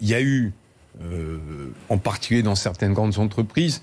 il 0.00 0.08
y 0.08 0.14
a 0.14 0.20
eu, 0.20 0.52
en 1.88 1.98
particulier 1.98 2.42
dans 2.42 2.54
certaines 2.54 2.92
grandes 2.92 3.18
entreprises, 3.18 3.82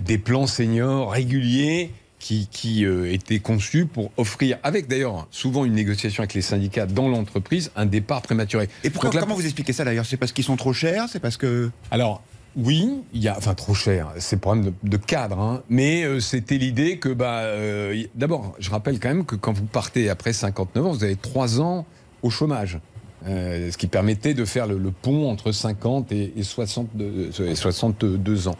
des 0.00 0.18
plans 0.18 0.46
seniors 0.46 1.12
réguliers 1.12 1.92
qui, 2.18 2.48
qui 2.50 2.84
euh, 2.84 3.12
était 3.12 3.38
conçu 3.38 3.86
pour 3.86 4.10
offrir, 4.16 4.58
avec 4.62 4.88
d'ailleurs 4.88 5.28
souvent 5.30 5.64
une 5.64 5.74
négociation 5.74 6.22
avec 6.22 6.34
les 6.34 6.42
syndicats 6.42 6.86
dans 6.86 7.08
l'entreprise, 7.08 7.70
un 7.76 7.86
départ 7.86 8.22
prématuré. 8.22 8.68
Et 8.84 8.90
pourquoi, 8.90 9.10
comment 9.10 9.34
vous 9.34 9.44
expliquez 9.44 9.72
ça 9.72 9.84
d'ailleurs? 9.84 10.06
C'est 10.06 10.16
parce 10.16 10.32
qu'ils 10.32 10.44
sont 10.44 10.56
trop 10.56 10.72
chers 10.72 11.08
C'est 11.08 11.20
parce 11.20 11.36
que... 11.36 11.70
Alors, 11.90 12.22
oui, 12.56 13.02
il 13.12 13.22
y 13.22 13.28
a, 13.28 13.36
enfin 13.36 13.54
trop 13.54 13.74
cher, 13.74 14.08
c'est 14.18 14.38
problème 14.38 14.64
de, 14.64 14.88
de 14.88 14.96
cadre, 14.96 15.38
hein, 15.38 15.62
mais 15.68 16.02
euh, 16.02 16.18
c'était 16.18 16.58
l'idée 16.58 16.98
que, 16.98 17.10
bah, 17.10 17.40
euh, 17.42 18.02
d'abord, 18.14 18.56
je 18.58 18.70
rappelle 18.70 18.98
quand 18.98 19.08
même 19.08 19.24
que 19.24 19.36
quand 19.36 19.52
vous 19.52 19.66
partez 19.66 20.08
après 20.10 20.32
59 20.32 20.86
ans, 20.86 20.90
vous 20.90 21.04
avez 21.04 21.16
3 21.16 21.60
ans 21.60 21.86
au 22.22 22.30
chômage. 22.30 22.80
ce 23.24 23.76
qui 23.76 23.86
permettait 23.86 24.34
de 24.34 24.44
faire 24.44 24.66
le, 24.66 24.90
pont 24.90 25.30
entre 25.30 25.52
50 25.52 26.10
et, 26.10 26.32
et 26.36 26.42
62, 26.42 27.30
et 27.46 27.54
62 27.54 28.48
ans. 28.48 28.56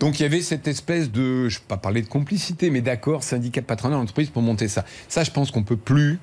Donc 0.00 0.18
il 0.18 0.22
y 0.22 0.26
avait 0.26 0.42
cette 0.42 0.66
espèce 0.68 1.10
de, 1.10 1.48
je 1.48 1.56
ne 1.56 1.60
vais 1.60 1.66
pas 1.68 1.76
parler 1.76 2.02
de 2.02 2.08
complicité, 2.08 2.70
mais 2.70 2.80
d'accord, 2.80 3.22
syndicat 3.22 3.62
patronal, 3.62 3.98
entreprise 3.98 4.30
pour 4.30 4.42
monter 4.42 4.68
ça. 4.68 4.84
Ça, 5.08 5.24
je 5.24 5.30
pense 5.30 5.50
qu'on 5.50 5.62
peut 5.62 5.76
plus. 5.76 6.18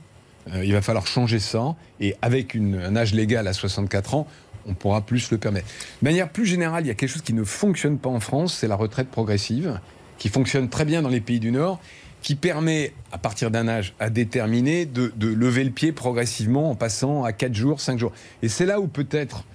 Euh, 0.54 0.66
il 0.66 0.74
va 0.74 0.82
falloir 0.82 1.08
changer 1.08 1.40
ça. 1.40 1.76
Et 2.00 2.16
avec 2.22 2.56
un 2.56 2.96
âge 2.96 3.14
légal 3.14 3.48
à 3.48 3.54
64 3.54 4.16
ans, 4.16 4.28
on 4.66 4.74
pourra 4.74 5.02
plus 5.02 5.32
le 5.32 5.38
permettre. 5.38 5.68
De 6.02 6.08
manière 6.08 6.30
plus 6.30 6.46
générale, 6.46 6.84
il 6.86 6.88
y 6.88 6.92
a 6.92 6.94
quelque 6.94 7.10
chose 7.10 7.22
qui 7.22 7.34
ne 7.34 7.44
fonctionne 7.44 7.98
pas 7.98 8.10
en 8.10 8.20
France, 8.20 8.58
c'est 8.60 8.68
la 8.68 8.76
retraite 8.76 9.10
progressive, 9.10 9.80
qui 10.18 10.30
fonctionne 10.30 10.70
très 10.70 10.86
bien 10.86 11.02
dans 11.02 11.10
les 11.10 11.22
pays 11.22 11.40
du 11.40 11.52
Nord, 11.52 11.80
qui 12.22 12.36
permet, 12.36 12.94
à 13.12 13.18
partir 13.18 13.50
d'un 13.50 13.68
âge 13.68 13.96
à 14.00 14.12
déterminer, 14.12 14.86
de, 14.86 15.12
de 15.16 15.28
lever 15.28 15.64
le 15.64 15.72
pied 15.72 15.92
progressivement 15.92 16.70
en 16.70 16.76
passant 16.76 17.24
à 17.24 17.34
4 17.34 17.56
jours, 17.56 17.82
5 17.82 17.98
jours. 17.98 18.12
Et 18.44 18.50
c'est 18.50 18.68
là 18.68 18.80
où 18.80 18.88
peut-être 18.88 19.46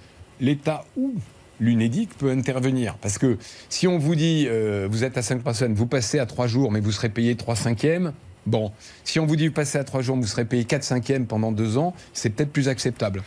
l'État 0.41 0.83
ou 0.97 1.13
l'UNEDIC 1.59 2.17
peut 2.17 2.31
intervenir. 2.31 2.95
Parce 3.01 3.17
que 3.17 3.37
si 3.69 3.87
on 3.87 3.97
vous 3.97 4.15
dit, 4.15 4.45
euh, 4.47 4.87
vous 4.89 5.03
êtes 5.03 5.17
à 5.17 5.21
5 5.21 5.43
personnes, 5.43 5.73
vous 5.73 5.87
passez 5.87 6.19
à 6.19 6.25
3 6.25 6.47
jours, 6.47 6.71
mais 6.71 6.79
vous 6.79 6.91
serez 6.91 7.09
payé 7.09 7.35
3 7.35 7.55
cinquièmes, 7.55 8.13
bon, 8.45 8.71
si 9.03 9.19
on 9.19 9.25
vous 9.25 9.35
dit, 9.35 9.47
vous 9.47 9.53
passez 9.53 9.77
à 9.77 9.83
3 9.83 10.01
jours, 10.01 10.17
vous 10.17 10.27
serez 10.27 10.45
payé 10.45 10.65
4 10.65 10.83
cinquièmes 10.83 11.25
pendant 11.25 11.51
2 11.51 11.77
ans, 11.77 11.93
c'est 12.13 12.29
peut-être 12.29 12.51
plus 12.51 12.69
acceptable. 12.69 13.23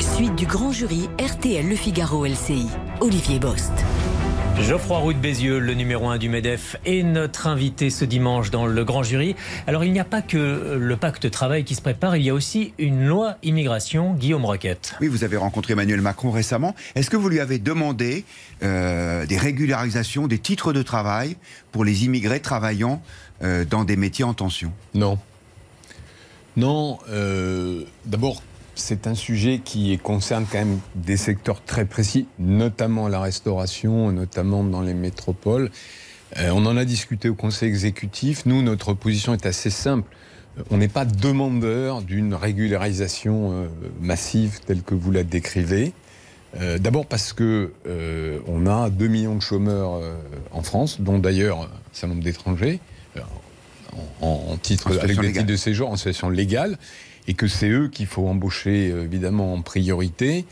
Suite 0.00 0.34
du 0.34 0.46
grand 0.46 0.72
jury 0.72 1.08
RTL 1.20 1.68
Le 1.68 1.76
Figaro 1.76 2.24
LCI. 2.26 2.66
Olivier 3.00 3.38
Bost. 3.38 3.72
Geoffroy 4.60 4.98
Roux 4.98 5.12
de 5.12 5.18
Bézieux, 5.18 5.58
le 5.58 5.74
numéro 5.74 6.08
1 6.08 6.18
du 6.18 6.28
MEDEF, 6.28 6.76
est 6.84 7.02
notre 7.02 7.46
invité 7.46 7.90
ce 7.90 8.04
dimanche 8.04 8.50
dans 8.50 8.66
le 8.66 8.84
grand 8.84 9.02
jury. 9.02 9.36
Alors 9.66 9.84
il 9.84 9.92
n'y 9.92 10.00
a 10.00 10.04
pas 10.04 10.22
que 10.22 10.76
le 10.80 10.96
pacte 10.96 11.30
travail 11.30 11.64
qui 11.64 11.74
se 11.74 11.82
prépare, 11.82 12.16
il 12.16 12.24
y 12.24 12.30
a 12.30 12.34
aussi 12.34 12.72
une 12.78 13.06
loi 13.06 13.36
immigration, 13.42 14.14
Guillaume 14.14 14.44
Roquette. 14.44 14.94
Oui, 15.00 15.08
vous 15.08 15.24
avez 15.24 15.36
rencontré 15.36 15.74
Emmanuel 15.74 16.00
Macron 16.00 16.30
récemment. 16.30 16.74
Est-ce 16.94 17.10
que 17.10 17.16
vous 17.16 17.28
lui 17.28 17.38
avez 17.38 17.58
demandé 17.58 18.24
euh, 18.62 19.26
des 19.26 19.38
régularisations, 19.38 20.26
des 20.26 20.38
titres 20.38 20.72
de 20.72 20.82
travail 20.82 21.36
pour 21.70 21.84
les 21.84 22.04
immigrés 22.04 22.40
travaillant 22.40 23.02
euh, 23.42 23.64
dans 23.64 23.84
des 23.84 23.96
métiers 23.96 24.24
en 24.24 24.34
tension? 24.34 24.72
Non. 24.94 25.18
Non, 26.56 26.98
euh, 27.10 27.84
d'abord, 28.06 28.42
c'est 28.76 29.06
un 29.06 29.14
sujet 29.14 29.60
qui 29.64 29.98
concerne 29.98 30.44
quand 30.50 30.58
même 30.58 30.78
des 30.94 31.16
secteurs 31.16 31.64
très 31.64 31.86
précis, 31.86 32.28
notamment 32.38 33.08
la 33.08 33.20
restauration, 33.20 34.12
notamment 34.12 34.62
dans 34.62 34.82
les 34.82 34.94
métropoles. 34.94 35.70
Euh, 36.38 36.50
on 36.52 36.66
en 36.66 36.76
a 36.76 36.84
discuté 36.84 37.28
au 37.28 37.34
Conseil 37.34 37.68
exécutif. 37.68 38.44
Nous, 38.46 38.62
notre 38.62 38.92
position 38.92 39.32
est 39.32 39.46
assez 39.46 39.70
simple. 39.70 40.08
on 40.70 40.76
n'est 40.76 40.88
pas 40.88 41.04
demandeur 41.04 42.02
d'une 42.02 42.34
régularisation 42.34 43.52
euh, 43.52 43.66
massive 44.00 44.60
telle 44.66 44.82
que 44.82 44.94
vous 44.94 45.10
la 45.10 45.24
décrivez. 45.24 45.92
Euh, 46.60 46.78
d'abord 46.78 47.06
parce 47.06 47.32
que 47.32 47.72
euh, 47.86 48.38
on 48.46 48.66
a 48.66 48.90
2 48.90 49.08
millions 49.08 49.36
de 49.36 49.42
chômeurs 49.42 50.00
en 50.52 50.62
France, 50.62 51.00
dont 51.00 51.18
d'ailleurs 51.18 51.62
un 51.62 51.68
certain 51.92 52.14
nombre 52.14 52.24
d'étrangers, 52.24 52.80
en, 54.20 54.56
titre, 54.60 54.98
avec 55.02 55.18
des 55.18 55.32
titres 55.32 55.46
de 55.46 55.56
séjour 55.56 55.90
en 55.90 55.96
situation 55.96 56.28
légale, 56.28 56.76
et 57.28 57.34
que 57.34 57.46
c'est 57.46 57.68
eux 57.68 57.88
qu'il 57.88 58.06
faut 58.06 58.26
embaucher 58.26 58.88
évidemment 58.88 59.54
en 59.54 59.62
priorité. 59.62 60.44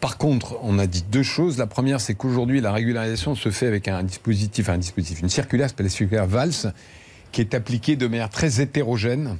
par 0.00 0.18
contre, 0.18 0.58
on 0.62 0.78
a 0.78 0.86
dit 0.86 1.04
deux 1.10 1.22
choses. 1.22 1.58
La 1.58 1.66
première, 1.66 2.00
c'est 2.00 2.14
qu'aujourd'hui, 2.14 2.60
la 2.60 2.72
régularisation 2.72 3.34
se 3.34 3.50
fait 3.50 3.66
avec 3.66 3.88
un 3.88 4.02
dispositif, 4.02 4.68
un 4.68 4.78
dispositif, 4.78 5.20
une 5.20 5.28
circulaire, 5.28 5.68
s'appelle 5.68 5.86
la 5.86 5.90
circulaire 5.90 6.26
VALS, 6.26 6.72
qui 7.32 7.40
est 7.40 7.54
appliqué 7.54 7.96
de 7.96 8.06
manière 8.06 8.30
très 8.30 8.60
hétérogène 8.60 9.38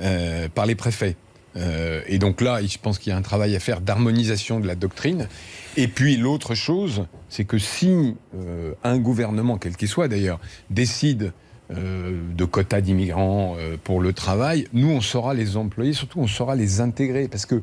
euh, 0.00 0.48
par 0.48 0.66
les 0.66 0.74
préfets. 0.74 1.16
Euh, 1.56 2.02
et 2.06 2.18
donc 2.18 2.40
là, 2.40 2.60
je 2.64 2.78
pense 2.78 2.98
qu'il 2.98 3.10
y 3.10 3.12
a 3.12 3.18
un 3.18 3.22
travail 3.22 3.56
à 3.56 3.60
faire 3.60 3.80
d'harmonisation 3.80 4.60
de 4.60 4.66
la 4.66 4.74
doctrine. 4.74 5.28
Et 5.76 5.88
puis 5.88 6.16
l'autre 6.16 6.54
chose, 6.54 7.06
c'est 7.28 7.44
que 7.44 7.58
si 7.58 8.14
euh, 8.34 8.72
un 8.84 8.98
gouvernement, 8.98 9.58
quel 9.58 9.76
qu'il 9.76 9.88
soit 9.88 10.08
d'ailleurs, 10.08 10.38
décide 10.70 11.32
de 11.70 12.44
quotas 12.44 12.80
d'immigrants 12.80 13.56
pour 13.84 14.00
le 14.00 14.12
travail, 14.12 14.66
nous, 14.72 14.90
on 14.90 15.00
saura 15.00 15.34
les 15.34 15.56
employer, 15.56 15.92
surtout 15.92 16.20
on 16.20 16.26
saura 16.26 16.56
les 16.56 16.80
intégrer. 16.80 17.28
Parce 17.28 17.46
qu'il 17.46 17.62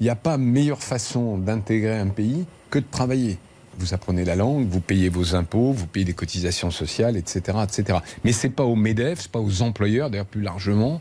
n'y 0.00 0.08
a 0.08 0.16
pas 0.16 0.38
meilleure 0.38 0.82
façon 0.82 1.38
d'intégrer 1.38 1.98
un 1.98 2.08
pays 2.08 2.46
que 2.70 2.78
de 2.78 2.86
travailler 2.90 3.38
vous 3.78 3.94
apprenez 3.94 4.24
la 4.24 4.36
langue, 4.36 4.66
vous 4.68 4.80
payez 4.80 5.08
vos 5.08 5.34
impôts, 5.34 5.72
vous 5.72 5.86
payez 5.86 6.04
des 6.04 6.12
cotisations 6.12 6.70
sociales, 6.70 7.16
etc. 7.16 7.58
etc. 7.62 7.98
Mais 8.24 8.32
ce 8.32 8.46
n'est 8.46 8.52
pas 8.52 8.64
aux 8.64 8.76
MEDEF, 8.76 9.20
ce 9.20 9.24
n'est 9.24 9.30
pas 9.30 9.40
aux 9.40 9.62
employeurs, 9.62 10.10
d'ailleurs 10.10 10.26
plus 10.26 10.42
largement, 10.42 11.00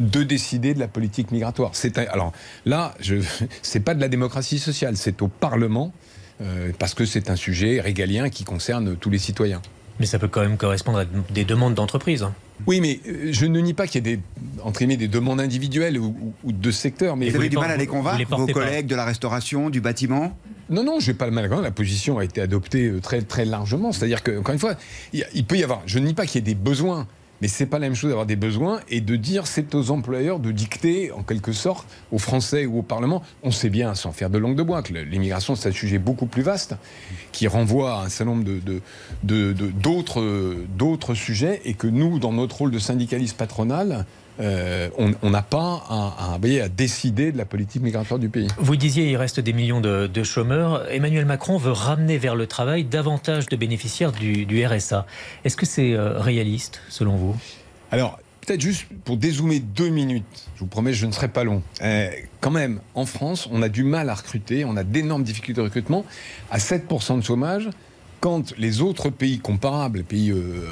de 0.00 0.22
décider 0.22 0.74
de 0.74 0.80
la 0.80 0.88
politique 0.88 1.30
migratoire. 1.30 1.70
C'est 1.74 1.98
alors 1.98 2.32
là, 2.64 2.94
ce 3.00 3.14
n'est 3.14 3.80
pas 3.84 3.94
de 3.94 4.00
la 4.00 4.08
démocratie 4.08 4.58
sociale, 4.58 4.96
c'est 4.96 5.22
au 5.22 5.28
Parlement, 5.28 5.92
euh, 6.40 6.72
parce 6.78 6.94
que 6.94 7.04
c'est 7.04 7.30
un 7.30 7.36
sujet 7.36 7.80
régalien 7.80 8.28
qui 8.28 8.44
concerne 8.44 8.96
tous 8.96 9.10
les 9.10 9.18
citoyens. 9.18 9.62
Mais 10.00 10.06
ça 10.06 10.18
peut 10.18 10.28
quand 10.28 10.40
même 10.40 10.56
correspondre 10.56 10.98
à 10.98 11.04
des 11.30 11.44
demandes 11.44 11.74
d'entreprise. 11.74 12.26
Oui, 12.66 12.80
mais 12.80 13.00
euh, 13.06 13.28
je 13.32 13.46
ne 13.46 13.60
nie 13.60 13.74
pas 13.74 13.86
qu'il 13.86 14.06
y 14.06 14.12
ait 14.12 14.16
des, 14.16 14.22
entre 14.62 14.84
des 14.84 15.08
demandes 15.08 15.40
individuelles 15.40 15.98
ou, 15.98 16.34
de 16.44 16.70
secteurs. 16.70 17.16
Mais 17.16 17.30
vous 17.30 17.36
avez 17.36 17.48
du 17.48 17.56
mal 17.56 17.70
à 17.70 17.76
les 17.76 17.86
convaincre, 17.86 18.36
vos 18.36 18.46
collègues 18.46 18.86
de 18.86 18.94
la 18.94 19.04
restauration, 19.04 19.70
du 19.70 19.80
bâtiment? 19.80 20.36
Non, 20.70 20.82
non, 20.82 20.98
je 20.98 21.10
n'ai 21.10 21.16
pas 21.16 21.26
le 21.26 21.32
mal 21.32 21.52
à 21.52 21.60
La 21.60 21.70
position 21.70 22.18
a 22.18 22.24
été 22.24 22.40
adoptée 22.40 22.86
euh, 22.86 23.00
très, 23.00 23.22
très 23.22 23.44
largement. 23.44 23.92
C'est-à-dire 23.92 24.22
que, 24.22 24.38
encore 24.38 24.54
une 24.54 24.60
fois, 24.60 24.74
il 25.12 25.44
peut 25.44 25.56
y 25.56 25.62
avoir. 25.62 25.82
Je 25.86 25.98
ne 25.98 26.06
nie 26.06 26.14
pas 26.14 26.26
qu'il 26.26 26.36
y 26.36 26.38
ait 26.38 26.54
des 26.54 26.54
besoins. 26.54 27.06
Mais 27.40 27.48
c'est 27.48 27.66
pas 27.66 27.78
la 27.78 27.86
même 27.86 27.94
chose 27.94 28.10
d'avoir 28.10 28.26
des 28.26 28.36
besoins 28.36 28.80
et 28.88 29.00
de 29.00 29.16
dire 29.16 29.46
c'est 29.46 29.74
aux 29.74 29.90
employeurs 29.90 30.38
de 30.38 30.52
dicter 30.52 31.12
en 31.12 31.22
quelque 31.22 31.52
sorte 31.52 31.86
aux 32.12 32.18
Français 32.18 32.66
ou 32.66 32.78
au 32.78 32.82
Parlement. 32.82 33.22
On 33.42 33.50
sait 33.50 33.70
bien, 33.70 33.94
sans 33.94 34.12
faire 34.12 34.30
de 34.30 34.38
langue 34.38 34.56
de 34.56 34.62
bois, 34.62 34.82
que 34.82 34.92
l'immigration 34.92 35.56
c'est 35.56 35.68
un 35.68 35.72
sujet 35.72 35.98
beaucoup 35.98 36.26
plus 36.26 36.42
vaste 36.42 36.76
qui 37.32 37.46
renvoie 37.46 38.00
à 38.00 38.04
un 38.04 38.08
certain 38.08 38.34
nombre 38.34 38.44
d'autres 39.22 41.14
sujets 41.14 41.60
et 41.64 41.74
que 41.74 41.86
nous, 41.86 42.18
dans 42.18 42.32
notre 42.32 42.58
rôle 42.58 42.70
de 42.70 42.78
syndicaliste 42.78 43.36
patronal, 43.36 44.06
euh, 44.40 44.88
on 44.96 45.30
n'a 45.30 45.42
pas 45.42 45.84
à, 45.88 46.34
à, 46.34 46.68
décider 46.68 47.32
de 47.32 47.38
la 47.38 47.44
politique 47.44 47.82
migratoire 47.82 48.18
du 48.18 48.28
pays. 48.28 48.48
Vous 48.58 48.76
disiez 48.76 49.10
il 49.10 49.16
reste 49.16 49.40
des 49.40 49.52
millions 49.52 49.80
de, 49.80 50.22
chômeurs. 50.22 50.90
Emmanuel 50.90 51.24
Macron 51.26 51.56
veut 51.56 51.72
ramener 51.72 52.18
vers 52.18 52.34
le 52.34 52.46
travail 52.46 52.84
davantage 52.84 53.46
de 53.46 53.56
bénéficiaires 53.56 54.12
du, 54.12 54.66
RSA. 54.66 55.06
Est-ce 55.44 55.56
que 55.56 55.66
c'est 55.66 55.92
euh, 55.92 56.18
réaliste 56.18 56.80
selon 56.88 57.16
vous? 57.16 57.36
Alors, 57.90 58.18
peut-être 58.44 58.60
juste 58.60 58.86
pour 59.04 59.16
dézoomer 59.16 59.60
deux 59.60 59.88
minutes, 59.88 60.48
je 60.54 60.60
vous 60.60 60.66
promets, 60.66 60.92
je 60.92 61.06
ne 61.06 61.12
serai 61.12 61.28
pas 61.28 61.44
long. 61.44 61.62
Euh, 61.82 62.10
quand 62.40 62.50
même, 62.50 62.80
en 62.94 63.06
France, 63.06 63.48
on 63.52 63.62
a 63.62 63.68
du 63.68 63.84
mal 63.84 64.08
à 64.08 64.14
recruter, 64.14 64.64
on 64.64 64.76
a 64.76 64.84
d'énormes 64.84 65.22
difficultés 65.22 65.60
de 65.60 65.64
recrutement. 65.64 66.04
À 66.50 66.58
7% 66.58 67.18
de 67.18 67.24
chômage, 67.24 67.70
quand 68.20 68.54
les 68.58 68.80
autres 68.80 69.10
pays 69.10 69.38
comparables, 69.38 69.98
les 69.98 70.04
pays 70.04 70.30
euh, 70.30 70.66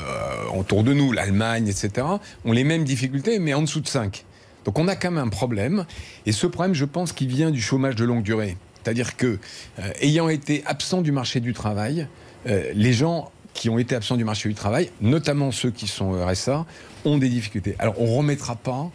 autour 0.56 0.84
de 0.84 0.92
nous, 0.92 1.12
l'Allemagne, 1.12 1.68
etc., 1.68 2.06
ont 2.44 2.52
les 2.52 2.64
mêmes 2.64 2.84
difficultés, 2.84 3.38
mais 3.38 3.54
en 3.54 3.62
dessous 3.62 3.80
de 3.80 3.88
5. 3.88 4.24
Donc 4.64 4.78
on 4.78 4.88
a 4.88 4.96
quand 4.96 5.10
même 5.10 5.24
un 5.24 5.28
problème. 5.28 5.86
Et 6.26 6.32
ce 6.32 6.46
problème, 6.46 6.74
je 6.74 6.84
pense, 6.84 7.12
qu'il 7.12 7.28
vient 7.28 7.50
du 7.50 7.60
chômage 7.60 7.96
de 7.96 8.04
longue 8.04 8.22
durée. 8.22 8.56
C'est-à-dire 8.82 9.16
que, 9.16 9.38
euh, 9.78 9.92
ayant 10.00 10.28
été 10.28 10.62
absents 10.66 11.02
du 11.02 11.12
marché 11.12 11.40
du 11.40 11.52
travail, 11.52 12.08
euh, 12.46 12.72
les 12.74 12.92
gens 12.92 13.30
qui 13.54 13.68
ont 13.68 13.78
été 13.78 13.94
absents 13.94 14.16
du 14.16 14.24
marché 14.24 14.48
du 14.48 14.54
travail, 14.54 14.90
notamment 15.00 15.52
ceux 15.52 15.70
qui 15.70 15.86
sont 15.86 16.12
RSA, 16.12 16.64
ont 17.04 17.18
des 17.18 17.28
difficultés. 17.28 17.76
Alors 17.78 18.00
on 18.00 18.06
ne 18.06 18.16
remettra 18.16 18.56
pas 18.56 18.90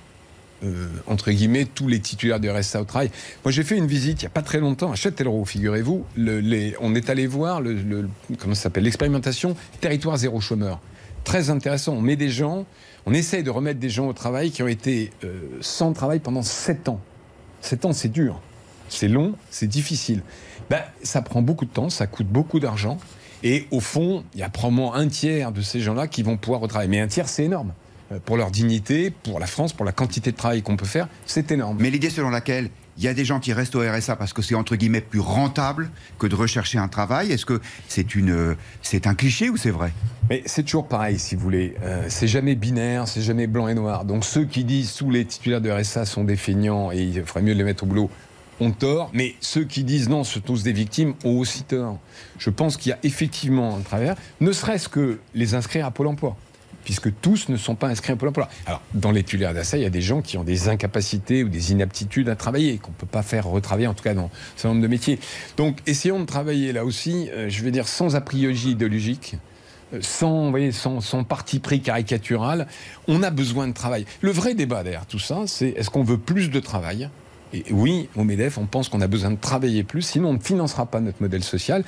euh, 0.64 0.88
entre 1.06 1.32
guillemets, 1.32 1.66
tous 1.66 1.88
les 1.88 2.00
titulaires 2.00 2.40
du 2.40 2.50
RSA 2.50 2.82
au 2.82 2.86
travail. 2.86 3.12
Moi, 3.46 3.52
j'ai 3.52 3.64
fait 3.64 3.78
une 3.78 3.88
visite 3.88 4.22
il 4.22 4.26
n'y 4.26 4.28
a 4.28 4.32
pas 4.32 4.42
très 4.42 4.60
longtemps 4.60 4.92
à 4.92 4.96
Châtellerault, 4.96 5.46
figurez-vous. 5.46 6.04
on 6.82 6.96
est 6.96 7.10
allé 7.10 7.28
voir 7.28 7.62
comment 8.40 8.56
s'appelle 8.56 8.84
l'expérimentation 8.84 9.56
territoire 9.80 10.18
zéro 10.18 10.42
chômeur. 10.42 10.80
Très 11.24 11.50
intéressant. 11.50 11.94
On 11.94 12.02
met 12.02 12.16
des 12.16 12.30
gens, 12.30 12.66
on 13.06 13.14
essaye 13.14 13.44
de 13.44 13.50
remettre 13.50 13.80
des 13.80 13.90
gens 13.90 14.08
au 14.08 14.14
travail 14.14 14.50
qui 14.50 14.64
ont 14.64 14.68
été 14.68 15.12
euh, 15.24 15.58
sans 15.62 15.94
travail 15.94 16.20
pendant 16.20 16.42
7 16.42 16.90
ans. 16.90 17.02
7 17.62 17.86
ans, 17.86 17.94
c'est 17.94 18.08
dur, 18.12 18.42
c'est 18.90 19.08
long, 19.08 19.34
c'est 19.50 19.68
difficile. 19.68 20.22
Ben, 20.70 20.82
ça 21.04 21.22
prend 21.22 21.42
beaucoup 21.42 21.66
de 21.66 21.72
temps, 21.72 21.90
ça 21.90 22.08
coûte 22.08 22.28
beaucoup 22.28 22.60
d'argent. 22.60 22.98
Et 23.44 23.68
au 23.72 23.80
fond, 23.80 24.24
il 24.34 24.40
y 24.40 24.44
a 24.44 24.50
probablement 24.50 24.96
un 24.96 25.08
tiers 25.08 25.52
de 25.52 25.62
ces 25.62 25.82
gens-là 25.82 26.08
qui 26.08 26.24
vont 26.24 26.38
pouvoir 26.38 26.62
retravailler. 26.62 26.90
Mais 26.90 27.00
un 27.00 27.08
tiers, 27.08 27.30
c'est 27.30 27.44
énorme. 27.44 27.74
Euh, 28.12 28.20
pour 28.24 28.38
leur 28.38 28.52
dignité, 28.52 29.12
pour 29.12 29.40
la 29.40 29.48
France, 29.48 29.74
pour 29.74 29.86
la 29.86 29.92
quantité 29.92 30.32
de 30.32 30.38
travail 30.38 30.62
qu'on 30.62 30.78
peut 30.78 30.86
faire, 30.86 31.08
c'est 31.26 31.52
énorme. 31.52 31.78
Mais 31.80 31.90
l'idée 31.90 32.10
selon 32.10 32.30
laquelle 32.30 32.70
il 32.98 33.04
y 33.04 33.08
a 33.08 33.14
des 33.14 33.26
gens 33.26 33.40
qui 33.40 33.54
restent 33.54 33.76
au 33.76 33.82
RSA 33.82 34.16
parce 34.16 34.34
que 34.34 34.42
c'est 34.42 34.56
entre 34.56 34.76
guillemets 34.76 35.02
plus 35.02 35.20
rentable 35.20 35.92
que 36.18 36.26
de 36.26 36.34
rechercher 36.34 36.80
un 36.80 36.88
travail. 36.88 37.32
Est-ce 37.32 37.46
que 37.46 37.62
c'est 37.88 38.16
une, 38.16 38.56
c'est 38.82 39.06
un 39.06 39.14
cliché 39.14 39.50
ou 39.50 39.58
c'est 39.58 39.72
vrai? 39.72 39.92
Mais 40.30 40.42
c'est 40.46 40.64
toujours 40.64 40.88
pareil, 40.88 41.20
si 41.20 41.36
vous 41.36 41.42
voulez. 41.42 41.76
Euh, 41.84 42.06
c'est 42.08 42.28
jamais 42.28 42.56
binaire, 42.56 43.08
c'est 43.08 43.22
jamais 43.22 43.46
blanc 43.46 43.68
et 43.68 43.76
noir. 43.76 44.04
Donc 44.04 44.26
ceux 44.26 44.46
qui 44.46 44.64
disent 44.64 44.96
tous 44.96 45.12
les 45.12 45.26
titulaires 45.26 45.62
de 45.62 45.70
RSA 45.70 46.06
sont 46.06 46.24
des 46.24 46.38
feignants 46.38 46.92
et 46.92 47.04
il 47.04 47.24
ferait 47.24 47.42
mieux 47.42 47.54
de 47.54 47.60
les 47.60 47.64
mettre 47.64 47.84
au 47.84 47.88
boulot 47.88 48.10
ont 48.60 48.72
tort, 48.72 49.12
mais 49.14 49.36
ceux 49.40 49.66
qui 49.66 49.84
disent 49.84 50.10
non, 50.10 50.24
ce 50.24 50.36
sont 50.36 50.40
tous 50.40 50.64
des 50.64 50.72
victimes, 50.72 51.14
ont 51.24 51.38
aussi 51.38 51.64
tort. 51.64 52.00
Je 52.40 52.50
pense 52.50 52.78
qu'il 52.78 52.90
y 52.90 52.94
a 52.94 52.98
effectivement 53.04 53.78
un 53.78 53.82
travers, 53.82 54.16
ne 54.42 54.52
serait-ce 54.52 54.90
que 54.90 55.20
les 55.36 55.54
inscrire 55.54 55.86
à 55.86 55.92
Pôle 55.92 56.08
emploi 56.08 56.36
puisque 56.88 57.12
tous 57.20 57.50
ne 57.50 57.58
sont 57.58 57.76
pas 57.76 57.90
inscrits 57.90 58.14
à 58.14 58.16
Pôle 58.16 58.30
emploi. 58.30 58.48
Alors, 58.66 58.82
dans 58.94 59.12
les 59.12 59.22
titulaires 59.22 59.54
d'ASSA, 59.54 59.76
il 59.76 59.84
y 59.84 59.86
a 59.86 59.90
des 59.90 60.00
gens 60.00 60.22
qui 60.22 60.38
ont 60.38 60.46
des 60.46 60.70
incapacités 60.70 61.44
ou 61.44 61.50
des 61.50 61.74
inaptitudes 61.74 62.30
à 62.30 62.38
travailler, 62.38 62.78
qu'on 62.78 62.92
ne 62.92 62.96
peut 62.96 63.06
pas 63.06 63.24
faire 63.24 63.46
retravailler, 63.46 63.88
en 63.88 63.94
tout 63.94 64.06
cas 64.06 64.14
dans 64.14 64.32
un 64.64 64.68
nombre 64.70 64.82
de 64.82 64.88
métiers. 64.88 65.20
Donc, 65.58 65.80
essayons 65.86 66.18
de 66.18 66.26
travailler 66.26 66.72
là 66.72 66.86
aussi, 66.86 67.30
euh, 67.34 67.50
je 67.50 67.62
vais 67.62 67.72
dire, 67.72 67.90
sans 67.90 68.16
a 68.16 68.22
priori 68.22 68.70
idéologique, 68.70 69.36
euh, 69.94 70.00
sans, 70.02 70.50
voyez, 70.50 70.72
sans, 70.72 71.02
sans, 71.02 71.26
parti 71.26 71.60
pris 71.60 71.82
caricatural. 71.82 72.68
On 73.10 73.22
a 73.22 73.32
besoin 73.32 73.68
de 73.68 73.74
travail. 73.74 74.06
Le 74.22 74.32
vrai 74.32 74.54
débat 74.54 74.84
derrière 74.84 75.06
tout 75.06 75.20
ça, 75.20 75.42
c'est 75.46 75.72
est-ce 75.72 75.90
qu'on 75.90 76.04
veut 76.04 76.18
plus 76.18 76.50
de 76.50 76.60
travail? 76.62 77.10
Et 77.52 77.66
oui, 77.70 78.08
au 78.16 78.24
MEDEF, 78.24 78.58
on 78.58 78.66
pense 78.66 78.88
qu'on 78.88 79.02
a 79.02 79.08
besoin 79.08 79.32
de 79.32 79.36
travailler 79.36 79.84
plus, 79.84 80.04
sinon 80.04 80.30
on 80.30 80.34
ne 80.36 80.40
financera 80.40 80.86
pas 80.86 81.02
notre 81.02 81.22
modèle 81.22 81.44
social, 81.44 81.84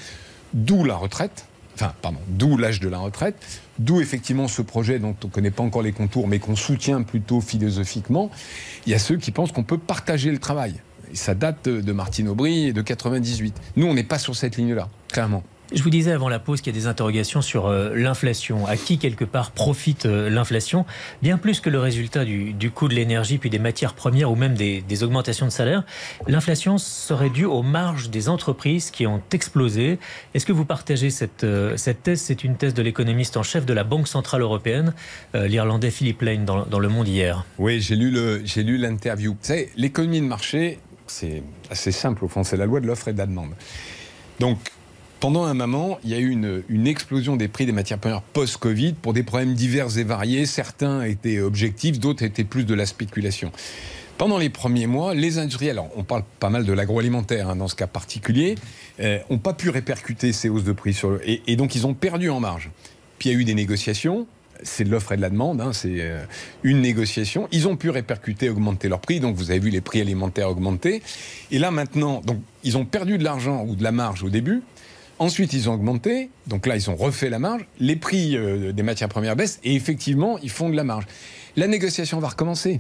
d'où 0.54 0.84
la 0.84 0.98
retraite 0.98 1.46
enfin, 1.80 1.94
pardon, 2.02 2.20
d'où 2.28 2.58
l'âge 2.58 2.80
de 2.80 2.90
la 2.90 2.98
retraite, 2.98 3.62
d'où 3.80 4.02
effectivement 4.02 4.48
ce 4.48 4.62
projet 4.62 5.00
dont 5.00 5.16
on 5.24 5.28
ne 5.28 5.32
connaît 5.32 5.52
pas 5.52 5.64
encore 5.64 5.82
les 5.82 5.94
contours, 5.94 6.28
mais 6.28 6.40
qu'on 6.40 6.56
soutient 6.56 7.02
plutôt 7.02 7.42
philosophiquement. 7.42 8.30
Il 8.86 8.92
y 8.92 8.96
a 8.96 9.00
ceux 9.00 9.18
qui 9.18 9.32
pensent 9.32 9.52
qu'on 9.52 9.64
peut 9.64 9.78
partager 9.78 10.32
le 10.32 10.38
travail. 10.38 10.76
Ça 11.14 11.34
date 11.34 11.68
de 11.68 11.92
Martine 11.92 12.28
Aubry 12.28 12.68
et 12.68 12.74
de 12.74 12.82
98. 12.82 13.56
Nous, 13.78 13.88
on 13.88 13.96
n'est 13.96 14.04
pas 14.04 14.20
sur 14.20 14.36
cette 14.36 14.58
ligne-là, 14.58 14.90
clairement. 15.12 15.44
Je 15.72 15.84
vous 15.84 15.92
disais 15.92 16.12
avant 16.12 16.30
la 16.30 16.40
pause 16.40 16.62
qu'il 16.62 16.74
y 16.74 16.78
a 16.78 16.80
des 16.80 16.88
interrogations 16.88 17.44
sur 17.44 17.68
euh, 17.68 17.94
l'inflation. 17.94 18.66
À 18.66 18.76
qui, 18.76 18.98
quelque 18.98 19.24
part, 19.24 19.52
profite 19.52 20.08
euh, 20.08 20.28
l'inflation? 20.28 20.84
Bien 21.22 21.38
plus 21.38 21.60
que 21.60 21.70
le 21.70 21.80
résultat 21.80 22.26
du, 22.26 22.72
coût 22.72 22.88
de 22.88 22.96
l'énergie, 22.96 23.38
puis 23.38 23.52
des 23.52 23.60
matières 23.60 23.94
premières 23.94 24.32
ou 24.32 24.36
même 24.36 24.56
des, 24.56 25.04
augmentations 25.04 25.46
de 25.46 25.52
salaire, 25.52 25.84
l'inflation 26.28 26.80
serait 26.80 27.30
due 27.30 27.46
aux 27.46 27.62
marges 27.62 28.10
des 28.10 28.30
entreprises 28.30 28.90
qui 28.90 29.06
ont 29.06 29.22
explosé. 29.32 30.00
Est-ce 30.34 30.48
que 30.48 30.52
vous 30.52 30.66
partagez 30.66 31.12
cette, 31.12 31.44
euh, 31.44 31.78
cette 31.78 32.02
thèse? 32.02 32.22
C'est 32.22 32.44
une 32.44 32.58
thèse 32.58 32.74
de 32.74 32.82
l'économiste 32.82 33.38
en 33.38 33.44
chef 33.44 33.68
de 33.68 33.74
la 33.74 33.84
Banque 33.84 34.08
Centrale 34.08 34.42
Européenne, 34.42 34.94
l'Irlandais 35.36 35.92
Philippe 35.92 36.24
Lane, 36.24 36.46
dans, 36.46 36.66
dans, 36.66 36.80
Le 36.80 36.90
Monde 36.90 37.08
hier. 37.08 37.46
Oui, 37.60 37.80
j'ai 37.80 37.96
lu 37.96 38.78
l'interview. 38.78 39.34
Vous 39.34 39.38
savez, 39.42 39.70
l'économie 39.76 40.22
de 40.22 40.26
marché, 40.26 40.80
c'est 41.06 41.44
assez 41.70 41.92
simple 41.92 42.26
au 42.26 42.28
fond, 42.28 42.44
c'est 42.44 42.58
la 42.58 42.66
loi 42.66 42.80
de 42.80 42.88
l'offre 42.88 43.08
et 43.10 43.14
de 43.14 43.20
la 43.20 43.28
demande. 43.28 43.52
Donc, 44.40 44.58
pendant 45.20 45.44
un 45.44 45.54
moment, 45.54 46.00
il 46.04 46.12
y 46.12 46.14
a 46.14 46.20
eu 46.20 46.30
une, 46.30 46.88
explosion 46.88 47.36
des 47.36 47.48
prix 47.48 47.66
des 47.66 47.72
matières 47.72 48.00
premières 48.00 48.22
post-Covid 48.22 48.94
pour 48.94 49.14
des 49.14 49.24
problèmes 49.24 49.54
divers 49.54 49.98
et 49.98 50.04
variés. 50.04 50.46
Certains 50.46 51.04
étaient 51.04 51.40
objectifs, 51.40 52.00
d'autres 52.00 52.24
étaient 52.24 52.44
plus 52.44 52.64
de 52.64 52.74
la 52.74 52.86
spéculation. 52.86 53.52
Pendant 54.18 54.38
les 54.38 54.50
premiers 54.50 54.88
mois, 54.88 55.14
les 55.14 55.38
industriels, 55.38 55.82
on 55.96 56.04
parle 56.04 56.24
pas 56.40 56.50
mal 56.50 56.66
de 56.66 56.74
l'agroalimentaire 56.74 57.50
hein, 57.50 57.56
dans 57.56 57.68
ce 57.68 57.76
cas 57.76 57.88
particulier, 57.88 58.56
n'ont 59.00 59.06
euh, 59.06 59.38
pas 59.38 59.54
pu 59.54 59.70
répercuter 59.70 60.34
ces 60.34 60.50
hausses 60.50 60.66
de 60.66 60.74
prix 60.74 60.94
sur 60.94 61.12
le, 61.12 61.22
et, 61.26 61.56
donc 61.56 61.76
ils 61.76 61.88
ont 61.88 61.94
perdu 61.94 62.30
en 62.30 62.40
marge. 62.40 62.70
Puis 63.18 63.30
il 63.30 63.34
y 63.34 63.36
a 63.36 63.40
eu 63.40 63.46
des 63.46 63.56
négociations. 63.56 64.28
c'est 64.62 64.84
de 64.84 64.90
l'offre 64.90 65.14
et 65.14 65.18
de 65.18 65.22
la 65.22 65.30
demande, 65.30 65.62
hein, 65.62 65.72
c'est 65.72 66.00
euh, 66.00 66.24
une 66.64 66.82
négociation. 66.82 67.48
Ils 67.54 67.68
ont 67.68 67.78
pu 67.78 67.90
répercuter, 67.90 68.50
augmenter 68.50 68.90
leur 68.90 69.00
prix, 69.00 69.22
donc 69.22 69.38
vous 69.38 69.52
avez 69.52 69.60
vu 69.60 69.70
les 69.70 69.82
prix 69.82 70.02
alimentaires 70.02 70.50
augmenter. 70.50 71.02
Et 71.52 71.60
là 71.60 71.72
maintenant, 71.72 72.22
donc 72.26 72.42
ils 72.64 72.78
ont 72.78 72.86
perdu 72.86 73.18
de 73.18 73.24
l'argent 73.24 73.66
ou 73.66 73.76
de 73.76 73.84
la 73.84 73.94
marge 73.94 74.24
au 74.24 74.30
début. 74.30 74.62
Ensuite, 75.20 75.52
ils 75.52 75.70
ont 75.70 75.74
augmenté, 75.74 76.30
donc 76.48 76.66
là, 76.66 76.78
ils 76.78 76.90
ont 76.90 76.96
refait 76.96 77.30
la 77.30 77.40
marge. 77.40 77.66
Les 77.80 77.98
prix 77.98 78.38
euh, 78.38 78.72
des 78.72 78.84
matières 78.84 79.10
premières 79.10 79.36
baissent, 79.36 79.60
et 79.66 79.76
effectivement, 79.76 80.38
ils 80.40 80.50
font 80.50 80.70
de 80.70 80.76
la 80.78 80.86
marge. 80.86 81.06
La 81.58 81.68
négociation 81.68 82.20
va 82.20 82.30
recommencer. 82.30 82.80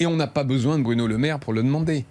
Et 0.00 0.06
on 0.06 0.16
n'a 0.16 0.26
pas 0.26 0.42
besoin 0.42 0.78
de 0.78 0.82
Bruno 0.82 1.06
Le 1.06 1.16
Maire 1.16 1.38
pour 1.38 1.52
le 1.52 1.62
demander. 1.62 2.04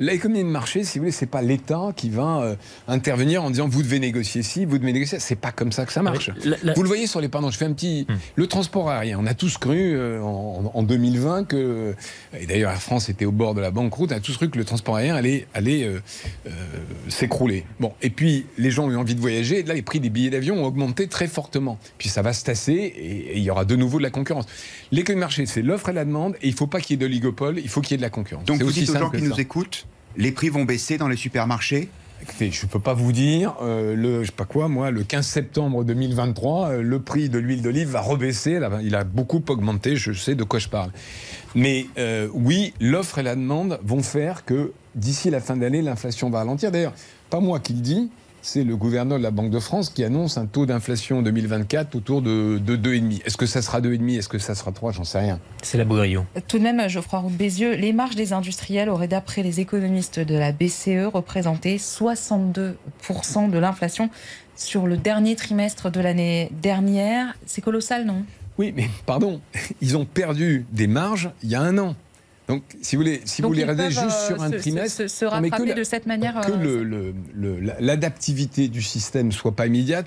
L'économie 0.00 0.40
de 0.42 0.48
marché, 0.48 0.82
si 0.82 0.98
vous 0.98 1.02
voulez, 1.04 1.12
c'est 1.12 1.26
pas 1.26 1.42
l'État 1.42 1.90
qui 1.94 2.10
va 2.10 2.40
euh, 2.42 2.56
intervenir 2.88 3.44
en 3.44 3.50
disant 3.50 3.68
vous 3.68 3.82
devez 3.82 3.98
négocier 4.00 4.42
ci, 4.42 4.64
vous 4.64 4.78
devez 4.78 4.92
négocier. 4.92 5.18
C'est 5.20 5.36
pas 5.36 5.52
comme 5.52 5.72
ça 5.72 5.84
que 5.86 5.92
ça 5.92 6.02
marche. 6.02 6.30
La- 6.44 6.56
la- 6.62 6.72
Vous 6.72 6.82
le 6.82 6.88
voyez 6.88 7.06
sur 7.06 7.20
les 7.20 7.28
pardon, 7.28 7.50
je 7.50 7.58
fais 7.58 7.66
un 7.66 7.72
petit. 7.74 8.06
Hmm. 8.08 8.14
Le 8.34 8.46
transport 8.46 8.88
aérien, 8.90 9.18
on 9.20 9.26
a 9.26 9.34
tous 9.34 9.58
cru 9.58 9.92
euh, 9.94 10.20
en, 10.22 10.70
en 10.74 10.82
2020 10.82 11.44
que. 11.44 11.94
Et 12.40 12.46
d'ailleurs, 12.46 12.70
Air 12.72 12.80
France 12.82 13.08
était 13.10 13.26
au 13.26 13.32
bord 13.32 13.54
de 13.54 13.60
la 13.60 13.70
banqueroute, 13.70 14.10
on 14.12 14.16
a 14.16 14.20
tous 14.20 14.36
cru 14.36 14.48
que 14.48 14.56
le 14.58 14.64
transport 14.64 14.96
aérien 14.96 15.14
allait, 15.16 15.46
allait 15.54 15.84
euh, 15.84 16.00
euh, 16.46 16.50
s'écrouler. 17.08 17.64
Bon, 17.78 17.92
et 18.00 18.08
puis 18.10 18.46
les 18.56 18.70
gens 18.70 18.86
ont 18.86 18.90
eu 18.90 18.96
envie 18.96 19.14
de 19.14 19.20
voyager, 19.20 19.58
et 19.60 19.62
là, 19.64 19.74
les 19.74 19.82
prix 19.82 20.00
des 20.00 20.08
billets 20.10 20.30
d'avion 20.30 20.62
ont 20.62 20.66
augmenté 20.66 21.08
très 21.08 21.28
fortement. 21.28 21.78
Puis 21.98 22.08
ça 22.08 22.22
va 22.22 22.32
se 22.32 22.42
tasser, 22.44 22.72
et, 22.72 23.32
et 23.32 23.36
il 23.36 23.42
y 23.42 23.50
aura 23.50 23.64
de 23.66 23.76
nouveau 23.76 23.98
de 23.98 24.02
la 24.04 24.10
concurrence. 24.10 24.46
L'économie 24.92 25.18
de 25.20 25.24
marché, 25.26 25.44
c'est 25.46 25.62
l'offre 25.62 25.90
et 25.90 25.92
la 25.92 26.04
demande, 26.06 26.36
et 26.42 26.48
il 26.48 26.52
ne 26.52 26.56
faut 26.56 26.66
pas 26.66 26.80
qu'il 26.80 26.94
y 26.94 26.94
ait 26.94 27.06
d'oligopole, 27.06 27.58
il 27.58 27.68
faut 27.68 27.82
qu'il 27.82 27.92
y 27.92 27.94
ait 27.94 27.98
de 27.98 28.02
la 28.02 28.08
concurrence. 28.10 28.44
Donc 28.46 28.56
C'est 28.56 28.62
vous 28.64 28.70
aussi 28.70 28.80
dites 28.80 28.88
aux 28.90 28.92
simple 28.94 29.04
gens 29.04 29.10
que 29.10 29.16
qui 29.18 29.24
nous 29.24 29.34
ça. 29.34 29.40
écoutent, 29.42 29.86
les 30.16 30.32
prix 30.32 30.48
vont 30.48 30.64
baisser 30.64 30.98
dans 30.98 31.08
les 31.08 31.16
supermarchés? 31.16 31.88
Je 32.38 32.44
ne 32.44 32.70
peux 32.70 32.80
pas 32.80 32.94
vous 32.94 33.12
dire, 33.12 33.54
euh, 33.62 33.94
le, 33.94 34.22
je 34.22 34.26
sais 34.26 34.36
pas 34.36 34.44
quoi, 34.44 34.68
moi, 34.68 34.90
le 34.90 35.02
15 35.02 35.26
septembre 35.26 35.84
2023, 35.84 36.68
euh, 36.68 36.82
le 36.82 37.00
prix 37.00 37.28
de 37.28 37.38
l'huile 37.38 37.62
d'olive 37.62 37.88
va 37.88 38.00
rebaisser. 38.00 38.60
il 38.82 38.94
a 38.94 39.04
beaucoup 39.04 39.42
augmenté, 39.48 39.96
je 39.96 40.12
sais 40.12 40.34
de 40.34 40.44
quoi 40.44 40.58
je 40.58 40.68
parle. 40.68 40.90
Mais 41.54 41.86
euh, 41.98 42.28
oui, 42.32 42.74
l'offre 42.80 43.18
et 43.18 43.22
la 43.22 43.34
demande 43.34 43.80
vont 43.82 44.02
faire 44.02 44.44
que 44.44 44.72
d'ici 44.94 45.30
la 45.30 45.40
fin 45.40 45.56
de 45.56 45.62
l'année, 45.62 45.82
l'inflation 45.82 46.30
va 46.30 46.38
ralentir. 46.38 46.70
D'ailleurs, 46.70 46.94
pas 47.30 47.40
moi 47.40 47.60
qui 47.60 47.72
le 47.72 47.80
dis, 47.80 48.10
c'est 48.42 48.64
le 48.64 48.76
gouverneur 48.76 49.18
de 49.18 49.22
la 49.22 49.30
Banque 49.30 49.50
de 49.50 49.58
France 49.58 49.90
qui 49.90 50.04
annonce 50.04 50.38
un 50.38 50.46
taux 50.46 50.66
d'inflation 50.66 51.18
en 51.18 51.22
2024 51.22 51.94
autour 51.94 52.22
de, 52.22 52.58
de 52.58 52.76
2,5. 52.76 53.24
Est-ce 53.24 53.36
que 53.36 53.46
ça 53.46 53.62
sera 53.62 53.80
2,5 53.80 54.18
Est-ce 54.18 54.28
que 54.28 54.38
ça 54.38 54.54
sera 54.54 54.72
3 54.72 54.92
J'en 54.92 55.04
sais 55.04 55.18
rien. 55.18 55.40
C'est 55.62 55.78
la 55.78 55.84
Bourillon. 55.84 56.26
Tout 56.48 56.58
de 56.58 56.62
même, 56.62 56.88
Geoffroy 56.88 57.20
Roux 57.20 57.30
Bézieux, 57.30 57.74
les 57.74 57.92
marges 57.92 58.16
des 58.16 58.32
industriels 58.32 58.88
auraient, 58.88 59.08
d'après 59.08 59.42
les 59.42 59.60
économistes 59.60 60.20
de 60.20 60.34
la 60.34 60.52
BCE, 60.52 61.12
représenté 61.12 61.76
62% 61.76 62.74
de 63.50 63.58
l'inflation 63.58 64.10
sur 64.56 64.86
le 64.86 64.96
dernier 64.96 65.36
trimestre 65.36 65.90
de 65.90 66.00
l'année 66.00 66.50
dernière. 66.62 67.34
C'est 67.46 67.62
colossal, 67.62 68.04
non? 68.04 68.24
Oui, 68.58 68.72
mais 68.76 68.88
pardon, 69.06 69.40
ils 69.80 69.96
ont 69.96 70.04
perdu 70.04 70.66
des 70.72 70.86
marges 70.86 71.30
il 71.42 71.50
y 71.50 71.54
a 71.54 71.62
un 71.62 71.78
an. 71.78 71.96
Donc, 72.50 72.62
si 72.82 72.96
vous 72.96 73.02
voulez, 73.02 73.20
si 73.24 73.42
Donc 73.42 73.50
vous 73.52 73.56
les 73.56 73.62
regardez 73.62 73.90
juste 73.90 74.04
euh, 74.04 74.26
sur 74.28 74.42
un 74.42 74.50
se- 74.50 74.56
trimestre, 74.56 74.96
se, 75.02 75.08
se 75.08 75.24
Non, 75.24 75.40
mais 75.40 75.50
que 75.50 75.62
la- 75.62 75.74
de 75.74 75.84
cette 75.84 76.06
manière. 76.06 76.40
que 76.40 76.50
euh, 76.52 77.12
l'adaptivité 77.80 78.68
du 78.68 78.82
système 78.82 79.32
soit 79.32 79.52
pas 79.56 79.66
immédiate, 79.66 80.06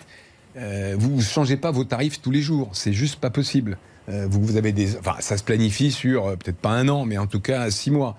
euh, 0.57 0.95
vous 0.97 1.15
ne 1.15 1.21
changez 1.21 1.57
pas 1.57 1.71
vos 1.71 1.83
tarifs 1.83 2.21
tous 2.21 2.31
les 2.31 2.41
jours. 2.41 2.69
C'est 2.73 2.93
juste 2.93 3.19
pas 3.19 3.29
possible. 3.29 3.77
Euh, 4.09 4.27
vous, 4.29 4.43
vous 4.43 4.57
avez 4.57 4.71
des, 4.71 4.97
enfin, 4.97 5.15
ça 5.19 5.37
se 5.37 5.43
planifie 5.43 5.91
sur 5.91 6.25
peut-être 6.37 6.57
pas 6.57 6.71
un 6.71 6.87
an, 6.89 7.05
mais 7.05 7.17
en 7.17 7.27
tout 7.27 7.39
cas 7.39 7.69
six 7.71 7.91
mois. 7.91 8.17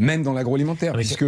Même 0.00 0.22
dans 0.22 0.32
l'agroalimentaire, 0.32 0.92
Ah, 0.94 0.96
puisque 0.96 1.26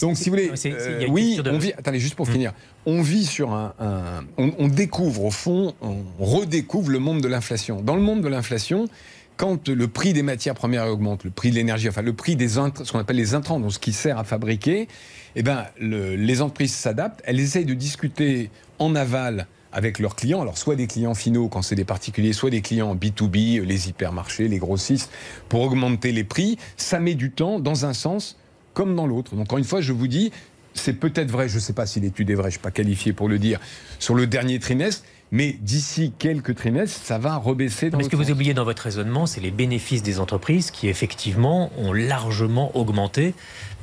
donc 0.00 0.16
si 0.16 0.24
vous 0.28 0.30
voulez, 0.34 0.50
euh, 0.66 1.06
oui, 1.08 1.40
on 1.48 1.56
vit. 1.58 1.72
Attendez, 1.78 2.00
juste 2.00 2.16
pour 2.16 2.26
Hum. 2.26 2.32
finir, 2.32 2.52
on 2.84 3.00
vit 3.00 3.24
sur 3.24 3.52
un, 3.52 3.74
un- 3.78 4.24
on, 4.38 4.50
on 4.58 4.66
découvre 4.66 5.24
au 5.26 5.30
fond, 5.30 5.72
on 5.80 5.98
redécouvre 6.18 6.90
le 6.90 6.98
monde 6.98 7.20
de 7.20 7.28
l'inflation. 7.28 7.80
Dans 7.80 7.94
le 7.94 8.02
monde 8.02 8.20
de 8.20 8.26
l'inflation, 8.26 8.88
quand 9.36 9.68
le 9.68 9.88
prix 9.88 10.12
des 10.12 10.22
matières 10.22 10.54
premières 10.54 10.86
augmente, 10.86 11.24
le 11.24 11.30
prix 11.30 11.50
de 11.50 11.56
l'énergie, 11.56 11.88
enfin 11.88 12.02
le 12.02 12.12
prix 12.12 12.36
des 12.36 12.48
ce 12.48 12.92
qu'on 12.92 12.98
appelle 12.98 13.16
les 13.16 13.34
intrants, 13.34 13.58
donc 13.60 13.72
ce 13.72 13.78
qui 13.78 13.92
sert 13.92 14.18
à 14.18 14.24
fabriquer, 14.24 14.88
eh 15.36 15.42
ben, 15.42 15.66
le- 15.80 16.14
les 16.16 16.42
entreprises 16.42 16.74
s'adaptent, 16.74 17.20
elles 17.24 17.40
essayent 17.40 17.64
de 17.64 17.74
discuter 17.74 18.50
en 18.78 18.94
aval 18.94 19.46
avec 19.72 19.98
leurs 19.98 20.16
clients, 20.16 20.42
alors 20.42 20.58
soit 20.58 20.76
des 20.76 20.86
clients 20.86 21.14
finaux 21.14 21.48
quand 21.48 21.62
c'est 21.62 21.74
des 21.74 21.86
particuliers, 21.86 22.34
soit 22.34 22.50
des 22.50 22.60
clients 22.60 22.94
B2B, 22.94 23.62
les 23.62 23.88
hypermarchés, 23.88 24.46
les 24.48 24.58
grossistes, 24.58 25.10
pour 25.48 25.62
augmenter 25.62 26.12
les 26.12 26.24
prix. 26.24 26.58
Ça 26.76 27.00
met 27.00 27.14
du 27.14 27.30
temps 27.30 27.58
dans 27.58 27.86
un 27.86 27.94
sens 27.94 28.36
comme 28.74 28.94
dans 28.94 29.06
l'autre. 29.06 29.34
Donc 29.34 29.44
encore 29.44 29.58
une 29.58 29.64
fois, 29.64 29.80
je 29.80 29.92
vous 29.92 30.08
dis, 30.08 30.30
c'est 30.74 30.92
peut-être 30.94 31.30
vrai, 31.30 31.48
je 31.48 31.54
ne 31.54 31.60
sais 31.60 31.72
pas 31.72 31.86
si 31.86 32.00
l'étude 32.00 32.28
est 32.30 32.34
vraie, 32.34 32.44
je 32.50 32.56
ne 32.56 32.58
suis 32.58 32.60
pas 32.60 32.70
qualifié 32.70 33.12
pour 33.14 33.28
le 33.28 33.38
dire, 33.38 33.60
sur 33.98 34.14
le 34.14 34.26
dernier 34.26 34.58
trimestre, 34.58 35.04
mais 35.32 35.56
d'ici 35.60 36.12
quelques 36.18 36.54
trimestres, 36.54 37.00
ça 37.02 37.18
va 37.18 37.36
rebaisser 37.36 37.88
dans 37.90 37.96
Mais 37.98 38.04
ce 38.04 38.08
que 38.10 38.16
vous 38.16 38.30
oubliez 38.30 38.52
dans 38.54 38.64
votre 38.64 38.82
raisonnement, 38.82 39.26
c'est 39.26 39.40
les 39.40 39.50
bénéfices 39.50 40.02
des 40.02 40.20
entreprises 40.20 40.70
qui, 40.70 40.88
effectivement, 40.88 41.72
ont 41.78 41.92
largement 41.94 42.76
augmenté 42.76 43.34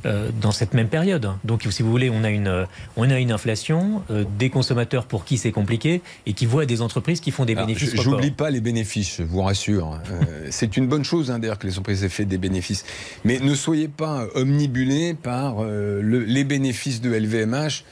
euh, 0.06 0.30
dans 0.40 0.52
cette 0.52 0.74
même 0.74 0.88
période. 0.88 1.30
Donc, 1.44 1.66
si 1.70 1.82
vous 1.84 1.90
voulez, 1.92 2.10
on 2.10 2.24
a 2.24 2.30
une, 2.30 2.48
euh, 2.48 2.66
on 2.96 3.10
a 3.10 3.20
une 3.20 3.32
inflation, 3.34 4.02
euh, 4.12 4.24
des 4.38 4.50
consommateurs 4.50 5.06
pour 5.08 5.26
qui 5.26 5.38
c'est 5.38 5.52
compliqué 5.52 6.02
et 6.26 6.34
qui 6.34 6.46
voient 6.46 6.66
des 6.68 6.82
entreprises 6.82 7.20
qui 7.20 7.32
font 7.32 7.44
des 7.46 7.54
Alors, 7.54 7.66
bénéfices. 7.66 7.96
je-. 7.96 8.02
J'oublie 8.02 8.32
pas 8.32 8.50
les 8.52 8.62
bénéfices, 8.62 9.18
je 9.18 9.24
vous 9.24 9.42
rassure. 9.42 10.00
Euh, 10.12 10.48
c'est 10.52 10.78
une 10.78 10.88
bonne 10.88 11.04
chose 11.04 11.32
hein, 11.32 11.40
d'ailleurs 11.40 11.58
que 11.60 11.68
les 11.68 11.74
entreprises 11.74 12.04
aient 12.06 12.10
fait 12.10 12.26
des 12.26 12.38
bénéfices. 12.38 12.86
Mais 13.26 13.40
ne 13.40 13.56
soyez 13.56 13.88
pas 13.90 14.28
omnibulés 14.36 15.16
par 15.16 15.56
euh, 15.64 16.00
le- 16.02 16.24
les 16.24 16.44
bénéfices 16.46 17.02
de 17.02 17.10
LVMH 17.12 17.84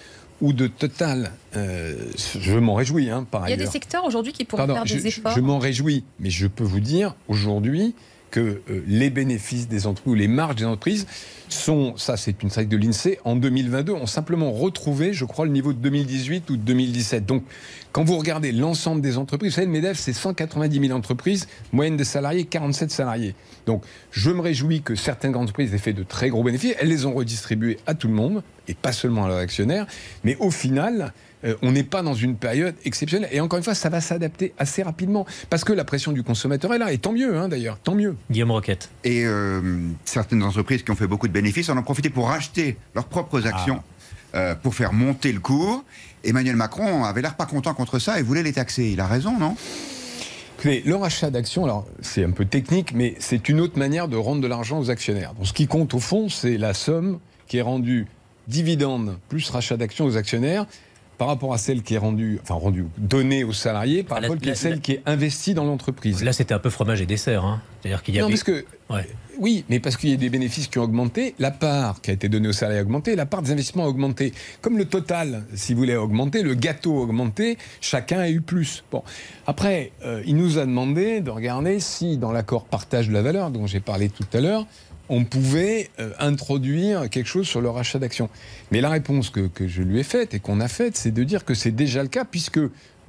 ou 0.42 0.54
de 0.54 0.68
Total. 0.68 1.32
Euh, 1.56 1.96
je 2.40 2.58
m'en 2.58 2.76
réjouis 2.76 3.10
hein, 3.10 3.26
par 3.30 3.42
Il 3.48 3.50
y 3.50 3.54
a 3.54 3.56
ailleurs. 3.56 3.66
des 3.68 3.72
secteurs 3.72 4.06
aujourd'hui 4.06 4.34
qui 4.34 4.46
pourraient 4.46 4.68
Pardon, 4.68 4.74
faire 4.76 4.84
des 4.84 5.00
je- 5.00 5.08
efforts. 5.20 5.34
je 5.36 5.40
m'en 5.42 5.58
réjouis, 5.60 6.04
mais 6.20 6.30
je 6.30 6.48
peux 6.48 6.64
vous 6.64 6.80
dire 6.80 7.16
aujourd'hui 7.28 7.96
que 8.32 8.61
euh, 8.69 8.84
les 8.88 9.09
bénéfices 9.09 9.67
des 9.67 9.88
entreprises 9.88 10.11
ou 10.11 10.15
les 10.15 10.28
marges 10.28 10.55
des 10.55 10.65
entreprises 10.65 11.07
sont, 11.49 11.95
ça 11.97 12.17
c'est 12.17 12.43
une 12.43 12.49
statistique 12.49 12.80
de 12.80 12.86
l'INSEE, 12.86 13.19
en 13.23 13.36
2022 13.36 13.93
ont 13.93 14.05
simplement 14.05 14.51
retrouvé, 14.51 15.13
je 15.13 15.25
crois, 15.25 15.45
le 15.45 15.51
niveau 15.51 15.73
de 15.73 15.80
2018 15.80 16.49
ou 16.49 16.57
de 16.57 16.61
2017. 16.61 17.25
Donc, 17.25 17.43
quand 17.91 18.03
vous 18.03 18.17
regardez 18.17 18.51
l'ensemble 18.51 19.01
des 19.01 19.17
entreprises, 19.17 19.51
vous 19.51 19.55
savez, 19.55 19.67
le 19.67 19.73
MEDEF, 19.73 19.97
c'est 19.97 20.13
190 20.13 20.88
000 20.88 20.97
entreprises, 20.97 21.47
moyenne 21.71 21.97
de 21.97 22.03
salariés, 22.03 22.45
47 22.45 22.91
salariés. 22.91 23.34
Donc, 23.65 23.84
je 24.11 24.30
me 24.30 24.41
réjouis 24.41 24.82
que 24.82 24.95
certaines 24.95 25.32
grandes 25.32 25.43
entreprises 25.43 25.73
aient 25.73 25.80
fait 25.80 25.93
de 25.93 26.03
très 26.03 26.30
gros 26.30 26.43
bénéfices. 26.43 26.75
Elles 26.80 26.89
les 26.89 27.05
ont 27.05 27.13
redistribués 27.13 27.78
à 27.88 27.93
tout 27.93 28.07
le 28.07 28.13
monde, 28.13 28.43
et 28.67 28.73
pas 28.73 28.91
seulement 28.91 29.25
à 29.25 29.30
leurs 29.30 29.38
actionnaires. 29.38 29.88
Mais 30.23 30.36
au 30.39 30.51
final, 30.51 31.13
euh, 31.44 31.56
on 31.62 31.72
n'est 31.72 31.84
pas 31.84 32.02
dans 32.02 32.14
une 32.14 32.36
période 32.36 32.76
exceptionnelle. 32.86 33.30
Et 33.32 33.40
encore 33.40 33.58
une 33.58 33.64
fois, 33.64 33.76
ça 33.76 33.90
va 33.90 34.02
s'adapter 34.02 34.54
assez 34.58 34.84
rapidement. 34.84 35.26
Parce 35.50 35.64
que 35.64 35.74
la 35.74 35.84
pression 35.84 36.12
du 36.12 36.24
consommateur 36.24 36.74
est 36.74 36.78
là. 36.78 36.92
Et 36.92 36.98
tant 36.98 37.14
mieux, 37.14 37.38
hein, 37.38 37.48
d'ailleurs, 37.48 37.78
tant 37.80 37.96
mieux. 37.96 38.16
Guillaume 38.32 38.52
Roquette. 38.52 38.90
Et 39.04 39.26
euh, 39.26 39.62
certaines 40.06 40.44
entreprises 40.44 40.84
qui 40.84 40.92
ont 40.92 40.96
fait 40.96 41.08
beaucoup 41.08 41.28
de 41.28 41.34
bénéfices 41.34 41.70
en 41.70 41.78
ont 41.78 41.84
profité 41.84 42.10
pour 42.10 42.28
racheter 42.28 42.78
leurs 42.96 43.06
propres 43.06 43.46
actions 43.46 43.82
euh, 44.36 44.56
pour 44.56 44.76
faire 44.76 44.94
monter 44.94 45.32
le 45.32 45.40
cours. 45.40 45.84
Emmanuel 46.24 46.56
Macron 46.56 47.06
avait 47.06 47.22
l'air 47.22 47.36
pas 47.36 47.46
content 47.46 47.74
contre 47.74 48.00
ça 48.00 48.20
et 48.20 48.24
voulait 48.24 48.44
les 48.44 48.54
taxer. 48.54 48.86
Il 48.86 49.00
a 49.00 49.08
raison, 49.08 49.38
non? 49.38 49.56
Le 50.66 50.96
rachat 50.96 51.30
d'actions, 51.30 51.64
alors 51.64 51.88
c'est 52.02 52.24
un 52.24 52.32
peu 52.32 52.44
technique, 52.44 52.94
mais 52.94 53.16
c'est 53.20 53.48
une 53.48 53.62
autre 53.62 53.78
manière 53.78 54.08
de 54.08 54.18
rendre 54.18 54.42
de 54.42 54.48
l'argent 54.48 54.80
aux 54.80 54.90
actionnaires. 54.90 55.34
Donc 55.36 55.46
ce 55.46 55.54
qui 55.54 55.68
compte 55.68 55.94
au 55.94 56.00
fond, 56.00 56.30
c'est 56.30 56.58
la 56.58 56.74
somme 56.74 57.20
qui 57.48 57.58
est 57.58 57.62
rendue 57.62 58.08
dividende 58.48 59.18
plus 59.30 59.50
rachat 59.50 59.78
d'actions 59.78 60.06
aux 60.06 60.18
actionnaires 60.18 60.66
par 61.18 61.28
rapport 61.28 61.53
à 61.53 61.57
celle 61.57 61.82
qui 61.82 61.95
est 61.95 61.97
rendue, 61.97 62.39
enfin 62.43 62.53
rendue, 62.55 62.86
donnée 62.97 63.43
aux 63.43 63.53
salariés, 63.53 64.03
par 64.03 64.22
La- 64.22 64.28
rapport 64.30 64.49
à 64.49 64.55
celle 64.55 64.74
la- 64.74 64.78
qui 64.80 64.91
est 64.93 65.01
investie 65.05 65.53
dans 65.53 65.63
l'entreprise. 65.65 66.24
Là, 66.24 66.34
c'était 66.34 66.53
un 66.53 66.59
peu 66.59 66.70
fromage 66.70 67.01
et 67.01 67.05
dessert. 67.05 67.43
hein. 67.45 67.61
C'est-à-dire 67.82 68.03
qu'il 68.03 68.15
y 68.15 68.20
Non, 68.20 68.28
parce 68.30 68.43
que 68.43 68.65
Ouais. 68.89 69.05
Oui, 69.39 69.65
mais 69.70 69.80
parce 69.82 69.97
qu'il 69.97 70.09
y 70.09 70.13
a 70.13 70.15
des 70.15 70.30
bénéfices 70.30 70.68
qui 70.68 70.80
ont 70.80 70.84
augmenté, 70.84 71.36
la 71.39 71.51
part 71.51 71.99
qui 72.01 72.09
a 72.09 72.13
été 72.13 72.30
donnée 72.30 72.47
aux 72.47 72.53
salariés 72.53 72.80
a 72.80 72.84
augmenté, 72.84 73.15
la 73.18 73.26
part 73.26 73.41
des 73.41 73.51
investissements 73.51 73.84
a 73.84 73.88
augmenté. 73.88 74.34
Comme 74.61 74.78
le 74.78 74.86
total, 74.86 75.43
si 75.53 75.74
vous 75.74 75.80
voulez, 75.80 75.93
a 75.93 76.01
augmenté, 76.01 76.41
le 76.41 76.55
gâteau 76.55 76.97
a 76.99 77.01
augmenté, 77.01 77.57
chacun 77.82 78.20
a 78.20 78.30
eu 78.30 78.39
plus. 78.41 78.84
Bon, 78.91 79.03
après, 79.45 79.91
euh, 80.05 80.24
il 80.26 80.38
nous 80.38 80.57
a 80.57 80.65
demandé 80.65 81.20
de 81.22 81.30
regarder 81.30 81.80
si 81.82 82.18
dans 82.18 82.32
l'accord 82.32 82.65
partage 82.65 83.09
de 83.09 83.13
la 83.13 83.22
valeur, 83.22 83.51
dont 83.51 83.68
j'ai 83.68 83.82
parlé 83.82 84.07
tout 84.09 84.26
à 84.34 84.39
l'heure, 84.39 84.65
on 85.10 85.24
pouvait 85.24 85.89
euh, 85.99 86.12
introduire 86.20 87.10
quelque 87.10 87.28
chose 87.28 87.47
sur 87.47 87.62
le 87.62 87.70
rachat 87.70 87.99
d'actions. 87.99 88.30
Mais 88.72 88.82
la 88.82 88.89
réponse 88.89 89.30
que, 89.30 89.49
je 89.68 89.82
lui 89.82 89.99
ai 89.99 90.03
faite 90.03 90.34
et 90.34 90.39
qu'on 90.39 90.60
a 90.60 90.68
faite, 90.68 90.97
c'est 90.97 91.12
de 91.12 91.24
dire 91.24 91.45
que 91.45 91.53
c'est 91.53 91.72
déjà 91.72 92.03
le 92.03 92.10
cas, 92.10 92.26
puisque 92.26 92.60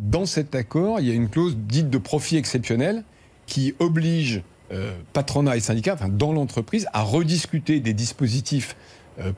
dans 0.01 0.26
cet 0.26 0.55
accord, 0.55 1.01
il 1.01 1.09
y 1.09 1.11
a 1.11 1.14
une 1.14 1.28
clause 1.28 1.57
dite 1.57 1.90
de 1.90 1.99
profit 1.99 2.36
exceptionnel 2.36 3.05
qui 3.46 3.74
oblige 3.78 4.42
euh, 4.70 4.92
patronat 5.12 5.57
et 5.57 5.61
syndicats, 5.61 5.94
enfin, 5.94 6.09
dans 6.09 6.32
l'entreprise, 6.32 6.86
à 6.92 7.03
rediscuter 7.03 7.80
des 7.80 7.94
dispositifs 7.94 8.76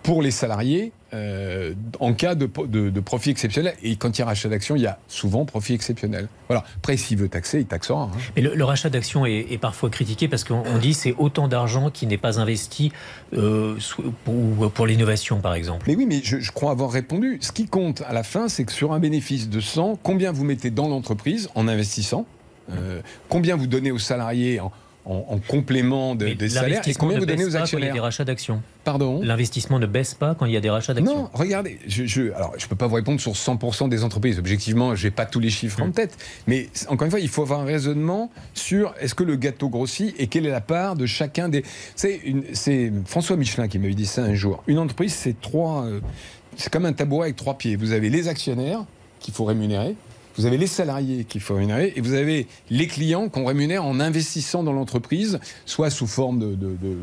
pour 0.02 0.22
les 0.22 0.30
salariés 0.30 0.92
euh, 1.12 1.72
en 1.98 2.12
cas 2.12 2.34
de, 2.34 2.46
po- 2.46 2.66
de- 2.66 2.90
de 2.90 3.00
profit 3.00 3.30
exceptionnel. 3.30 3.74
Et 3.82 3.96
quand 3.96 4.16
il 4.16 4.20
y 4.20 4.22
a 4.22 4.26
rachat 4.26 4.48
d'actions, 4.48 4.76
il 4.76 4.82
y 4.82 4.86
a 4.86 4.98
souvent 5.08 5.44
profit 5.44 5.72
exceptionnel. 5.74 6.28
Voilà. 6.48 6.64
Après, 6.76 6.96
s'il 6.96 7.18
veut 7.18 7.28
taxer, 7.28 7.60
il 7.60 7.66
taxera. 7.66 8.02
hein. 8.02 8.10
Mais 8.36 8.42
le, 8.42 8.54
le 8.54 8.64
rachat 8.64 8.90
d'actions 8.90 9.26
est, 9.26 9.46
est 9.50 9.58
parfois 9.58 9.90
critiqué 9.90 10.28
parce 10.28 10.44
qu'on 10.44 10.62
on 10.66 10.78
dit 10.78 10.94
c'est 10.94 11.14
autant 11.18 11.48
d'argent 11.48 11.90
qui 11.90 12.06
n'est 12.06 12.18
pas 12.18 12.38
investi 12.38 12.92
euh, 13.32 13.76
pour, 14.24 14.70
pour 14.70 14.86
l'innovation, 14.86 15.40
par 15.40 15.54
exemple. 15.54 15.86
Mais 15.88 15.96
oui, 15.96 16.06
mais 16.06 16.20
je, 16.22 16.38
je 16.38 16.52
crois 16.52 16.70
avoir 16.70 16.90
répondu. 16.92 17.38
Ce 17.40 17.50
qui 17.52 17.66
compte 17.66 18.02
à 18.06 18.12
la 18.12 18.22
fin, 18.22 18.48
c'est 18.48 18.64
que 18.64 18.72
sur 18.72 18.92
un 18.92 18.98
bénéfice 19.00 19.48
de 19.48 19.60
100, 19.60 19.98
combien 20.02 20.30
vous 20.30 20.44
mettez 20.44 20.70
dans 20.70 20.88
l'entreprise 20.88 21.48
en 21.54 21.66
investissant 21.68 22.26
Euh, 22.72 23.00
combien 23.28 23.56
vous 23.56 23.66
donnez 23.66 23.90
aux 23.90 23.98
salariés 23.98 24.60
en, 24.60 24.70
en, 25.06 25.24
en 25.28 25.38
complément 25.38 26.14
de, 26.14 26.28
des 26.34 26.48
salaires 26.50 26.86
et 26.86 26.94
combien 26.94 27.16
ne 27.16 27.20
vous 27.20 27.26
donnez 27.26 27.44
aux 27.44 27.50
pas 27.50 27.52
quand 27.52 27.56
il 27.56 27.56
y 27.56 27.58
a 27.58 27.62
actionnaires 27.62 27.94
des 27.94 28.00
rachats 28.00 28.24
d'actions. 28.24 28.62
Pardon 28.84 29.20
L'investissement 29.22 29.78
ne 29.78 29.86
baisse 29.86 30.14
pas 30.14 30.34
quand 30.34 30.46
il 30.46 30.52
y 30.52 30.56
a 30.56 30.60
des 30.60 30.70
rachats 30.70 30.94
d'actions. 30.94 31.14
Non, 31.22 31.30
regardez, 31.32 31.78
je, 31.86 32.04
je, 32.04 32.32
alors 32.32 32.52
je 32.58 32.66
peux 32.66 32.76
pas 32.76 32.86
vous 32.86 32.94
répondre 32.96 33.20
sur 33.20 33.32
100% 33.32 33.88
des 33.88 34.04
entreprises. 34.04 34.38
Objectivement, 34.38 34.94
j'ai 34.94 35.10
pas 35.10 35.26
tous 35.26 35.40
les 35.40 35.50
chiffres 35.50 35.80
en 35.82 35.88
Mm. 35.88 35.92
tête, 35.92 36.16
mais 36.46 36.68
encore 36.88 37.04
une 37.06 37.10
fois, 37.10 37.20
il 37.20 37.28
faut 37.28 37.42
avoir 37.42 37.60
un 37.60 37.64
raisonnement 37.64 38.30
sur 38.54 38.94
est-ce 39.00 39.14
que 39.14 39.24
le 39.24 39.36
gâteau 39.36 39.68
grossit 39.68 40.14
et 40.18 40.26
quelle 40.26 40.46
est 40.46 40.50
la 40.50 40.60
part 40.60 40.96
de 40.96 41.06
chacun 41.06 41.48
des. 41.48 41.64
C'est 41.96 42.92
François 43.06 43.36
Michelin 43.36 43.68
qui 43.68 43.78
m'avait 43.78 43.94
dit 43.94 44.06
ça 44.06 44.22
un 44.22 44.34
jour. 44.34 44.62
Une 44.66 44.78
entreprise, 44.78 45.14
c'est 45.14 45.40
trois, 45.40 45.84
euh, 45.84 46.00
c'est 46.56 46.72
comme 46.72 46.84
un 46.84 46.92
tabouret 46.92 47.26
avec 47.26 47.36
trois 47.36 47.56
pieds. 47.58 47.76
Vous 47.76 47.92
avez 47.92 48.10
les 48.10 48.28
actionnaires 48.28 48.84
qu'il 49.20 49.34
faut 49.34 49.44
rémunérer. 49.44 49.94
Vous 50.36 50.46
avez 50.46 50.56
les 50.58 50.66
salariés 50.66 51.24
qu'il 51.24 51.40
faut 51.40 51.54
rémunérer 51.54 51.92
et 51.96 52.00
vous 52.00 52.14
avez 52.14 52.46
les 52.70 52.86
clients 52.86 53.28
qu'on 53.28 53.44
rémunère 53.44 53.84
en 53.84 54.00
investissant 54.00 54.62
dans 54.62 54.72
l'entreprise, 54.72 55.38
soit 55.66 55.90
sous 55.90 56.06
forme 56.06 56.38
de, 56.38 56.46
de- 56.54 56.76
de- 56.80 56.96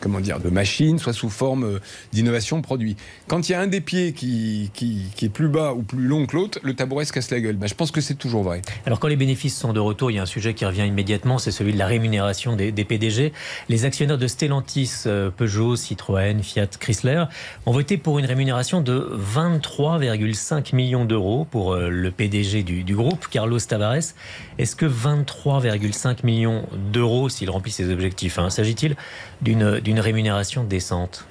comment 0.00 0.20
dire, 0.20 0.40
de 0.40 0.48
machines, 0.50 0.98
soit 0.98 1.12
sous 1.12 1.28
forme 1.30 1.64
euh, 1.64 1.78
d'innovation 2.12 2.62
produit. 2.62 2.96
Quand 3.26 3.48
il 3.48 3.52
y 3.52 3.54
a 3.54 3.60
un 3.60 3.66
des 3.66 3.80
pieds 3.80 4.12
qui, 4.12 4.70
qui, 4.74 5.02
qui 5.14 5.24
est 5.26 5.28
plus 5.30 5.48
bas 5.48 5.72
ou 5.74 5.82
plus 5.82 6.02
long 6.06 6.26
que 6.26 6.36
l'autre, 6.36 6.58
le 6.62 6.74
tabouret 6.74 7.04
se 7.04 7.12
casse 7.12 7.30
la 7.30 7.40
gueule. 7.40 7.56
Ben, 7.56 7.66
je 7.68 7.74
pense 7.74 7.90
que 7.90 8.00
c'est 8.00 8.14
toujours 8.14 8.42
vrai. 8.42 8.62
Alors 8.86 9.00
quand 9.00 9.08
les 9.08 9.16
bénéfices 9.16 9.56
sont 9.56 9.72
de 9.72 9.80
retour, 9.80 10.10
il 10.10 10.14
y 10.14 10.18
a 10.18 10.22
un 10.22 10.26
sujet 10.26 10.54
qui 10.54 10.64
revient 10.64 10.86
immédiatement, 10.86 11.38
c'est 11.38 11.50
celui 11.50 11.72
de 11.72 11.78
la 11.78 11.86
rémunération 11.86 12.56
des, 12.56 12.72
des 12.72 12.84
PDG. 12.84 13.32
Les 13.68 13.84
actionnaires 13.84 14.18
de 14.18 14.26
Stellantis, 14.26 14.92
euh, 15.06 15.30
Peugeot, 15.30 15.76
Citroën, 15.76 16.42
Fiat, 16.42 16.66
Chrysler 16.80 17.24
ont 17.66 17.72
voté 17.72 17.96
pour 17.98 18.18
une 18.18 18.26
rémunération 18.26 18.80
de 18.80 19.10
23,5 19.34 20.74
millions 20.74 21.04
d'euros 21.04 21.46
pour 21.50 21.72
euh, 21.72 21.88
le 21.88 22.10
PDG 22.10 22.62
du, 22.68 22.84
du 22.84 22.94
groupe, 22.94 23.26
Carlos 23.28 23.58
Tavares. 23.58 24.14
Est-ce 24.58 24.76
que 24.76 24.86
23,5 24.86 26.24
millions 26.24 26.66
d'euros, 26.92 27.28
s'il 27.28 27.48
remplit 27.50 27.72
ses 27.72 27.90
objectifs, 27.90 28.38
hein, 28.38 28.50
s'agit-il 28.50 28.94
d'une 29.40 30.00
rémunération 30.00 30.64
décente 30.64 31.26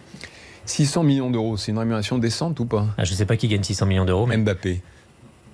600 0.66 1.04
millions 1.04 1.30
d'euros, 1.30 1.56
c'est 1.56 1.72
une 1.72 1.78
rémunération 1.78 2.18
décente 2.18 2.60
ou 2.60 2.66
pas? 2.66 2.88
Ah, 2.98 3.06
Je 3.06 3.12
ne 3.12 3.16
sais 3.16 3.26
pas 3.26 3.38
qui 3.38 3.48
gagne 3.48 3.64
600 3.64 3.86
millions 3.86 4.04
d'euros, 4.04 4.26
mais 4.26 4.36
Mbappé. 4.36 4.82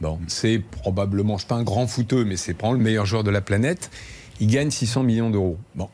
Bon, 0.01 0.19
c'est 0.27 0.59
probablement, 0.59 1.36
je 1.36 1.41
suis 1.41 1.47
pas 1.47 1.55
un 1.55 1.63
grand 1.63 1.86
footeux, 1.86 2.25
mais 2.25 2.36
c'est 2.36 2.55
probablement 2.55 2.84
le 2.84 2.89
meilleur 2.89 3.05
joueur 3.05 3.23
de 3.23 3.29
la 3.29 3.41
planète. 3.41 3.91
Il 4.39 4.47
gagne 4.47 4.71
600 4.71 5.03
millions 5.03 5.29
d'euros. 5.29 5.57
Bon, 5.75 5.88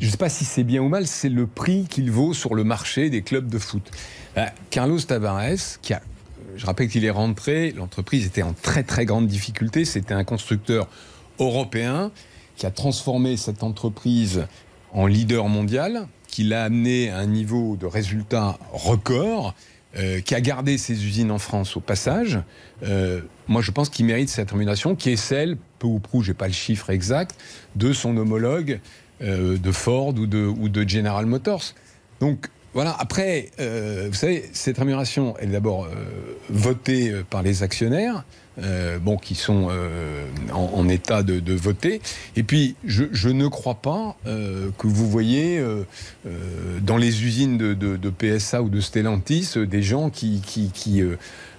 je 0.00 0.06
ne 0.06 0.10
sais 0.10 0.18
pas 0.18 0.28
si 0.28 0.44
c'est 0.44 0.64
bien 0.64 0.82
ou 0.82 0.88
mal, 0.88 1.06
c'est 1.06 1.30
le 1.30 1.46
prix 1.46 1.86
qu'il 1.88 2.10
vaut 2.10 2.34
sur 2.34 2.54
le 2.54 2.62
marché 2.62 3.08
des 3.08 3.22
clubs 3.22 3.48
de 3.48 3.58
foot. 3.58 3.90
Euh, 4.36 4.44
Carlos 4.70 5.00
Tavares, 5.00 5.80
qui 5.80 5.94
a, 5.94 6.02
je 6.58 6.66
rappelle 6.66 6.88
qu'il 6.88 7.04
est 7.04 7.10
rentré, 7.10 7.70
l'entreprise 7.70 8.26
était 8.26 8.42
en 8.42 8.52
très 8.52 8.82
très 8.82 9.06
grande 9.06 9.28
difficulté. 9.28 9.84
C'était 9.84 10.12
un 10.12 10.24
constructeur 10.24 10.88
européen 11.38 12.10
qui 12.56 12.66
a 12.66 12.70
transformé 12.72 13.36
cette 13.36 13.62
entreprise 13.62 14.46
en 14.92 15.06
leader 15.06 15.48
mondial, 15.48 16.08
qui 16.26 16.42
l'a 16.42 16.64
amené 16.64 17.10
à 17.10 17.18
un 17.18 17.26
niveau 17.26 17.76
de 17.76 17.86
résultats 17.86 18.58
record, 18.72 19.54
euh, 19.96 20.20
qui 20.20 20.34
a 20.34 20.40
gardé 20.40 20.78
ses 20.78 21.06
usines 21.06 21.30
en 21.30 21.38
France 21.38 21.76
au 21.76 21.80
passage. 21.80 22.40
Euh, 22.82 23.20
moi, 23.46 23.62
je 23.62 23.70
pense 23.70 23.88
qu'il 23.88 24.06
mérite 24.06 24.28
cette 24.28 24.50
rémunération, 24.50 24.96
qui 24.96 25.10
est 25.10 25.16
celle, 25.16 25.56
peu 25.78 25.86
ou 25.86 26.00
prou, 26.00 26.22
j'ai 26.24 26.34
pas 26.34 26.48
le 26.48 26.52
chiffre 26.52 26.90
exact, 26.90 27.36
de 27.76 27.92
son 27.92 28.16
homologue 28.16 28.80
euh, 29.22 29.56
de 29.56 29.72
Ford 29.72 30.08
ou 30.08 30.26
de, 30.26 30.44
ou 30.44 30.68
de 30.68 30.88
General 30.88 31.24
Motors. 31.24 31.74
Donc 32.18 32.48
voilà, 32.74 32.94
après, 32.98 33.50
euh, 33.60 34.08
vous 34.08 34.14
savez, 34.14 34.44
cette 34.52 34.78
rémunération, 34.78 35.36
est 35.38 35.46
d'abord 35.46 35.84
euh, 35.84 35.88
votée 36.50 37.10
euh, 37.10 37.24
par 37.28 37.42
les 37.42 37.62
actionnaires, 37.62 38.24
bon, 39.02 39.16
qui 39.16 39.36
sont 39.36 39.70
en, 40.52 40.88
état 40.88 41.22
de, 41.22 41.52
voter. 41.54 42.00
Et 42.34 42.42
puis, 42.42 42.74
je, 42.84 43.28
ne 43.28 43.46
crois 43.46 43.76
pas 43.76 44.16
que 44.24 44.86
vous 44.88 45.08
voyez 45.08 45.64
dans 46.82 46.96
les 46.96 47.24
usines 47.24 47.56
de, 47.56 48.10
PSA 48.10 48.62
ou 48.62 48.68
de 48.68 48.80
Stellantis 48.80 49.54
des 49.58 49.80
gens 49.80 50.10
qui, 50.10 50.42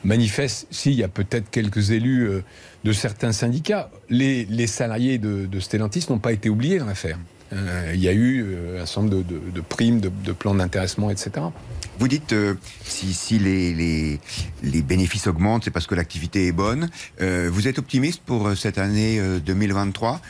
manifestent. 0.04 0.68
Si, 0.72 0.92
il 0.92 0.98
y 0.98 1.04
a 1.06 1.08
peut-être 1.08 1.50
quelques 1.50 1.92
élus 1.92 2.44
de 2.84 2.92
certains 2.92 3.32
syndicats. 3.32 3.90
Les, 4.10 4.44
les 4.44 4.68
salariés 4.68 5.20
de, 5.20 5.46
de 5.46 5.60
Stellantis 5.62 6.06
n'ont 6.10 6.20
pas 6.20 6.34
été 6.34 6.50
oubliés 6.50 6.80
dans 6.80 6.86
l'affaire. 6.86 7.18
Euh, 7.52 7.92
il 7.96 8.00
y 8.02 8.08
a 8.08 8.14
eu 8.14 8.44
euh, 8.46 8.84
un 8.84 8.86
certain 8.86 9.02
nombre 9.08 9.18
de, 9.18 9.24
de- 9.24 9.52
de 9.52 9.62
primes, 9.62 10.00
de, 10.00 10.12
de 10.24 10.32
plans 10.34 10.54
d'intéressement, 10.54 11.10
etc. 11.10 11.32
Vous 11.98 12.08
dites 12.08 12.32
euh, 12.34 12.54
si, 12.84 13.14
si 13.14 13.40
les, 13.40 13.74
les, 13.74 14.20
les 14.64 14.82
bénéfices 14.84 15.26
augmentent, 15.28 15.64
c'est 15.64 15.72
parce 15.72 15.88
que 15.88 15.96
l'activité 15.96 16.46
est 16.48 16.52
bonne. 16.52 16.90
Euh, 17.22 17.50
vous 17.52 17.68
êtes 17.68 17.80
optimiste 17.80 18.22
pour 18.26 18.56
cette 18.56 18.78
année 18.78 19.20
euh, 19.20 19.40
2023 19.40 20.22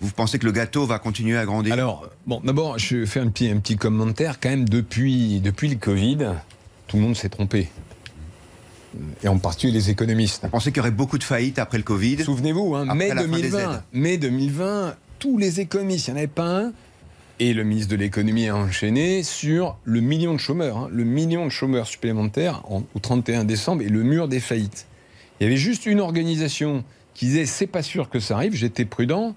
Vous 0.00 0.10
pensez 0.10 0.38
que 0.40 0.46
le 0.46 0.52
gâteau 0.52 0.84
va 0.84 0.98
continuer 0.98 1.38
à 1.38 1.44
grandir? 1.46 1.72
Alors, 1.72 2.10
bon, 2.26 2.40
d'abord, 2.44 2.78
je 2.78 3.06
fais 3.06 3.20
un 3.20 3.28
petit, 3.28 3.48
un 3.50 3.58
petit 3.58 3.76
commentaire. 3.76 4.40
Quand 4.40 4.50
même, 4.50 4.68
depuis, 4.68 5.40
depuis 5.40 5.68
le 5.68 5.76
Covid, 5.76 6.18
tout 6.88 6.96
le 6.96 7.02
monde 7.04 7.16
s'est 7.16 7.28
trompé. 7.30 7.68
Et 9.24 9.28
en 9.28 9.38
particulier 9.38 9.72
les 9.72 9.90
économistes. 9.90 10.42
Vous 10.44 10.50
pensez 10.50 10.70
qu'il 10.70 10.76
y 10.76 10.80
aurait 10.80 10.90
beaucoup 10.92 11.18
de 11.18 11.24
faillites 11.24 11.58
après 11.58 11.78
le 11.78 11.84
Covid 11.84 12.22
Souvenez-vous, 12.22 12.76
hein, 12.76 12.84
Après 12.88 12.94
mai, 12.94 13.08
la 13.08 13.22
fin 13.22 13.26
des 13.28 13.50
2020, 13.50 13.72
aides. 13.72 13.80
mai 13.92 14.18
2020, 14.18 14.94
tous 15.24 15.38
les 15.38 15.58
économistes, 15.60 16.08
il 16.08 16.10
n'y 16.10 16.16
en 16.16 16.18
avait 16.18 16.26
pas 16.26 16.64
un. 16.64 16.72
Et 17.40 17.54
le 17.54 17.64
ministre 17.64 17.90
de 17.90 17.96
l'économie 17.96 18.46
a 18.46 18.54
enchaîné 18.56 19.22
sur 19.22 19.78
le 19.84 20.02
million 20.02 20.34
de 20.34 20.38
chômeurs, 20.38 20.76
hein, 20.76 20.88
le 20.92 21.04
million 21.04 21.46
de 21.46 21.50
chômeurs 21.50 21.86
supplémentaires 21.86 22.60
en- 22.70 22.82
au 22.94 22.98
31 22.98 23.44
décembre 23.44 23.80
et 23.80 23.88
le 23.88 24.02
mur 24.02 24.28
des 24.28 24.38
faillites. 24.38 24.86
Il 25.40 25.44
y 25.44 25.46
avait 25.46 25.56
juste 25.56 25.86
une 25.86 26.00
organisation 26.00 26.84
qui 27.14 27.24
disait 27.24 27.46
c'est 27.46 27.66
pas 27.66 27.82
sûr 27.82 28.10
que 28.10 28.20
ça 28.20 28.34
arrive, 28.36 28.54
j'étais 28.54 28.84
prudent, 28.84 29.34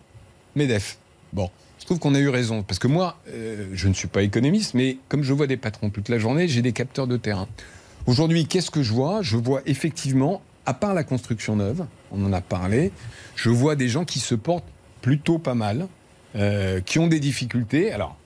MEDEF. 0.58 0.98
Bon, 1.32 1.50
je 1.80 1.86
trouve 1.86 2.00
qu'on 2.00 2.16
a 2.16 2.20
eu 2.20 2.28
raison, 2.28 2.64
parce 2.64 2.80
que 2.80 2.88
moi, 2.90 3.18
euh, 3.30 3.70
je 3.72 3.88
ne 3.88 3.94
suis 3.94 4.10
pas 4.10 4.24
économiste, 4.24 4.74
mais 4.74 4.98
comme 5.08 5.24
je 5.24 5.32
vois 5.32 5.48
des 5.48 5.56
patrons 5.58 5.90
toute 5.90 6.10
la 6.10 6.20
journée, 6.20 6.50
j'ai 6.50 6.62
des 6.62 6.74
capteurs 6.74 7.08
de 7.08 7.16
terrain. 7.16 7.48
Aujourd'hui, 8.08 8.46
qu'est-ce 8.46 8.72
que 8.72 8.84
je 8.84 8.92
vois? 8.92 9.22
Je 9.22 9.38
vois 9.38 9.62
effectivement, 9.66 10.42
à 10.66 10.74
part 10.74 10.94
la 10.94 11.06
construction 11.06 11.56
neuve, 11.56 11.86
on 12.12 12.26
en 12.26 12.34
a 12.34 12.42
parlé, 12.42 12.92
je 13.38 13.50
vois 13.50 13.78
des 13.78 13.88
gens 13.88 14.04
qui 14.04 14.20
se 14.20 14.36
portent 14.36 14.66
plutôt 15.02 15.39
pas 15.39 15.56
mal, 15.56 15.88
euh, 16.36 16.82
qui 16.82 17.00
ont 17.00 17.08
des 17.08 17.20
difficultés. 17.20 17.91
Alors, 17.91 18.18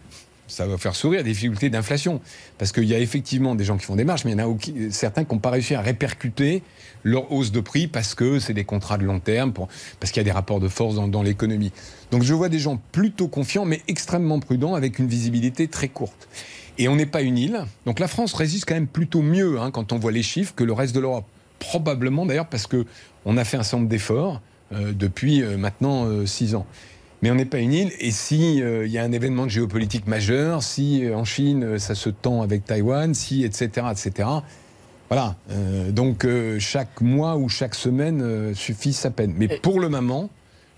ça 0.52 0.68
va 0.68 0.78
faire 0.78 0.96
sourire, 0.96 1.24
difficultés 1.24 1.70
d'inflation. 1.70 2.20
Parce 2.58 2.72
qu'il 2.72 2.84
y 2.84 2.94
a 2.94 3.00
effectivement 3.00 3.56
des 3.56 3.64
gens 3.64 3.78
qui 3.78 3.86
font 3.86 3.96
des 3.96 4.04
marches, 4.04 4.26
mais 4.26 4.32
il 4.32 4.40
y 4.40 4.42
en 4.42 4.52
a 4.52 4.92
certains 4.92 5.24
qui 5.24 5.34
n'ont 5.34 5.40
pas 5.40 5.50
réussi 5.50 5.76
à 5.76 5.82
répercuter 5.82 6.62
leur 7.04 7.32
hausse 7.32 7.52
de 7.52 7.62
prix 7.62 7.88
parce 7.88 8.14
que 8.14 8.40
c'est 8.40 8.54
des 8.54 8.66
contrats 8.66 8.98
de 8.98 9.06
long 9.06 9.20
terme, 9.20 9.54
pour- 9.54 9.70
parce 10.00 10.12
qu'il 10.12 10.20
y 10.20 10.22
a 10.22 10.26
des 10.26 10.32
rapports 10.32 10.60
de 10.60 10.68
force 10.68 10.96
dans, 10.96 11.24
l'économie. 11.24 11.72
Donc 12.12 12.24
je 12.24 12.34
vois 12.34 12.50
des 12.50 12.60
gens 12.60 12.80
plutôt 12.92 13.28
confiants, 13.28 13.66
mais 13.66 13.82
extrêmement 13.88 14.40
prudents, 14.40 14.76
avec 14.76 15.00
une 15.00 15.08
visibilité 15.08 15.68
très 15.68 15.88
courte. 15.88 16.28
Et 16.78 16.88
on 16.88 16.96
n'est 16.96 17.06
pas 17.06 17.22
une 17.22 17.38
île. 17.38 17.66
Donc 17.86 18.00
la 18.00 18.08
France 18.08 18.34
résiste 18.34 18.66
quand 18.66 18.74
même 18.74 18.88
plutôt 18.88 19.22
mieux 19.22 19.60
hein, 19.60 19.72
quand 19.72 19.94
on 19.94 20.00
voit 20.00 20.12
les 20.12 20.24
chiffres 20.24 20.54
que 20.56 20.64
le 20.64 20.74
reste 20.74 20.94
de 20.94 21.00
l'Europe. 21.00 21.26
Probablement 21.60 22.26
d'ailleurs 22.26 22.48
parce 22.48 22.68
que 22.68 22.86
on 23.24 23.38
a 23.38 23.44
fait 23.46 23.58
un 23.58 23.64
certain 23.64 23.78
nombre 23.78 23.90
d'efforts 23.90 24.42
depuis 24.72 25.42
euh, 25.42 25.58
maintenant 25.58 26.06
euh, 26.06 26.26
six 26.26 26.56
ans. 26.56 26.66
Mais 27.22 27.30
on 27.30 27.36
n'est 27.36 27.46
pas 27.46 27.60
une 27.60 27.74
île. 27.74 27.92
Et 28.00 28.12
si 28.12 28.62
euh, 28.62 28.86
il 28.86 28.92
y 28.92 28.98
a 28.98 29.04
un 29.04 29.12
événement 29.12 29.46
de 29.46 29.50
géopolitique 29.52 30.08
majeur, 30.08 30.64
si 30.64 31.06
euh, 31.06 31.16
en 31.16 31.24
Chine 31.24 31.64
euh, 31.64 31.78
ça 31.78 31.96
se 31.96 32.10
tend 32.10 32.42
avec 32.42 32.66
Taïwan, 32.66 33.14
si 33.14 33.44
etc 33.44 33.88
etc. 33.92 34.28
Voilà. 35.10 35.36
Euh, 35.52 35.92
donc 35.92 36.26
euh, 36.26 36.58
chaque 36.60 37.02
mois 37.02 37.38
ou 37.38 37.50
chaque 37.50 37.76
semaine 37.76 38.22
euh, 38.22 38.54
suffit 38.54 38.94
sa 38.94 39.12
peine. 39.12 39.34
Mais 39.38 39.48
pour 39.48 39.80
le 39.80 39.90
moment, 39.90 40.30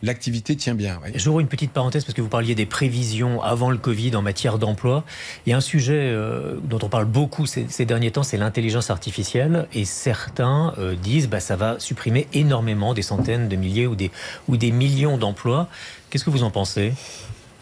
l'activité 0.03 0.55
tient 0.57 0.75
bien. 0.75 0.99
J'ouvre 1.15 1.39
une 1.39 1.47
petite 1.47 1.71
parenthèse 1.71 2.03
parce 2.03 2.13
que 2.13 2.21
vous 2.21 2.27
parliez 2.27 2.55
des 2.55 2.65
prévisions 2.65 3.41
avant 3.41 3.71
le 3.71 3.77
Covid 3.77 4.15
en 4.17 4.21
matière 4.21 4.59
d'emploi. 4.59 5.05
Il 5.45 5.49
y 5.49 5.53
a 5.53 5.57
un 5.57 5.61
sujet 5.61 6.11
euh, 6.11 6.57
dont 6.65 6.79
on 6.83 6.89
parle 6.89 7.05
beaucoup 7.05 7.45
ces, 7.45 7.65
ces 7.69 7.85
derniers 7.85 8.11
temps, 8.11 8.21
c'est 8.21 8.37
l'intelligence 8.37 8.89
artificielle. 8.89 9.67
Et 9.73 9.85
certains 9.85 10.73
euh, 10.77 10.95
disent 10.95 11.29
bah 11.29 11.39
ça 11.39 11.55
va 11.55 11.79
supprimer 11.79 12.27
énormément 12.33 12.93
des 12.93 13.01
centaines 13.01 13.47
de 13.47 13.55
milliers 13.55 13.87
ou 13.87 13.95
des, 13.95 14.11
ou 14.49 14.57
des 14.57 14.71
millions 14.71 15.17
d'emplois. 15.17 15.69
Qu'est-ce 16.09 16.25
que 16.25 16.29
vous 16.29 16.43
en 16.43 16.51
pensez? 16.51 16.93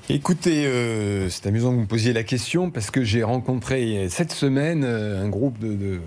Écoutez, 0.09 0.65
euh, 0.65 1.29
c'est 1.29 1.45
amusant 1.45 1.69
que 1.69 1.75
vous 1.75 1.81
me 1.81 1.87
posiez 1.87 2.11
la 2.11 2.23
question 2.23 2.71
parce 2.71 2.89
que 2.89 3.03
j'ai 3.03 3.21
rencontré 3.21 4.09
cette 4.09 4.31
semaine 4.31 4.83
un 4.83 5.29
groupe 5.29 5.59
de, 5.59 5.75
de 5.75 5.99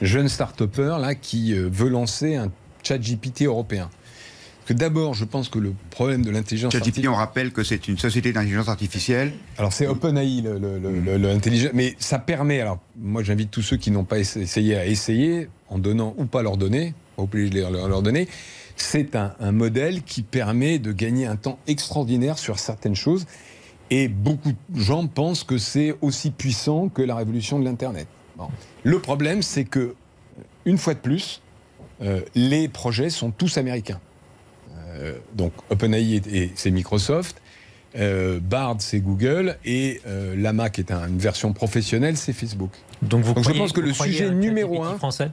jeunes 0.00 0.28
start-upers 0.28 0.98
là, 1.00 1.16
qui 1.16 1.52
veut 1.52 1.88
lancer 1.88 2.36
un 2.36 2.52
chat 2.84 2.98
GPT 2.98 3.42
européen. 3.42 3.90
Que 4.66 4.72
d'abord, 4.72 5.12
je 5.14 5.24
pense 5.24 5.48
que 5.50 5.58
le 5.58 5.74
problème 5.90 6.24
de 6.24 6.30
l'intelligence 6.30 6.74
artificielle... 6.74 7.10
on 7.10 7.14
rappelle 7.14 7.52
que 7.52 7.62
c'est 7.62 7.86
une 7.86 7.98
société 7.98 8.32
d'intelligence 8.32 8.68
artificielle. 8.68 9.32
Alors 9.58 9.72
c'est 9.72 9.86
OpenAI, 9.86 10.42
intelligent- 11.34 11.70
mais 11.74 11.94
ça 11.98 12.18
permet. 12.18 12.60
Alors 12.60 12.78
moi 12.98 13.22
j'invite 13.22 13.50
tous 13.50 13.62
ceux 13.62 13.76
qui 13.76 13.90
n'ont 13.90 14.04
pas 14.04 14.18
essa- 14.18 14.40
essayé 14.40 14.76
à 14.76 14.86
essayer, 14.86 15.48
en 15.68 15.78
donnant 15.78 16.14
ou 16.16 16.24
pas 16.24 16.42
leur 16.42 16.56
donner, 16.56 16.94
pas 17.16 17.22
obligé 17.24 17.50
de 17.50 17.60
leur, 17.60 17.70
leur 17.88 18.02
donner. 18.02 18.26
C'est 18.76 19.14
un, 19.16 19.34
un 19.38 19.52
modèle 19.52 20.02
qui 20.02 20.22
permet 20.22 20.78
de 20.78 20.92
gagner 20.92 21.26
un 21.26 21.36
temps 21.36 21.58
extraordinaire 21.66 22.38
sur 22.38 22.58
certaines 22.58 22.96
choses. 22.96 23.26
Et 23.90 24.08
beaucoup 24.08 24.52
de 24.70 24.80
gens 24.80 25.06
pensent 25.06 25.44
que 25.44 25.58
c'est 25.58 25.94
aussi 26.00 26.30
puissant 26.30 26.88
que 26.88 27.02
la 27.02 27.14
révolution 27.14 27.58
de 27.58 27.64
l'Internet. 27.64 28.08
Bon. 28.36 28.48
Le 28.82 28.98
problème, 28.98 29.42
c'est 29.42 29.64
que, 29.64 29.94
une 30.64 30.78
fois 30.78 30.94
de 30.94 30.98
plus, 31.00 31.42
euh, 32.02 32.22
les 32.34 32.66
projets 32.68 33.10
sont 33.10 33.30
tous 33.30 33.58
américains. 33.58 34.00
Euh, 34.94 35.18
donc 35.34 35.52
OpenAI, 35.70 36.20
et- 36.30 36.50
c'est 36.54 36.70
Microsoft. 36.70 37.40
Euh, 37.96 38.40
Bard, 38.40 38.76
c'est 38.80 39.00
Google. 39.00 39.56
Et 39.64 40.00
euh, 40.06 40.34
Lama, 40.36 40.70
qui 40.70 40.80
est 40.80 40.90
un- 40.92 41.08
une 41.08 41.18
version 41.18 41.52
professionnelle, 41.52 42.16
c'est 42.16 42.32
Facebook. 42.32 42.70
Donc, 43.02 43.22
vous 43.24 43.34
Donc 43.34 43.44
je 43.48 43.56
pense 43.58 43.72
que 43.72 43.80
le 43.80 43.92
sujet 43.92 44.30
numéro 44.30 44.82
un- 44.82 44.96
français? 44.96 45.30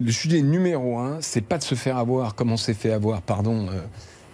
Le 0.00 0.10
sujet 0.10 0.42
numéro 0.42 0.98
un, 0.98 1.18
c'est 1.20 1.42
pas 1.42 1.58
de 1.58 1.62
se 1.62 1.74
faire 1.74 1.96
avoir 1.96 2.34
comme 2.34 2.50
on 2.50 2.56
s'est 2.56 2.74
fait 2.74 2.92
avoir, 2.92 3.22
pardon, 3.22 3.68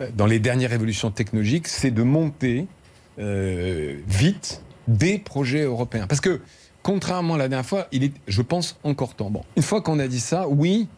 euh, 0.01 0.09
dans 0.17 0.27
les 0.27 0.39
dernières 0.39 0.71
révolutions 0.71 1.11
technologiques, 1.11 1.69
c'est 1.69 1.91
de 1.91 2.03
monter 2.03 2.67
vite 4.07 4.63
des 4.87 5.19
projets 5.19 5.63
européens. 5.63 6.07
Parce 6.07 6.21
que, 6.21 6.41
contrairement 6.83 7.35
à 7.35 7.39
la 7.39 7.49
dernière 7.49 7.67
fois, 7.67 7.89
il 7.93 8.05
est, 8.05 8.13
je 8.27 8.43
pense, 8.43 8.79
encore 8.85 9.15
temps. 9.15 9.31
Bon, 9.31 9.43
une 9.57 9.63
fois 9.63 9.83
qu'on 9.83 9.99
a 9.99 10.07
dit 10.09 10.21
ça, 10.21 10.49
oui, 10.49 10.89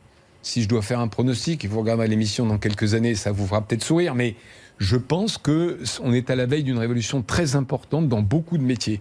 si 0.43 0.63
je 0.63 0.69
dois 0.69 0.83
faire 0.83 1.01
un 1.01 1.09
pronostic, 1.09 1.65
il 1.65 1.71
faut 1.71 1.81
regarder 1.81 2.07
l'émission 2.07 2.47
dans 2.47 2.59
quelques 2.59 2.95
années, 2.95 3.15
ça 3.15 3.33
vous 3.33 3.47
fera 3.47 3.61
peut-être 3.63 3.85
sourire, 3.85 4.15
mais 4.15 4.37
je 4.79 4.97
pense 4.97 5.39
que 5.39 5.79
on 6.03 6.13
est 6.13 6.31
à 6.31 6.37
la 6.37 6.47
veille 6.47 6.63
d'une 6.63 6.79
révolution 6.79 7.23
très 7.23 7.57
importante 7.57 8.09
dans 8.09 8.23
beaucoup 8.23 8.57
de 8.57 8.63
métiers. 8.63 9.01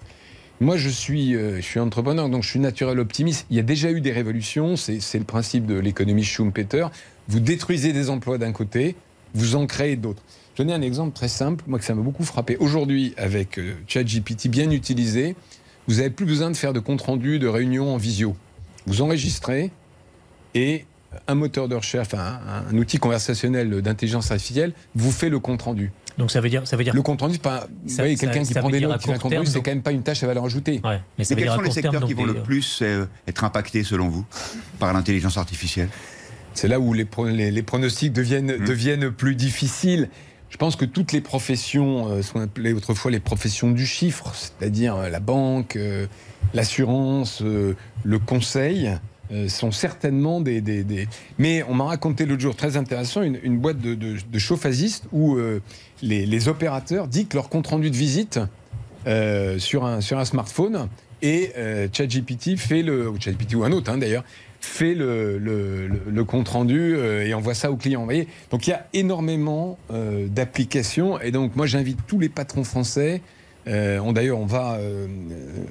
Moi, 0.61 0.75
je 0.75 0.89
suis, 0.89 1.35
euh, 1.35 1.55
je 1.57 1.61
suis 1.61 1.79
entrepreneur, 1.79 2.27
donc 2.27 2.43
je 2.43 2.49
suis 2.49 2.59
naturel 2.59 2.99
optimiste. 2.99 3.45
Il 3.49 3.55
y 3.55 3.59
a 3.59 3.63
déjà 3.63 3.91
eu 3.91 4.01
des 4.01 4.11
révolutions, 4.11 4.75
c'est 4.75 5.17
le 5.17 5.23
principe 5.23 5.65
de 5.65 5.79
l'économie 5.79 6.25
Schumpeter. 6.25 6.87
Vous 7.29 7.39
détruisez 7.39 7.93
des 7.93 8.09
emplois 8.09 8.37
d'un 8.37 8.51
côté, 8.51 8.97
vous 9.33 9.55
en 9.55 9.67
créez 9.67 9.95
d'autres. 9.95 10.21
Je 10.55 10.63
donner 10.63 10.73
un 10.73 10.81
exemple 10.81 11.13
très 11.15 11.29
simple, 11.29 11.63
moi 11.67 11.79
que 11.79 11.85
ça 11.85 11.95
m'a 11.95 12.01
beaucoup 12.01 12.25
frappé. 12.25 12.57
Aujourd'hui, 12.57 13.13
avec 13.15 13.57
euh, 13.57 13.75
ChatGPT 13.87 14.49
bien 14.49 14.69
utilisé, 14.71 15.37
vous 15.87 15.95
n'avez 15.95 16.09
plus 16.09 16.25
besoin 16.25 16.51
de 16.51 16.57
faire 16.57 16.73
de 16.73 16.81
compte-rendu, 16.81 17.39
de 17.39 17.47
réunion 17.47 17.93
en 17.93 17.97
visio. 17.97 18.35
Vous 18.85 19.01
enregistrez 19.01 19.71
et 20.53 20.83
un 21.27 21.35
moteur 21.35 21.67
de 21.67 21.75
recherche, 21.75 22.07
enfin, 22.13 22.39
un, 22.47 22.73
un 22.73 22.77
outil 22.77 22.97
conversationnel 22.97 23.81
d'intelligence 23.81 24.31
artificielle 24.31 24.73
vous 24.95 25.11
fait 25.11 25.29
le 25.29 25.39
compte-rendu. 25.39 25.91
Donc 26.17 26.31
ça 26.31 26.41
veut 26.41 26.49
dire, 26.49 26.67
ça 26.67 26.75
veut 26.75 26.83
dire. 26.83 26.93
Le 26.93 27.01
compte-rendu, 27.01 27.35
c'est 27.35 27.41
pas. 27.41 27.67
Vous 27.83 27.89
Ça- 27.89 28.01
voyez, 28.03 28.15
ça- 28.17 28.25
quelqu'un 28.27 28.43
qui 28.43 28.53
ça 28.53 28.59
prend 28.59 28.69
des 28.69 28.79
notes, 28.81 28.91
à 28.91 28.97
qui 28.97 29.05
fait 29.05 29.11
un 29.11 29.13
court 29.13 29.21
compte-rendu, 29.23 29.35
terme, 29.35 29.45
c'est 29.45 29.53
donc- 29.55 29.65
quand 29.65 29.71
même 29.71 29.81
pas 29.81 29.91
une 29.91 30.03
tâche 30.03 30.21
à 30.23 30.27
valeur 30.27 30.43
ajoutée. 30.45 30.81
Ouais, 30.83 30.99
mais 31.17 31.23
ça 31.23 31.33
Et 31.33 31.35
veut 31.35 31.41
quels 31.41 31.49
dire 31.49 31.53
sont 31.55 31.61
les 31.61 31.69
terme. 31.69 31.73
secteurs 31.93 32.05
qui 32.07 32.13
vont 32.13 32.27
des- 32.27 32.33
le 32.33 32.43
plus 32.43 32.79
euh, 32.81 33.05
être 33.27 33.43
impactés, 33.43 33.83
selon 33.83 34.09
vous, 34.09 34.25
par 34.79 34.91
l'intelligence 34.93 35.37
artificielle? 35.37 35.89
C'est 36.53 36.67
là 36.67 36.79
où 36.79 36.93
les, 36.93 37.05
pro- 37.05 37.27
les, 37.27 37.51
les 37.51 37.63
pronostics 37.63 38.11
deviennent, 38.11 38.57
Mm. 38.57 38.65
deviennent 38.65 39.11
plus 39.11 39.35
difficiles. 39.35 40.09
Je 40.49 40.57
pense 40.57 40.75
que 40.75 40.83
toutes 40.85 41.11
les 41.13 41.21
professions, 41.21 42.09
euh, 42.09 42.21
ce 42.21 42.33
qu'on 42.33 42.41
appelait 42.41 42.73
autrefois 42.73 43.11
les 43.11 43.19
professions 43.19 43.71
du 43.71 43.85
chiffre, 43.85 44.33
c'est-à-dire 44.35 44.95
euh, 44.95 45.09
la 45.09 45.19
banque, 45.21 45.75
euh, 45.77 46.05
l'assurance, 46.53 47.41
euh, 47.41 47.75
le 48.03 48.19
conseil, 48.19 48.87
euh, 48.87 48.95
sont 49.47 49.71
certainement 49.71 50.41
des, 50.41 50.61
des- 50.61 50.83
des- 50.83 51.07
Mais 51.37 51.63
on 51.69 51.73
m'a 51.73 51.85
raconté 51.85 52.25
l'autre 52.25 52.41
jour, 52.41 52.55
très 52.55 52.77
intéressant, 52.77 53.21
une, 53.21 53.39
une 53.43 53.57
boîte 53.59 53.79
de, 53.79 53.93
de, 53.95 54.17
chauffasistes 54.39 55.05
où 55.11 55.35
euh, 55.37 55.61
les, 56.01 56.25
les 56.25 56.47
opérateurs 56.47 57.07
dictent 57.07 57.33
leur 57.35 57.49
compte-rendu 57.49 57.91
de 57.91 57.95
visite 57.95 58.39
euh, 59.07 59.59
sur, 59.59 59.85
un, 59.85 60.01
sur 60.01 60.17
un 60.17 60.25
smartphone 60.25 60.87
et 61.21 61.51
euh, 61.57 61.87
ChatGPT 61.91 62.57
fait 62.57 62.81
le... 62.81 63.09
ou 63.09 63.19
ChatGPT 63.19 63.55
ou 63.55 63.63
un 63.63 63.71
autre 63.71 63.91
hein, 63.91 63.97
d'ailleurs 63.97 64.23
fait 64.61 64.93
le, 64.93 65.37
le, 65.37 65.87
le- 65.87 66.01
le 66.09 66.23
compte 66.25 66.49
rendu 66.49 66.93
euh, 66.95 67.25
et 67.25 67.33
envoie 67.33 67.53
ça 67.53 67.71
au 67.71 67.77
client. 67.77 68.05
Donc 68.51 68.67
il 68.67 68.71
y 68.71 68.73
a 68.73 68.87
énormément 68.93 69.77
euh, 69.91 70.27
d'applications 70.27 71.19
et 71.21 71.31
donc 71.31 71.55
moi 71.55 71.65
j'invite 71.65 71.99
tous 72.07 72.19
les 72.19 72.27
patrons 72.29 72.63
français. 72.65 73.21
Euh, 73.67 73.99
on 73.99 74.13
d'ailleurs 74.13 74.39
on 74.39 74.45
va 74.45 74.75
euh, 74.75 75.05
euh, 75.07 75.65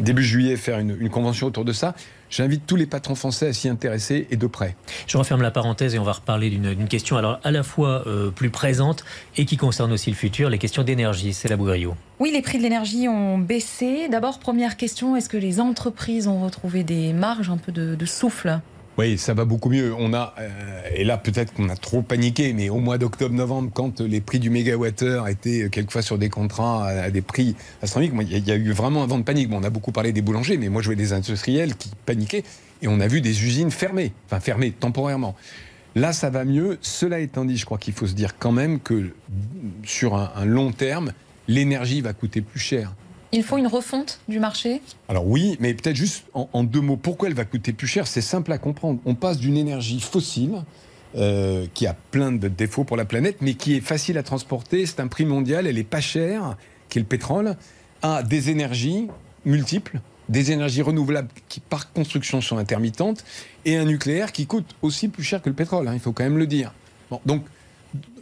début 0.00 0.22
juillet 0.22 0.56
faire 0.56 0.78
une, 0.78 0.96
une 0.98 1.10
convention 1.10 1.46
autour 1.46 1.64
de 1.64 1.72
ça. 1.72 1.94
J'invite 2.28 2.66
tous 2.66 2.76
les 2.76 2.86
patrons 2.86 3.14
français 3.14 3.48
à 3.48 3.52
s'y 3.52 3.68
intéresser 3.68 4.26
et 4.30 4.36
de 4.36 4.46
près. 4.46 4.74
Je 5.06 5.16
referme 5.16 5.42
la 5.42 5.52
parenthèse 5.52 5.94
et 5.94 5.98
on 5.98 6.04
va 6.04 6.12
reparler 6.12 6.50
d'une 6.50 6.88
question 6.88 7.16
alors 7.16 7.38
à 7.44 7.50
la 7.50 7.62
fois 7.62 8.02
euh, 8.06 8.30
plus 8.30 8.50
présente 8.50 9.04
et 9.36 9.44
qui 9.44 9.56
concerne 9.56 9.92
aussi 9.92 10.10
le 10.10 10.16
futur, 10.16 10.50
les 10.50 10.58
questions 10.58 10.82
d'énergie. 10.82 11.32
C'est 11.32 11.48
la 11.48 11.56
Bougrio. 11.56 11.94
Oui, 12.18 12.30
les 12.32 12.42
prix 12.42 12.58
de 12.58 12.62
l'énergie 12.62 13.08
ont 13.08 13.38
baissé. 13.38 14.08
D'abord, 14.08 14.38
première 14.38 14.76
question, 14.76 15.14
est-ce 15.16 15.28
que 15.28 15.36
les 15.36 15.60
entreprises 15.60 16.26
ont 16.26 16.40
retrouvé 16.40 16.82
des 16.82 17.12
marges, 17.12 17.50
un 17.50 17.58
peu 17.58 17.70
de, 17.70 17.94
de 17.94 18.06
souffle? 18.06 18.58
Oui, 18.98 19.18
ça 19.18 19.34
va 19.34 19.44
beaucoup 19.44 19.68
mieux. 19.68 19.94
On 19.98 20.14
a, 20.14 20.34
euh, 20.38 20.82
et 20.94 21.04
là 21.04 21.18
peut-être 21.18 21.52
qu'on 21.52 21.68
a 21.68 21.76
trop 21.76 22.00
paniqué, 22.00 22.54
mais 22.54 22.70
au 22.70 22.78
mois 22.78 22.96
d'octobre-novembre, 22.96 23.70
quand 23.74 24.00
les 24.00 24.22
prix 24.22 24.38
du 24.38 24.48
mégawattheure 24.48 25.28
étaient 25.28 25.68
quelquefois 25.70 26.00
sur 26.00 26.16
des 26.16 26.30
contrats 26.30 26.86
à, 26.86 27.10
des 27.10 27.20
prix 27.20 27.56
astronomiques, 27.82 28.14
il 28.30 28.48
y, 28.48 28.50
a- 28.50 28.56
eu 28.56 28.72
vraiment 28.72 29.02
un 29.02 29.06
vent 29.06 29.18
de 29.18 29.22
panique. 29.24 29.50
Bon, 29.50 29.58
on 29.60 29.64
a 29.64 29.70
beaucoup 29.70 29.92
parlé 29.92 30.12
des 30.14 30.22
boulangers, 30.22 30.56
mais 30.56 30.70
moi 30.70 30.80
je 30.80 30.86
vois 30.88 30.94
des 30.94 31.12
industriels 31.12 31.76
qui 31.76 31.90
paniquaient, 32.06 32.42
et 32.80 32.88
on 32.88 32.98
a 33.00 33.06
vu 33.06 33.20
des 33.20 33.44
usines 33.44 33.70
fermées, 33.70 34.12
enfin 34.26 34.40
fermées 34.40 34.70
temporairement. 34.70 35.34
Là, 35.94 36.12
ça 36.14 36.30
va 36.30 36.44
mieux. 36.46 36.78
Cela 36.80 37.20
étant 37.20 37.44
dit, 37.44 37.56
je 37.58 37.64
crois 37.66 37.78
qu'il 37.78 37.92
faut 37.94 38.06
se 38.06 38.14
dire 38.14 38.38
quand 38.38 38.52
même 38.52 38.80
que 38.80 39.10
sur 39.82 40.14
un 40.14 40.44
long 40.46 40.72
terme, 40.72 41.12
l'énergie 41.48 42.00
va 42.00 42.12
coûter 42.14 42.40
plus 42.40 42.60
cher. 42.60 42.94
Il 43.36 43.42
faut 43.42 43.58
une 43.58 43.66
refonte 43.66 44.18
du 44.28 44.40
marché? 44.40 44.80
Alors 45.10 45.26
oui, 45.26 45.58
mais 45.60 45.74
peut-être 45.74 45.94
juste 45.94 46.24
en, 46.32 46.64
deux 46.64 46.80
mots, 46.80 46.96
pourquoi 46.96 47.28
elle 47.28 47.34
va 47.34 47.44
coûter 47.44 47.74
plus 47.74 47.86
cher? 47.86 48.06
C'est 48.06 48.22
simple 48.22 48.50
à 48.50 48.56
comprendre. 48.56 48.98
On 49.04 49.14
passe 49.14 49.36
d'une 49.36 49.58
énergie 49.58 50.00
fossile, 50.00 50.62
euh, 51.16 51.66
qui 51.74 51.86
a 51.86 51.92
plein 51.92 52.32
de 52.32 52.48
défauts 52.48 52.84
pour 52.84 52.96
la 52.96 53.04
planète, 53.04 53.36
mais 53.42 53.52
qui 53.52 53.76
est 53.76 53.82
facile 53.82 54.16
à 54.16 54.22
transporter, 54.22 54.86
c'est 54.86 55.00
un 55.00 55.06
prix 55.06 55.26
mondial, 55.26 55.66
elle 55.66 55.76
est 55.76 55.84
pas 55.84 56.00
chère, 56.00 56.56
qui 56.88 56.98
est 56.98 57.02
le 57.02 57.06
pétrole, 57.06 57.56
à 58.00 58.22
des 58.22 58.48
énergies 58.48 59.08
multiples, 59.44 60.00
des 60.30 60.52
énergies 60.52 60.80
renouvelables 60.80 61.28
qui 61.50 61.60
par 61.60 61.92
construction 61.92 62.40
sont 62.40 62.56
intermittentes, 62.56 63.22
et 63.66 63.76
un 63.76 63.84
nucléaire 63.84 64.32
qui 64.32 64.46
coûte 64.46 64.74
aussi 64.80 65.08
plus 65.08 65.24
cher 65.24 65.42
que 65.42 65.50
le 65.50 65.54
pétrole, 65.54 65.86
hein, 65.88 65.92
il 65.92 66.00
faut 66.00 66.12
quand 66.12 66.24
même 66.24 66.38
le 66.38 66.46
dire. 66.46 66.72
Donc 67.26 67.44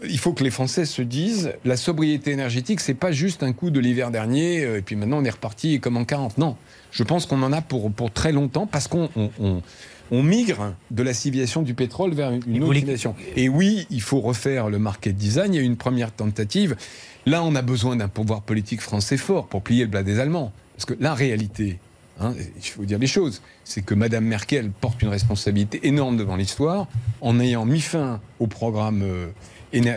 il 0.08 0.18
faut 0.18 0.32
que 0.32 0.44
les 0.44 0.50
Français 0.50 0.84
se 0.84 1.02
disent 1.02 1.52
la 1.64 1.76
sobriété 1.76 2.30
énergétique, 2.32 2.80
c'est 2.80 2.94
pas 2.94 3.12
juste 3.12 3.42
un 3.42 3.52
coup 3.52 3.70
de 3.70 3.80
l'hiver 3.80 4.10
dernier 4.10 4.64
euh, 4.64 4.78
et 4.78 4.82
puis 4.82 4.96
maintenant 4.96 5.18
on 5.18 5.24
est 5.24 5.30
reparti 5.30 5.80
comme 5.80 5.96
en 5.96 6.04
40. 6.04 6.38
Non, 6.38 6.56
je 6.90 7.02
pense 7.02 7.26
qu'on 7.26 7.42
en 7.42 7.52
a 7.52 7.60
pour, 7.62 7.90
pour 7.92 8.10
très 8.12 8.32
longtemps 8.32 8.66
parce 8.66 8.88
qu'on 8.88 9.08
on, 9.16 9.30
on- 9.40 9.62
on 10.10 10.22
migre 10.22 10.74
de 10.90 11.02
la 11.02 11.14
civilisation 11.14 11.62
du 11.62 11.72
pétrole 11.72 12.12
vers 12.12 12.30
une 12.30 12.36
autre 12.62 12.74
civilisation. 12.74 13.14
Et 13.36 13.48
oui, 13.48 13.86
il 13.88 14.02
faut 14.02 14.20
refaire 14.20 14.68
le 14.68 14.78
market 14.78 15.16
design. 15.16 15.54
Il 15.54 15.56
y 15.56 15.60
a 15.60 15.62
une 15.62 15.78
première 15.78 16.12
tentative. 16.12 16.76
Là, 17.24 17.42
on 17.42 17.54
a 17.54 17.62
besoin 17.62 17.96
d'un 17.96 18.08
pouvoir 18.08 18.42
politique 18.42 18.82
français 18.82 19.16
fort 19.16 19.46
pour 19.46 19.62
plier 19.62 19.84
le 19.84 19.90
plat 19.90 20.02
des 20.02 20.20
Allemands. 20.20 20.52
Parce 20.76 20.84
que 20.84 20.92
la 21.00 21.14
réalité, 21.14 21.78
hein, 22.20 22.34
il 22.54 22.62
faut 22.68 22.84
dire 22.84 22.98
les 22.98 23.06
choses, 23.06 23.40
c'est 23.64 23.80
que 23.82 23.94
Madame 23.94 24.26
Merkel 24.26 24.70
porte 24.78 25.00
une 25.00 25.08
responsabilité 25.08 25.80
énorme 25.88 26.18
devant 26.18 26.36
l'histoire 26.36 26.86
en 27.22 27.40
ayant 27.40 27.64
mis 27.64 27.80
fin 27.80 28.20
au 28.40 28.46
programme 28.46 29.00
euh, 29.02 29.28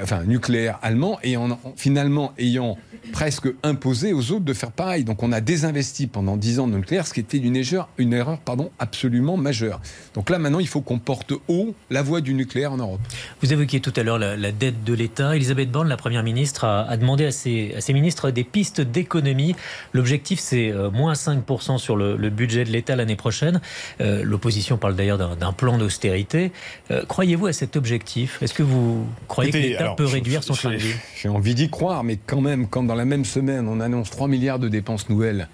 enfin, 0.01 0.23
nucléaire 0.23 0.80
allemand 0.82 1.19
et 1.23 1.38
en, 1.38 1.51
en 1.51 1.59
finalement 1.75 2.34
ayant 2.38 2.78
presque 3.11 3.47
imposé 3.63 4.13
aux 4.13 4.32
autres 4.32 4.45
de 4.45 4.53
faire 4.53 4.71
pareil. 4.71 5.03
Donc 5.03 5.23
on 5.23 5.32
a 5.32 5.41
désinvesti 5.41 6.07
pendant 6.07 6.38
10 6.38 6.59
ans 6.59 6.67
de 6.67 6.75
nucléaire, 6.75 7.07
ce 7.07 7.13
qui 7.13 7.19
était 7.19 7.38
une 7.38 7.55
erreur, 7.55 7.89
une 7.97 8.13
erreur 8.13 8.39
pardon, 8.39 8.69
absolument 8.80 9.38
majeure. 9.38 9.82
Donc 10.13 10.30
là 10.30 10.39
maintenant, 10.39 10.59
il 10.59 10.67
faut 10.67 10.82
qu'on 10.82 10.99
porte 10.99 11.34
haut 11.47 11.73
la 11.89 12.01
voix 12.01 12.21
du 12.21 12.34
nucléaire 12.34 12.73
en 12.73 12.78
Europe. 12.78 12.99
Vous 13.41 13.53
évoquiez 13.53 13.80
tout 13.80 13.93
à 13.95 14.03
l'heure 14.03 14.19
la, 14.19 14.36
la 14.36 14.51
dette 14.51 14.84
de 14.84 14.93
l'État. 14.93 15.36
Elisabeth 15.36 15.71
Borne, 15.71 15.88
la 15.88 15.97
Première 15.97 16.23
ministre, 16.23 16.65
a, 16.65 16.82
a 16.84 16.97
demandé 16.97 17.25
à 17.25 17.32
ses, 17.32 17.73
à 17.75 17.82
ses 17.82 17.93
ministres 17.93 18.32
des 18.32 18.43
pistes 18.43 18.82
d'économie. 18.82 19.55
L'objectif, 19.93 20.39
c'est 20.39 20.71
euh, 20.71 20.89
moins 20.89 21.13
5% 21.13 21.78
sur 21.78 21.95
le, 21.95 22.17
le 22.17 22.30
budget 22.30 22.63
de 22.65 22.71
l'État 22.71 22.95
l'année 22.95 23.15
prochaine. 23.15 23.61
Euh, 24.01 24.23
L'opposition 24.23 24.78
parle 24.78 24.95
d'ailleurs 24.95 25.17
d'un 25.36 25.53
plan 25.53 25.78
d'austérité. 25.78 26.51
Euh, 26.91 27.03
Croyez-vous 27.07 27.47
à 27.47 27.53
cet 27.53 27.75
objectif? 27.75 28.41
Est-ce 28.41 28.53
que 28.53 28.63
vous 28.63 29.05
croyez 29.28 29.51
que 29.51 29.66
l'État 29.70 29.82
alors, 29.82 29.95
peut 29.95 30.05
réduire 30.05 30.43
son 30.43 30.53
train 30.53 30.72
de 30.72 30.78
vie 30.78 30.93
J'ai 31.22 31.30
envie 31.30 31.55
d'y 31.55 31.70
croire, 31.70 32.03
mais 32.03 32.18
quand 32.18 32.41
même, 32.41 32.68
quand 32.68 32.84
dans 32.84 32.95
la 32.95 33.05
même 33.05 33.26
semaine, 33.26 33.68
on 33.68 33.80
annonce 33.80 34.09
3 34.09 34.28
milliards 34.28 34.59
de 34.59 34.70
dépenses 34.70 35.09
nouvelles 35.09 35.47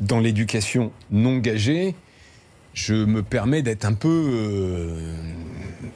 dans 0.00 0.20
l'éducation 0.20 0.92
non 1.10 1.38
gagée, 1.38 1.94
je 2.74 2.94
me 2.94 3.22
permets 3.22 3.62
d'être 3.62 3.84
un 3.84 3.92
peu 3.92 4.30
euh, 4.32 5.14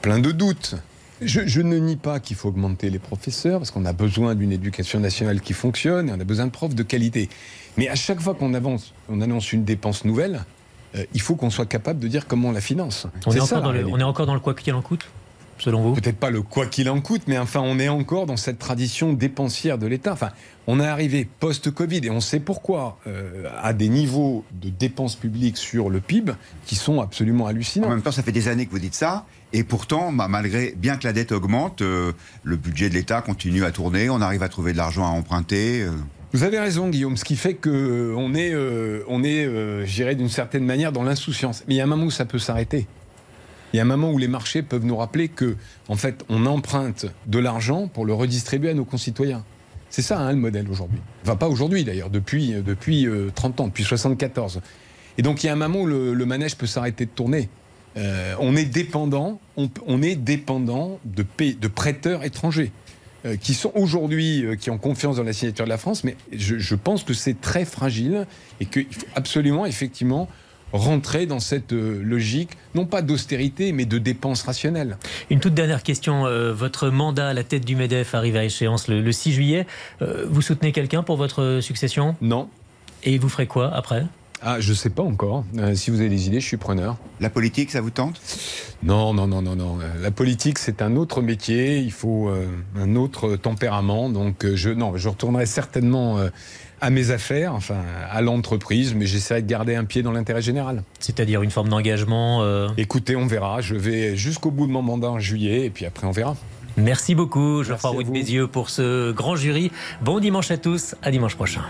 plein 0.03 0.19
de 0.19 0.33
doutes. 0.33 0.77
Je, 1.23 1.47
je 1.47 1.63
ne 1.63 1.79
nie 1.79 1.97
pas 1.97 2.21
qu'il 2.21 2.37
faut 2.37 2.51
augmenter 2.51 2.91
les 2.91 2.99
professeurs, 2.99 3.59
parce 3.59 3.71
qu'on 3.71 3.87
a 3.87 3.95
besoin 3.95 4.35
d'une 4.35 4.53
éducation 4.53 5.01
nationale 5.01 5.41
qui 5.41 5.55
fonctionne, 5.55 6.11
et 6.11 6.13
on 6.13 6.21
a 6.21 6.25
besoin 6.25 6.47
de 6.47 6.51
profs 6.51 6.75
de 6.75 6.83
qualité. 6.83 7.29
Mais 7.79 7.89
à 7.89 7.95
chaque 7.95 8.21
fois 8.21 8.35
qu'on 8.35 8.53
avance, 8.53 8.93
on 9.09 9.21
annonce 9.23 9.53
une 9.53 9.65
dépense 9.65 10.05
nouvelle, 10.05 10.45
euh, 10.95 11.05
il 11.15 11.21
faut 11.21 11.35
qu'on 11.35 11.51
soit 11.51 11.67
capable 11.67 12.01
de 12.01 12.09
dire 12.09 12.27
comment 12.27 12.49
on 12.49 12.53
la 12.53 12.61
finance. 12.61 13.07
on 13.27 13.33
est, 13.33 13.41
encore 13.41 13.73
la 13.73 13.81
le, 13.81 13.89
on 13.89 13.99
est 13.99 14.03
encore 14.03 14.27
dans 14.27 14.35
le 14.35 14.41
quoi 14.41 14.55
qu'il 14.55 14.75
en 14.75 14.83
coûte, 14.83 15.07
selon 15.59 15.83
vous? 15.83 15.95
Peut-être 15.95 16.19
pas 16.19 16.31
le 16.31 16.43
quoi 16.43 16.67
qu'il 16.67 16.89
en 16.91 17.01
coûte, 17.01 17.23
mais 17.27 17.39
enfin, 17.39 17.61
on 17.63 17.79
est 17.79 17.89
encore 17.89 18.27
dans 18.27 18.37
cette 18.37 18.59
tradition 18.59 19.13
dépensière 19.13 19.79
de 19.79 19.87
l'État. 19.87 20.13
Enfin, 20.13 20.31
on 20.67 20.81
est 20.81 20.87
arrivé 20.87 21.27
post-Covid 21.41 22.01
et 22.05 22.11
on 22.11 22.21
sait 22.21 22.41
pourquoi 22.41 22.99
euh, 23.07 23.45
à 23.63 23.73
des 23.73 23.89
niveaux 23.89 24.45
de 24.53 24.69
dépenses 24.71 25.17
publiques 25.17 25.57
sur 25.57 25.91
le 25.91 26.01
PIB 26.01 26.33
qui 26.67 26.75
sont 26.77 27.01
absolument 27.01 27.45
En 27.45 27.49
hallucinants. 27.49 27.89
même 27.89 28.03
temps, 28.03 28.13
ça 28.13 28.23
fait 28.23 28.33
des 28.33 28.49
années 28.49 28.67
que 28.67 28.71
vous 28.73 28.79
dites 28.79 28.95
ça. 28.95 29.25
Et 29.53 29.63
pourtant, 29.65 30.11
ma- 30.13 30.29
malgré, 30.29 30.75
bien 30.77 30.97
que 30.97 31.07
la 31.07 31.13
dette 31.13 31.33
augmente, 31.33 31.81
euh, 31.83 32.13
le 32.43 32.57
budget 32.57 32.89
de 32.89 32.95
l'État 32.95 33.21
continue 33.23 33.65
à 33.65 33.71
tourner. 33.71 34.11
On 34.11 34.21
arrive 34.21 34.43
à 34.43 34.49
trouver 34.49 34.73
de 34.73 34.77
l'argent 34.77 35.05
à 35.05 35.09
emprunter. 35.11 35.83
euh. 35.83 35.91
Vous 36.33 36.43
avez 36.43 36.59
raison, 36.59 36.89
Guillaume. 36.89 37.17
Ce 37.17 37.25
qui 37.25 37.37
fait 37.37 37.55
que 37.55 37.71
euh, 37.71 38.15
on 38.17 38.35
est, 38.35 38.53
euh, 38.53 39.05
on 39.09 39.23
est, 39.23 39.47
euh, 39.47 39.87
je 39.87 39.95
dirais, 39.95 40.17
d'une 40.17 40.29
certaine 40.29 40.65
manière 40.65 40.91
dans 40.93 41.05
l'insouciance. 41.05 41.63
Mais 41.69 41.75
il 41.75 41.77
y 41.79 41.81
a 41.81 41.85
un 41.85 41.87
moment 41.87 42.05
où 42.05 42.11
ça 42.11 42.25
peut 42.27 42.41
s'arrêter. 42.41 42.87
Il 43.73 43.77
y 43.77 43.81
a 43.81 43.83
un 43.83 43.87
moment 43.87 44.11
où 44.11 44.19
les 44.19 44.29
marchés 44.29 44.63
peuvent 44.63 44.85
nous 44.85 44.97
rappeler 44.97 45.29
que, 45.29 45.57
en 45.89 45.97
fait, 45.97 46.25
on 46.29 46.47
emprunte 46.47 47.07
de 47.27 47.39
l'argent 47.39 47.89
pour 47.89 48.07
le 48.07 48.15
redistribuer 48.15 48.71
à 48.71 48.75
nos 48.75 48.85
concitoyens. 48.85 49.45
C'est 49.91 50.03
ça 50.03 50.19
hein, 50.19 50.33
le 50.33 50.39
modèle 50.39 50.69
aujourd'hui. 50.71 51.01
Enfin, 51.23 51.37
pas 51.37 51.49
aujourd'hui 51.49 51.85
d'ailleurs, 51.85 52.11
depuis, 52.11 52.53
depuis 52.65 53.09
30 53.35 53.61
ans, 53.61 53.67
depuis 53.69 53.85
74. 53.85 54.61
Et 55.19 55.23
donc 55.23 55.43
il 55.43 55.47
y 55.47 55.51
a 55.51 55.53
un 55.53 55.57
moment 55.57 55.81
où 55.81 55.87
le, 55.87 56.27
manège 56.27 56.57
peut 56.57 56.67
s'arrêter 56.67 57.07
de 57.07 57.11
tourner. 57.11 57.49
on 57.97 58.57
est 58.57 58.65
dépendant, 58.65 59.41
on, 59.57 60.03
est 60.03 60.17
dépendant 60.17 60.99
de, 61.05 61.69
prêteurs 61.69 62.25
étrangers. 62.25 62.73
Euh, 63.27 63.37
qui 63.37 63.55
sont 63.55 63.73
aujourd'hui, 63.75 64.45
euh, 64.45 64.57
qui 64.57 64.71
ont 64.71 64.79
confiance 64.79 65.17
dans 65.17 65.25
la 65.25 65.33
signature 65.33 65.65
de 65.65 65.71
la 65.71 65.79
France, 65.79 66.05
mais 66.05 66.17
je, 66.33 66.75
pense 66.75 67.03
que 67.03 67.15
c'est 67.15 67.41
très 67.41 67.65
fragile 67.65 68.27
et 68.61 68.67
qu'il 68.67 68.87
faut 68.93 69.07
absolument, 69.17 69.67
effectivement, 69.67 70.29
rentrer 70.73 71.27
dans 71.27 71.41
cette 71.41 71.73
euh, 71.73 72.01
logique, 72.03 72.51
non 72.75 72.87
pas 72.87 73.03
d'austérité, 73.03 73.73
mais 73.73 73.85
de 73.85 73.99
dépenses 73.99 74.43
rationnelles. 74.43 74.97
Une 75.31 75.41
toute 75.41 75.55
dernière 75.55 75.83
question. 75.83 76.25
votre 76.53 76.89
mandat 76.89 77.29
à 77.29 77.35
la 77.35 77.45
tête 77.45 77.65
du 77.65 77.77
MEDEF 77.77 78.15
arrive 78.15 78.37
à 78.37 78.45
échéance 78.45 78.89
le, 78.89 79.13
6 79.13 79.33
juillet. 79.33 79.67
vous 80.01 80.43
soutenez 80.43 80.73
quelqu'un 80.73 81.03
pour 81.03 81.17
votre 81.17 81.61
succession? 81.61 82.17
Non. 82.21 82.49
Et 83.03 83.19
vous 83.19 83.29
ferez 83.29 83.47
quoi 83.47 83.73
après? 83.73 84.05
Ah, 84.43 84.61
je 84.61 84.75
sais 84.75 84.91
pas 84.91 85.03
encore. 85.03 85.45
Euh, 85.57 85.75
si 85.75 85.91
vous 85.91 86.01
avez 86.01 86.11
des 86.11 86.27
idées, 86.27 86.41
je 86.41 86.47
suis 86.47 86.57
preneur. 86.59 86.97
La 87.21 87.31
politique, 87.31 87.71
ça 87.71 87.81
vous 87.81 87.91
tente? 87.91 88.21
Non, 88.83 89.15
non, 89.15 89.27
non, 89.27 89.41
non, 89.41 89.57
non. 89.57 89.79
La 90.01 90.11
politique, 90.11 90.59
c'est 90.59 90.83
un 90.83 90.97
autre 90.97 91.23
métier. 91.23 91.79
Il 91.79 91.93
faut 91.93 92.29
euh, 92.29 92.47
un 92.79 92.97
autre 92.97 93.37
tempérament. 93.37 94.11
Donc, 94.11 94.45
euh, 94.45 94.55
je, 94.55 94.71
non, 94.71 94.97
je 94.97 95.09
retournerai 95.09 95.47
certainement 95.47 96.19
à 96.87 96.91
mes 96.91 97.11
affaires, 97.11 97.53
enfin, 97.53 97.79
à 98.13 98.21
l'entreprise, 98.21 98.95
mais 98.95 99.07
j'essaierai 99.07 99.43
de 99.43 99.49
garder 99.49 99.75
un 99.75 99.85
pied 99.85 100.05
dans 100.05 100.13
l'intérêt 100.13 100.41
général. 100.41 100.85
C'est-à-dire 101.01 101.43
une 101.43 101.51
forme 101.51 101.69
d'engagement 101.69 102.45
Écoutez, 102.77 103.17
on 103.17 103.27
verra. 103.27 103.61
Je 103.61 103.75
vais 103.75 104.15
jusqu'au 104.15 104.53
bout 104.53 104.69
de 104.69 104.73
mon 104.73 104.83
mandat 104.83 105.11
en 105.11 105.19
juillet, 105.19 105.67
et 105.67 105.71
puis 105.71 105.85
après, 105.85 106.07
on 106.07 106.13
verra. 106.13 106.37
Merci 106.77 107.17
beaucoup, 107.17 107.65
Geoffroy 107.65 107.91
Roux 107.91 108.03
de 108.05 108.11
Bézieux, 108.11 108.47
pour 108.47 108.71
ce 108.71 109.11
grand 109.11 109.35
jury. 109.35 109.73
Bon 110.01 110.21
dimanche 110.21 110.53
à 110.53 110.59
tous. 110.59 110.95
À 111.03 111.11
dimanche 111.11 111.35
prochain. 111.35 111.63